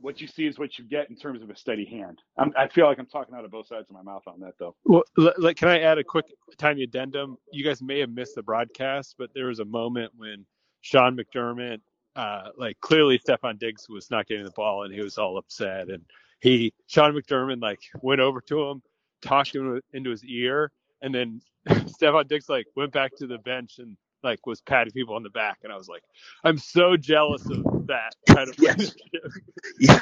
what 0.00 0.20
you 0.20 0.28
see 0.28 0.46
is 0.46 0.58
what 0.58 0.78
you 0.78 0.84
get 0.84 1.10
in 1.10 1.16
terms 1.16 1.42
of 1.42 1.50
a 1.50 1.56
steady 1.56 1.86
hand. 1.86 2.20
I'm, 2.38 2.52
i 2.58 2.68
feel 2.68 2.86
like 2.86 2.98
I'm 2.98 3.06
talking 3.06 3.34
out 3.34 3.44
of 3.44 3.52
both 3.52 3.68
sides 3.68 3.86
of 3.90 3.96
my 3.96 4.02
mouth 4.02 4.24
on 4.26 4.40
that, 4.40 4.54
though. 4.58 4.76
Well, 4.84 5.04
l- 5.18 5.54
can 5.54 5.68
I 5.68 5.80
add 5.80 5.98
a 5.98 6.04
quick 6.04 6.26
tiny 6.58 6.84
addendum? 6.84 7.38
You 7.52 7.64
guys 7.64 7.82
may 7.82 8.00
have 8.00 8.10
missed 8.10 8.34
the 8.36 8.42
broadcast, 8.44 9.16
but 9.18 9.30
there 9.34 9.46
was 9.46 9.60
a 9.60 9.66
moment 9.66 10.12
when 10.16 10.46
Sean 10.82 11.16
McDermott, 11.16 11.80
uh, 12.16 12.50
like 12.58 12.80
clearly 12.80 13.18
Stefon 13.20 13.58
Diggs 13.60 13.88
was 13.88 14.10
not 14.10 14.26
getting 14.26 14.44
the 14.44 14.52
ball, 14.52 14.84
and 14.84 14.94
he 14.94 15.02
was 15.02 15.18
all 15.18 15.38
upset, 15.38 15.88
and 15.90 16.02
he 16.40 16.74
Sean 16.88 17.14
McDermott 17.14 17.62
like 17.62 17.80
went 18.02 18.20
over 18.20 18.40
to 18.42 18.62
him, 18.70 18.82
talked 19.22 19.54
him 19.54 19.80
into 19.94 20.10
his 20.10 20.24
ear, 20.24 20.72
and 21.04 21.14
then 21.14 21.40
Stefon 21.68 22.26
Diggs 22.26 22.48
like 22.48 22.66
went 22.74 22.92
back 22.92 23.14
to 23.18 23.26
the 23.26 23.38
bench 23.38 23.78
and 23.78 23.96
like 24.22 24.46
was 24.46 24.60
patting 24.62 24.92
people 24.92 25.14
on 25.14 25.22
the 25.22 25.30
back, 25.30 25.58
and 25.62 25.72
I 25.72 25.76
was 25.76 25.88
like, 25.88 26.02
I'm 26.42 26.58
so 26.58 26.96
jealous 26.96 27.44
of 27.48 27.86
that 27.86 28.14
kind 28.28 28.48
of 28.48 28.56
yes. 28.58 28.94
yeah. 29.78 30.00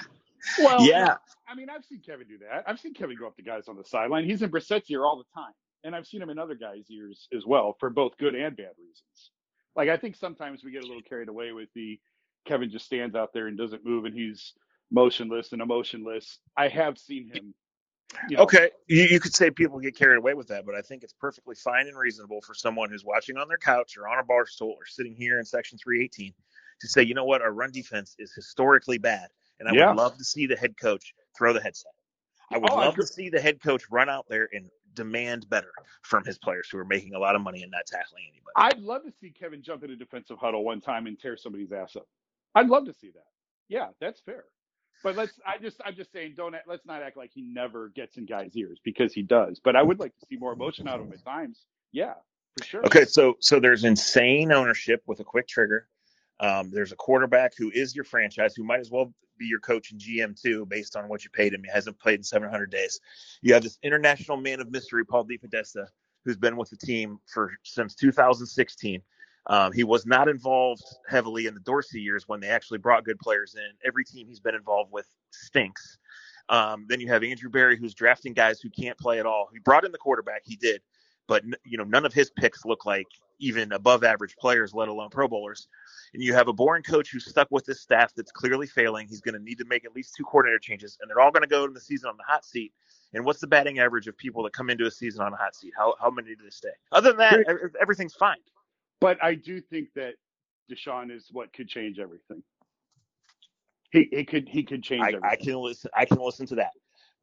Well, 0.59 0.87
yeah. 0.87 1.17
I 1.49 1.55
mean, 1.55 1.69
I've 1.69 1.85
seen 1.85 2.01
Kevin 2.05 2.27
do 2.27 2.39
that. 2.39 2.65
I've 2.67 2.81
seen 2.81 2.95
Kevin 2.95 3.17
go 3.19 3.27
up 3.27 3.37
to 3.37 3.43
guys 3.43 3.69
on 3.69 3.77
the 3.77 3.85
sideline. 3.85 4.25
He's 4.25 4.43
in 4.43 4.51
Brissett's 4.51 4.91
ear 4.91 5.05
all 5.05 5.17
the 5.19 5.41
time, 5.41 5.53
and 5.85 5.95
I've 5.95 6.07
seen 6.07 6.23
him 6.23 6.31
in 6.31 6.39
other 6.39 6.55
guys' 6.55 6.91
ears 6.91 7.29
as 7.37 7.45
well 7.45 7.77
for 7.79 7.91
both 7.91 8.17
good 8.19 8.35
and 8.35 8.57
bad 8.57 8.73
reasons. 8.79 9.31
Like 9.77 9.89
I 9.89 9.97
think 9.97 10.17
sometimes 10.17 10.65
we 10.65 10.71
get 10.71 10.85
a 10.85 10.87
little 10.87 11.03
carried 11.03 11.29
away 11.29 11.53
with 11.53 11.69
the 11.75 11.99
Kevin 12.47 12.71
just 12.71 12.87
stands 12.87 13.15
out 13.15 13.33
there 13.33 13.47
and 13.47 13.57
doesn't 13.57 13.85
move 13.85 14.05
and 14.05 14.15
he's 14.15 14.53
motionless 14.91 15.53
and 15.53 15.63
emotionless. 15.63 16.39
I 16.57 16.69
have 16.69 16.99
seen 16.99 17.31
him. 17.33 17.55
You 18.29 18.37
know, 18.37 18.43
Okay, 18.45 18.71
you, 18.89 19.05
you 19.05 19.21
could 19.21 19.35
say 19.35 19.51
people 19.51 19.79
get 19.81 19.97
carried 19.97 20.19
away 20.19 20.35
with 20.35 20.49
that, 20.49 20.65
but 20.67 20.75
I 20.75 20.83
think 20.83 21.03
it's 21.03 21.13
perfectly 21.13 21.55
fine 21.55 21.87
and 21.87 21.97
reasonable 21.97 22.41
for 22.41 22.55
someone 22.55 22.91
who's 22.91 23.05
watching 23.05 23.37
on 23.37 23.49
their 23.49 23.59
couch 23.59 23.97
or 23.97 24.09
on 24.09 24.19
a 24.19 24.25
bar 24.25 24.47
stool 24.47 24.71
or 24.79 24.87
sitting 24.87 25.15
here 25.15 25.39
in 25.39 25.45
Section 25.45 25.79
318 25.79 26.33
to 26.81 26.89
say, 26.89 27.03
you 27.03 27.15
know 27.15 27.25
what, 27.25 27.43
our 27.43 27.53
run 27.53 27.71
defense 27.71 28.15
is 28.19 28.33
historically 28.33 28.99
bad, 28.99 29.29
and 29.61 29.69
I 29.69 29.73
Yeah. 29.73 29.89
would 29.89 29.97
love 29.97 30.17
to 30.19 30.25
see 30.25 30.47
the 30.47 30.57
head 30.57 30.77
coach 30.77 31.15
throw 31.37 31.53
the 31.53 31.61
headset. 31.61 31.93
I 32.51 32.59
would 32.59 32.71
Oh, 32.71 32.77
I 32.77 32.87
love 32.87 32.95
agree. 32.95 33.05
to 33.05 33.13
see 33.13 33.29
the 33.31 33.41
head 33.41 33.63
coach 33.63 33.85
run 33.91 34.09
out 34.09 34.27
there 34.29 34.49
and 34.53 34.71
demand 34.95 35.49
better 35.49 35.73
from 36.03 36.25
his 36.25 36.39
players 36.39 36.69
who 36.71 36.79
are 36.79 36.85
making 36.85 37.15
a 37.15 37.19
lot 37.19 37.35
of 37.35 37.43
money 37.43 37.63
and 37.63 37.71
not 37.71 37.87
tackling 37.87 38.25
anybody. 38.29 38.53
I'd 38.57 38.81
love 38.81 39.05
to 39.05 39.13
see 39.21 39.31
Kevin 39.31 39.63
jump 39.63 39.85
in 39.85 39.91
a 39.91 39.97
defensive 39.97 40.39
huddle 40.39 40.65
one 40.65 40.81
time 40.81 41.07
and 41.07 41.19
tear 41.19 41.37
somebody's 41.37 41.73
ass 41.73 41.97
up. 41.97 42.07
I'd 42.55 42.69
love 42.69 42.87
to 42.87 42.93
see 42.93 43.11
that. 43.11 43.25
Yeah, 43.69 43.89
that's 44.01 44.21
fair. 44.21 44.45
But 45.03 45.17
let's. 45.17 45.33
I 45.47 45.59
just. 45.59 45.81
I'm 45.85 45.95
just 45.95 46.13
saying. 46.13 46.35
Don't. 46.37 46.55
Let's 46.67 46.87
not 46.87 47.03
act 47.03 47.17
like 47.17 47.31
he 47.35 47.43
never 47.43 47.89
gets 47.89 48.17
in 48.17 48.27
guys' 48.27 48.57
ears 48.57 48.79
because 48.85 49.13
he 49.13 49.23
does. 49.23 49.61
But 49.63 49.77
I 49.77 49.83
would 49.83 49.99
like 49.99 50.17
to 50.19 50.27
see 50.29 50.37
more 50.37 50.53
emotion 50.53 50.89
out 50.89 51.01
of 51.01 51.07
him 51.07 51.13
at 51.13 51.25
times. 51.25 51.65
Yeah, 51.93 52.15
for 52.57 52.65
sure. 52.65 52.87
Okay, 52.87 53.05
so 53.05 53.37
so 53.41 53.61
there's 53.61 53.85
insane 53.85 54.53
ownership 54.53 55.03
with 55.07 55.21
a 55.21 55.25
quick 55.25 55.49
trigger. 55.49 55.89
Um, 56.41 56.71
there's 56.71 56.93
a 56.93 56.97
quarterback 56.97 57.53
who 57.57 57.71
is 57.73 57.95
your 57.95 58.05
franchise, 58.05 58.55
who 58.57 58.65
might 58.65 58.81
as 58.81 58.91
well 58.91 59.13
be 59.39 59.47
your 59.47 59.61
coach 59.61 59.93
and 59.93 60.01
GM 60.01 60.41
too, 60.41 60.67
based 60.67 60.97
on 60.97 61.09
what 61.09 61.25
you 61.25 61.31
paid 61.31 61.53
him. 61.55 61.63
He 61.63 61.71
hasn't 61.71 61.99
played 61.99 62.21
in 62.21 62.25
700 62.25 62.71
days. 62.71 63.01
You 63.43 63.55
have 63.55 63.63
this 63.63 63.79
international 63.83 64.37
man 64.37 64.61
of 64.61 64.71
mystery, 64.71 65.05
Paul 65.05 65.25
DePodesta, 65.25 65.87
who's 66.25 66.37
been 66.37 66.57
with 66.57 66.71
the 66.71 66.77
team 66.77 67.19
for 67.33 67.53
since 67.63 67.95
2016. 67.95 69.03
Um, 69.47 69.73
he 69.73 69.85
was 69.85 70.07
not 70.07 70.29
involved 70.29 70.85
heavily 71.09 71.47
in 71.47 71.55
the 71.55 71.61
Dorsey 71.61 72.01
years 72.01 72.29
when 72.29 72.41
they 72.41 72.49
actually 72.49 72.79
brought 72.79 73.05
good 73.05 73.19
players 73.19 73.57
in. 73.57 73.71
Every 73.85 74.05
team 74.05 74.29
he's 74.29 74.41
been 74.41 74.55
involved 74.55 74.93
with 74.93 75.07
stinks. 75.31 75.99
Um, 76.49 76.87
then 76.89 77.01
you 77.01 77.09
have 77.09 77.25
Andrew 77.25 77.51
Berry, 77.51 77.77
who's 77.77 77.95
drafting 77.95 78.35
guys 78.35 78.61
who 78.61 78.71
can't 78.71 78.99
play 78.99 79.19
at 79.19 79.27
all. 79.27 79.49
He 79.53 79.59
brought 79.59 79.85
in 79.85 79.93
the 79.93 79.99
quarterback, 79.99 80.43
he 80.45 80.57
did, 80.57 80.83
but 81.27 81.43
you 81.65 81.79
know 81.79 81.85
none 81.85 82.05
of 82.05 82.13
his 82.13 82.31
picks 82.31 82.65
look 82.65 82.85
like 82.85 83.07
even 83.39 83.73
above 83.73 84.05
average 84.05 84.37
players, 84.37 84.73
let 84.73 84.89
alone 84.89 85.11
Pro 85.11 85.27
Bowlers. 85.27 85.67
And 86.15 86.23
you 86.23 86.33
have 86.35 86.47
a 86.47 86.53
boring 86.53 86.83
coach 86.83 87.11
who's 87.11 87.25
stuck 87.25 87.49
with 87.51 87.65
this 87.65 87.81
staff 87.81 88.13
that's 88.15 88.31
clearly 88.31 88.67
failing. 88.67 89.09
He's 89.09 89.21
going 89.21 89.35
to 89.35 89.43
need 89.43 89.59
to 89.59 89.65
make 89.65 89.85
at 89.85 89.95
least 89.95 90.15
two 90.17 90.25
coordinator 90.25 90.61
changes, 90.61 90.99
and 91.01 91.11
they're 91.11 91.21
all 91.21 91.33
going 91.33 91.43
to 91.43 91.49
go 91.49 91.65
in 91.65 91.73
the 91.73 91.81
season 91.81 92.09
on 92.09 92.17
the 92.17 92.25
hot 92.25 92.45
seat. 92.45 92.73
And 93.15 93.25
what's 93.25 93.41
the 93.41 93.47
batting 93.47 93.79
average 93.79 94.07
of 94.07 94.17
people 94.17 94.43
that 94.45 94.53
come 94.53 94.71
into 94.71 94.87
a 94.87 94.91
season 94.91 95.23
on 95.23 95.33
a 95.33 95.37
hot 95.37 95.57
seat? 95.57 95.73
How 95.77 95.95
how 96.01 96.11
many 96.11 96.35
do 96.35 96.45
they 96.45 96.51
stay? 96.51 96.71
Other 96.93 97.11
than 97.11 97.19
that, 97.19 97.47
everything's 97.81 98.15
fine. 98.15 98.39
But 99.03 99.19
I 99.21 99.35
do 99.35 99.61
think 99.61 99.89
that 99.97 100.15
Deshaun 100.71 101.11
is 101.11 101.27
what 101.33 101.53
could 101.53 101.69
change 101.69 101.99
everything. 101.99 102.41
He 103.91 104.09
he 104.13 104.25
could 104.25 104.49
he 104.49 104.63
could 104.63 104.85
change 104.85 105.03
I, 105.03 105.09
everything. 105.09 105.29
I 105.29 105.37
can 105.37 105.55
listen. 105.57 105.91
I 105.95 106.05
can 106.05 106.19
listen 106.19 106.47
to 106.47 106.55
that. 106.55 106.71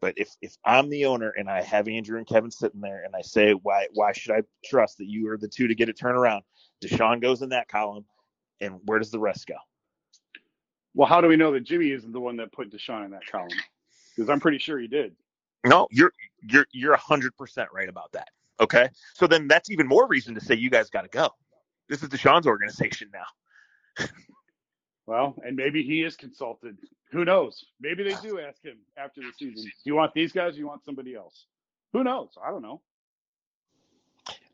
But 0.02 0.14
if 0.18 0.30
if 0.42 0.58
I'm 0.66 0.90
the 0.90 1.06
owner 1.06 1.30
and 1.30 1.50
I 1.50 1.62
have 1.62 1.88
Andrew 1.88 2.18
and 2.18 2.28
Kevin 2.28 2.52
sitting 2.52 2.82
there 2.82 3.04
and 3.06 3.16
I 3.16 3.22
say 3.22 3.54
why 3.54 3.88
why 3.94 4.12
should 4.12 4.34
I 4.36 4.42
trust 4.66 4.98
that 4.98 5.08
you 5.08 5.30
are 5.30 5.38
the 5.38 5.48
two 5.48 5.70
to 5.70 5.74
get 5.74 5.88
it 5.88 5.98
turned 5.98 6.18
around? 6.18 6.44
Deshaun 6.84 7.22
goes 7.22 7.42
in 7.42 7.50
that 7.50 7.70
column, 7.70 8.06
and 8.60 8.80
where 8.84 9.00
does 9.00 9.10
the 9.10 9.20
rest 9.20 9.48
go? 9.48 9.56
Well, 10.94 11.08
how 11.08 11.22
do 11.22 11.30
we 11.30 11.38
know 11.38 11.54
that 11.54 11.62
Jimmy 11.62 11.92
isn't 11.92 12.12
the 12.12 12.20
one 12.20 12.36
that 12.38 12.52
put 12.52 12.72
Deshaun 12.72 13.06
in 13.06 13.12
that 13.12 13.26
column? 13.32 13.48
Because 14.16 14.30
I'm 14.30 14.42
pretty 14.42 14.58
sure 14.58 14.80
he 14.80 14.88
did. 14.88 15.16
No, 15.66 15.88
you're 15.92 16.12
you're 16.42 16.68
you're 16.74 16.98
hundred 16.98 17.38
percent 17.38 17.70
right 17.74 17.88
about 17.88 18.12
that. 18.12 18.28
Okay, 18.60 18.90
so 19.14 19.28
then 19.28 19.48
that's 19.48 19.72
even 19.72 19.88
more 19.88 20.08
reason 20.08 20.36
to 20.36 20.42
say 20.42 20.56
you 20.56 20.70
guys 20.70 20.90
got 20.90 21.04
to 21.04 21.08
go. 21.08 21.30
This 21.90 22.04
is 22.04 22.10
Deshaun's 22.10 22.48
organization 22.48 23.12
now. 23.14 24.06
Well, 25.10 25.34
and 25.44 25.56
maybe 25.56 25.82
he 25.82 26.04
is 26.04 26.16
consulted. 26.16 26.78
Who 27.12 27.26
knows? 27.26 27.66
Maybe 27.82 28.04
they 28.04 28.14
do 28.22 28.40
ask 28.40 28.64
him 28.64 28.78
after 28.96 29.22
the 29.22 29.32
season. 29.40 29.64
Do 29.64 29.72
you 29.86 29.96
want 29.96 30.14
these 30.14 30.32
guys? 30.32 30.54
Or 30.54 30.60
you 30.60 30.68
want 30.68 30.86
somebody 30.86 31.16
else? 31.16 31.48
Who 31.94 32.04
knows? 32.04 32.30
I 32.46 32.52
don't 32.52 32.62
know. 32.62 32.82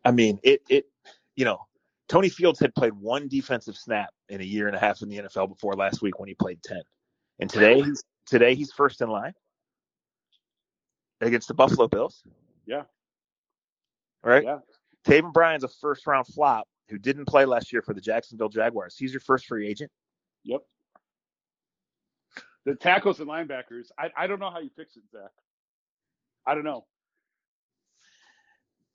I 0.05 0.11
mean, 0.11 0.39
it 0.43 0.61
it 0.69 0.85
you 1.35 1.43
know, 1.43 1.59
Tony 2.07 2.29
Fields 2.29 2.57
had 2.57 2.73
played 2.73 2.93
one 2.93 3.27
defensive 3.27 3.75
snap 3.75 4.11
in 4.29 4.39
a 4.39 4.45
year 4.45 4.67
and 4.67 4.77
a 4.77 4.79
half 4.79 5.01
in 5.01 5.09
the 5.09 5.17
NFL 5.17 5.49
before 5.49 5.73
last 5.73 6.01
week 6.01 6.19
when 6.19 6.29
he 6.29 6.35
played 6.35 6.63
ten, 6.63 6.81
and 7.39 7.49
today 7.49 7.81
he's 7.81 8.01
today 8.25 8.55
he's 8.55 8.71
first 8.71 9.01
in 9.01 9.09
line 9.09 9.33
against 11.19 11.49
the 11.49 11.53
Buffalo 11.53 11.89
Bills. 11.89 12.23
Yeah. 12.65 12.83
Right. 14.23 14.45
Yeah. 14.45 14.59
Taven 15.05 15.33
Bryan's 15.33 15.65
a 15.65 15.69
first 15.81 16.07
round 16.07 16.27
flop 16.27 16.65
who 16.89 16.97
didn't 16.97 17.25
play 17.25 17.45
last 17.45 17.73
year 17.73 17.81
for 17.81 17.93
the 17.93 18.01
Jacksonville 18.01 18.49
Jaguars. 18.49 18.95
He's 18.97 19.11
your 19.13 19.21
first 19.21 19.45
free 19.47 19.67
agent. 19.67 19.91
Yep. 20.43 20.61
The 22.65 22.75
tackles 22.75 23.19
and 23.19 23.29
linebackers. 23.29 23.87
I, 23.97 24.11
I 24.17 24.27
don't 24.27 24.39
know 24.39 24.49
how 24.49 24.59
you 24.59 24.69
fix 24.75 24.95
it, 24.97 25.03
Zach. 25.11 25.31
I 26.47 26.55
don't 26.55 26.63
know. 26.63 26.85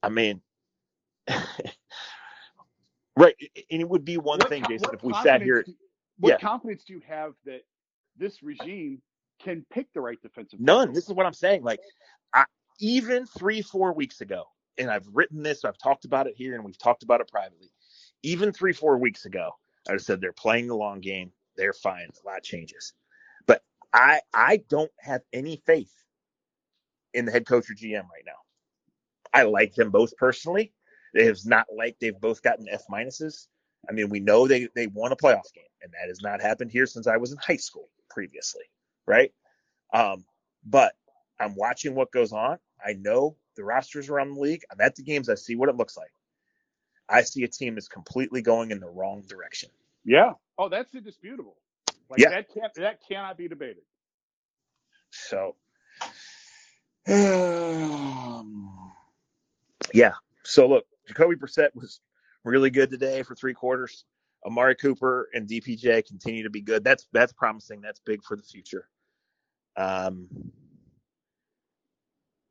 I 0.02 0.08
mean, 0.08 0.40
right. 3.16 3.34
And 3.70 3.80
it 3.80 3.88
would 3.88 4.04
be 4.04 4.16
one 4.18 4.38
What 4.38 4.48
thing, 4.48 4.64
Jason, 4.68 4.90
if 4.92 5.02
we 5.04 5.12
sat 5.22 5.42
here. 5.42 5.62
do- 5.62 5.74
What 6.18 6.30
Yeah. 6.30 6.38
confidence 6.38 6.84
do 6.84 6.94
you 6.94 7.02
have 7.06 7.34
that 7.44 7.62
this 8.16 8.42
regime 8.42 9.02
can 9.42 9.64
pick 9.70 9.92
the 9.92 10.00
right 10.00 10.20
defensive? 10.22 10.60
None. 10.60 10.92
This 10.92 11.08
is 11.08 11.14
what 11.14 11.26
I'm 11.26 11.32
saying. 11.34 11.62
Like, 11.62 11.80
I, 12.34 12.44
even 12.80 13.26
three, 13.26 13.62
four 13.62 13.92
weeks 13.92 14.20
ago, 14.20 14.44
and 14.78 14.90
I've 14.90 15.06
written 15.12 15.42
this, 15.42 15.64
I've 15.64 15.78
talked 15.78 16.04
about 16.06 16.26
it 16.26 16.34
here, 16.36 16.54
and 16.54 16.64
we've 16.64 16.78
talked 16.78 17.02
about 17.02 17.20
it 17.20 17.28
privately. 17.28 17.70
Even 18.22 18.52
three, 18.52 18.72
four 18.72 18.98
weeks 18.98 19.24
ago, 19.24 19.50
I 19.88 19.96
said 19.96 20.20
they're 20.20 20.32
playing 20.32 20.66
the 20.66 20.76
long 20.76 21.00
game. 21.00 21.32
They're 21.56 21.72
fine. 21.72 22.08
A 22.24 22.28
lot 22.28 22.42
changes, 22.42 22.92
but 23.46 23.62
I, 23.92 24.20
I 24.34 24.58
don't 24.68 24.90
have 25.00 25.22
any 25.32 25.62
faith 25.66 25.92
in 27.14 27.24
the 27.24 27.32
head 27.32 27.46
coach 27.46 27.70
or 27.70 27.74
GM 27.74 28.02
right 28.02 28.24
now. 28.26 28.32
I 29.32 29.44
like 29.44 29.74
them 29.74 29.90
both 29.90 30.16
personally. 30.16 30.72
It 31.14 31.26
is 31.26 31.46
not 31.46 31.66
like 31.74 31.96
they've 32.00 32.18
both 32.20 32.42
gotten 32.42 32.68
F 32.68 32.82
minuses. 32.90 33.46
I 33.88 33.92
mean, 33.92 34.08
we 34.10 34.20
know 34.20 34.46
they 34.46 34.68
they 34.74 34.86
won 34.88 35.12
a 35.12 35.16
playoff 35.16 35.52
game, 35.54 35.64
and 35.82 35.92
that 35.92 36.08
has 36.08 36.20
not 36.22 36.40
happened 36.40 36.70
here 36.70 36.86
since 36.86 37.06
I 37.06 37.16
was 37.16 37.32
in 37.32 37.38
high 37.38 37.56
school 37.56 37.88
previously, 38.10 38.64
right? 39.06 39.32
Um, 39.92 40.24
but 40.64 40.94
I'm 41.40 41.54
watching 41.56 41.94
what 41.94 42.12
goes 42.12 42.32
on. 42.32 42.58
I 42.84 42.94
know 42.94 43.36
the 43.56 43.64
rosters 43.64 44.08
around 44.08 44.34
the 44.34 44.40
league. 44.40 44.62
I'm 44.70 44.80
at 44.80 44.96
the 44.96 45.02
games. 45.02 45.28
I 45.28 45.34
see 45.34 45.56
what 45.56 45.68
it 45.68 45.76
looks 45.76 45.96
like. 45.96 46.12
I 47.10 47.22
see 47.22 47.44
a 47.44 47.48
team 47.48 47.76
that's 47.76 47.88
completely 47.88 48.42
going 48.42 48.72
in 48.72 48.80
the 48.80 48.88
wrong 48.90 49.22
direction. 49.28 49.70
Yeah. 50.04 50.32
Oh, 50.58 50.68
that's 50.68 50.94
indisputable. 50.94 51.56
Like 52.10 52.22
Yeah. 52.22 52.28
that 52.28 52.46
can't 52.54 52.72
that 52.76 53.00
cannot 53.08 53.38
be 53.38 53.48
debated. 53.48 53.84
So, 55.10 55.56
um, 57.08 58.92
yeah. 59.94 60.12
So 60.44 60.68
look, 60.68 60.86
Jacoby 61.08 61.36
Brissett 61.36 61.70
was 61.74 62.00
really 62.44 62.70
good 62.70 62.90
today 62.90 63.22
for 63.22 63.34
three 63.34 63.54
quarters. 63.54 64.04
Amari 64.46 64.76
Cooper 64.76 65.28
and 65.34 65.48
DPJ 65.48 66.06
continue 66.06 66.44
to 66.44 66.50
be 66.50 66.62
good. 66.62 66.84
That's 66.84 67.06
that's 67.12 67.32
promising. 67.32 67.80
That's 67.82 68.00
big 68.00 68.22
for 68.24 68.36
the 68.36 68.42
future. 68.44 68.88
Um, 69.76 70.28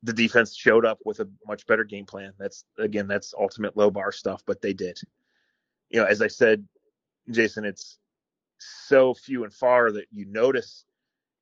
the 0.02 0.12
defense 0.12 0.56
showed 0.56 0.86
up 0.86 0.98
with 1.04 1.20
a 1.20 1.28
much 1.46 1.66
better 1.66 1.84
game 1.84 2.06
plan. 2.06 2.32
That's 2.38 2.64
again, 2.78 3.06
that's 3.06 3.34
ultimate 3.38 3.76
low 3.76 3.90
bar 3.90 4.12
stuff, 4.12 4.42
but 4.46 4.62
they 4.62 4.72
did. 4.72 4.98
You 5.90 6.00
know, 6.00 6.06
as 6.06 6.22
I 6.22 6.28
said, 6.28 6.66
Jason, 7.30 7.64
it's 7.64 7.98
so 8.58 9.14
few 9.14 9.44
and 9.44 9.52
far 9.52 9.92
that 9.92 10.06
you 10.12 10.26
notice 10.26 10.84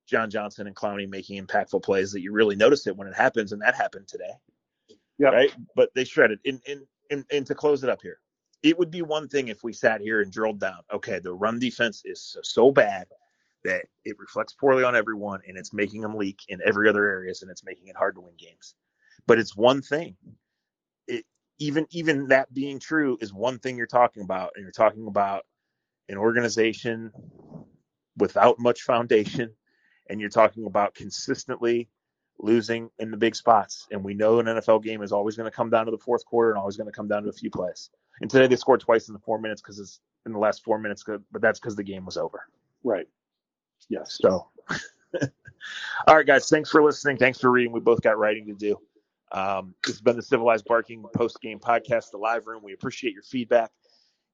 John 0.06 0.30
Johnson 0.30 0.66
and 0.66 0.74
Clowney 0.74 1.08
making 1.08 1.44
impactful 1.44 1.82
plays 1.82 2.12
that 2.12 2.22
you 2.22 2.32
really 2.32 2.56
notice 2.56 2.86
it 2.86 2.96
when 2.96 3.08
it 3.08 3.14
happens, 3.14 3.52
and 3.52 3.62
that 3.62 3.74
happened 3.74 4.08
today. 4.08 4.32
Yeah. 5.18 5.28
Right. 5.28 5.52
But 5.74 5.90
they 5.94 6.04
shredded. 6.04 6.38
And, 6.44 6.60
and 6.66 6.80
and 7.10 7.24
and 7.30 7.46
to 7.46 7.54
close 7.54 7.84
it 7.84 7.90
up 7.90 8.02
here, 8.02 8.20
it 8.62 8.78
would 8.78 8.90
be 8.90 9.02
one 9.02 9.28
thing 9.28 9.48
if 9.48 9.62
we 9.62 9.72
sat 9.72 10.00
here 10.00 10.20
and 10.20 10.32
drilled 10.32 10.60
down. 10.60 10.80
Okay, 10.92 11.18
the 11.18 11.32
run 11.32 11.58
defense 11.58 12.02
is 12.04 12.22
so, 12.22 12.40
so 12.42 12.70
bad 12.70 13.06
that 13.64 13.84
it 14.04 14.18
reflects 14.18 14.52
poorly 14.52 14.84
on 14.84 14.96
everyone, 14.96 15.40
and 15.46 15.56
it's 15.58 15.72
making 15.72 16.00
them 16.00 16.16
leak 16.16 16.40
in 16.48 16.60
every 16.64 16.88
other 16.88 17.06
areas, 17.06 17.42
and 17.42 17.50
it's 17.50 17.64
making 17.64 17.88
it 17.88 17.96
hard 17.96 18.14
to 18.14 18.20
win 18.20 18.34
games. 18.38 18.74
But 19.26 19.38
it's 19.38 19.56
one 19.56 19.82
thing. 19.82 20.16
It 21.06 21.24
even 21.58 21.86
even 21.90 22.28
that 22.28 22.52
being 22.52 22.78
true 22.78 23.18
is 23.20 23.32
one 23.32 23.58
thing 23.58 23.76
you're 23.76 23.86
talking 23.86 24.22
about, 24.22 24.52
and 24.54 24.62
you're 24.62 24.72
talking 24.72 25.06
about 25.06 25.44
an 26.08 26.16
organization 26.16 27.12
without 28.16 28.58
much 28.58 28.82
foundation, 28.82 29.52
and 30.08 30.20
you're 30.20 30.30
talking 30.30 30.66
about 30.66 30.94
consistently 30.94 31.88
losing 32.38 32.88
in 32.98 33.10
the 33.10 33.16
big 33.16 33.34
spots. 33.34 33.86
And 33.90 34.02
we 34.04 34.14
know 34.14 34.38
an 34.38 34.46
NFL 34.46 34.82
game 34.82 35.02
is 35.02 35.12
always 35.12 35.36
going 35.36 35.50
to 35.50 35.56
come 35.56 35.70
down 35.70 35.86
to 35.86 35.90
the 35.90 35.98
fourth 35.98 36.24
quarter 36.24 36.50
and 36.50 36.58
always 36.58 36.76
going 36.76 36.86
to 36.86 36.92
come 36.92 37.08
down 37.08 37.24
to 37.24 37.28
a 37.28 37.32
few 37.32 37.50
plays. 37.50 37.90
And 38.20 38.30
today 38.30 38.46
they 38.46 38.56
scored 38.56 38.80
twice 38.80 39.08
in 39.08 39.14
the 39.14 39.20
four 39.20 39.38
minutes 39.38 39.60
because 39.60 39.78
it's 39.78 40.00
in 40.26 40.32
the 40.32 40.38
last 40.38 40.64
four 40.64 40.78
minutes, 40.78 41.04
but 41.06 41.42
that's 41.42 41.58
because 41.58 41.76
the 41.76 41.82
game 41.82 42.04
was 42.04 42.16
over. 42.16 42.44
Right. 42.84 43.08
Yes. 43.88 44.18
So, 44.20 44.48
all 46.06 46.16
right, 46.16 46.26
guys, 46.26 46.48
thanks 46.48 46.70
for 46.70 46.82
listening. 46.82 47.16
Thanks 47.16 47.40
for 47.40 47.50
reading. 47.50 47.72
We 47.72 47.80
both 47.80 48.02
got 48.02 48.18
writing 48.18 48.46
to 48.46 48.54
do. 48.54 48.76
Um, 49.32 49.74
this 49.84 49.94
has 49.94 50.00
been 50.00 50.16
the 50.16 50.22
Civilized 50.22 50.64
Barking 50.64 51.04
post 51.14 51.40
game 51.40 51.58
podcast, 51.58 52.10
the 52.10 52.18
live 52.18 52.46
room. 52.46 52.62
We 52.62 52.72
appreciate 52.72 53.12
your 53.12 53.22
feedback 53.22 53.70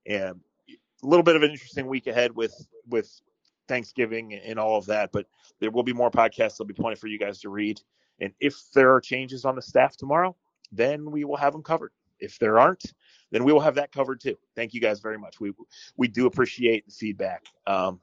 and 0.07 0.41
a 0.69 1.07
little 1.07 1.23
bit 1.23 1.37
of 1.37 1.43
an 1.43 1.51
interesting 1.51 1.87
week 1.87 2.07
ahead 2.07 2.35
with 2.35 2.55
with 2.89 3.21
Thanksgiving 3.69 4.35
and 4.35 4.59
all 4.59 4.77
of 4.77 4.87
that. 4.87 5.11
But 5.13 5.27
there 5.61 5.71
will 5.71 5.83
be 5.83 5.93
more 5.93 6.11
podcasts. 6.11 6.57
There'll 6.57 6.69
be 6.69 6.75
plenty 6.75 6.97
for 6.97 7.09
you 7.09 7.19
guys 7.19 7.41
to 7.41 7.49
read. 7.49 7.81
And 8.21 8.33
if 8.41 8.57
there 8.75 8.95
are 8.95 9.01
changes 9.01 9.45
on 9.45 9.57
the 9.57 9.63
staff 9.63 9.97
tomorrow, 9.97 10.37
then 10.71 11.11
we 11.11 11.25
will 11.25 11.37
have 11.37 11.53
them 11.53 11.63
covered. 11.63 11.93
If 12.21 12.39
there 12.39 12.59
aren't, 12.59 12.85
then 13.33 13.45
we 13.45 13.53
will 13.53 13.61
have 13.61 13.75
that 13.75 13.93
covered 13.93 14.21
too. 14.21 14.37
Thank 14.55 14.73
you 14.73 14.81
guys 14.81 15.01
very 15.01 15.19
much. 15.19 15.41
We 15.41 15.53
we 15.97 16.09
do 16.09 16.27
appreciate 16.27 16.87
the 16.87 16.93
feedback. 16.93 17.45
Um, 17.67 18.01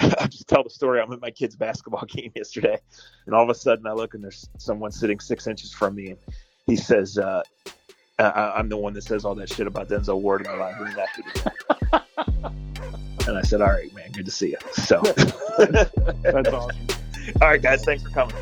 I'll 0.00 0.28
just 0.28 0.48
tell 0.48 0.62
the 0.62 0.70
story. 0.70 1.00
I'm 1.00 1.12
at 1.12 1.20
my 1.20 1.30
kid's 1.30 1.56
basketball 1.56 2.04
game 2.08 2.32
yesterday, 2.34 2.78
and 3.26 3.34
all 3.34 3.42
of 3.42 3.50
a 3.50 3.54
sudden 3.54 3.86
I 3.86 3.92
look 3.92 4.14
and 4.14 4.22
there's 4.22 4.48
someone 4.58 4.92
sitting 4.92 5.20
six 5.20 5.46
inches 5.46 5.72
from 5.72 5.94
me, 5.94 6.10
and 6.10 6.18
he 6.66 6.76
says, 6.76 7.18
uh, 7.18 7.42
I, 8.18 8.58
am 8.58 8.68
the 8.68 8.76
one 8.76 8.92
that 8.94 9.02
says 9.02 9.24
all 9.24 9.34
that 9.36 9.48
shit 9.48 9.66
about 9.66 9.88
Denzel 9.88 10.20
Ward 10.20 10.46
in 10.46 10.52
the 10.52 10.56
library 10.56 10.94
after 11.00 11.22
the 11.22 12.02
And 13.26 13.38
I 13.38 13.42
said, 13.42 13.62
all 13.62 13.68
right, 13.68 13.92
man, 13.94 14.12
good 14.12 14.26
to 14.26 14.30
see 14.30 14.50
you. 14.50 14.58
So 14.72 15.00
that's 15.02 16.48
awesome. 16.48 16.88
All 17.40 17.48
right, 17.48 17.60
guys, 17.60 17.82
thanks 17.84 18.02
for 18.02 18.10
coming. 18.10 18.36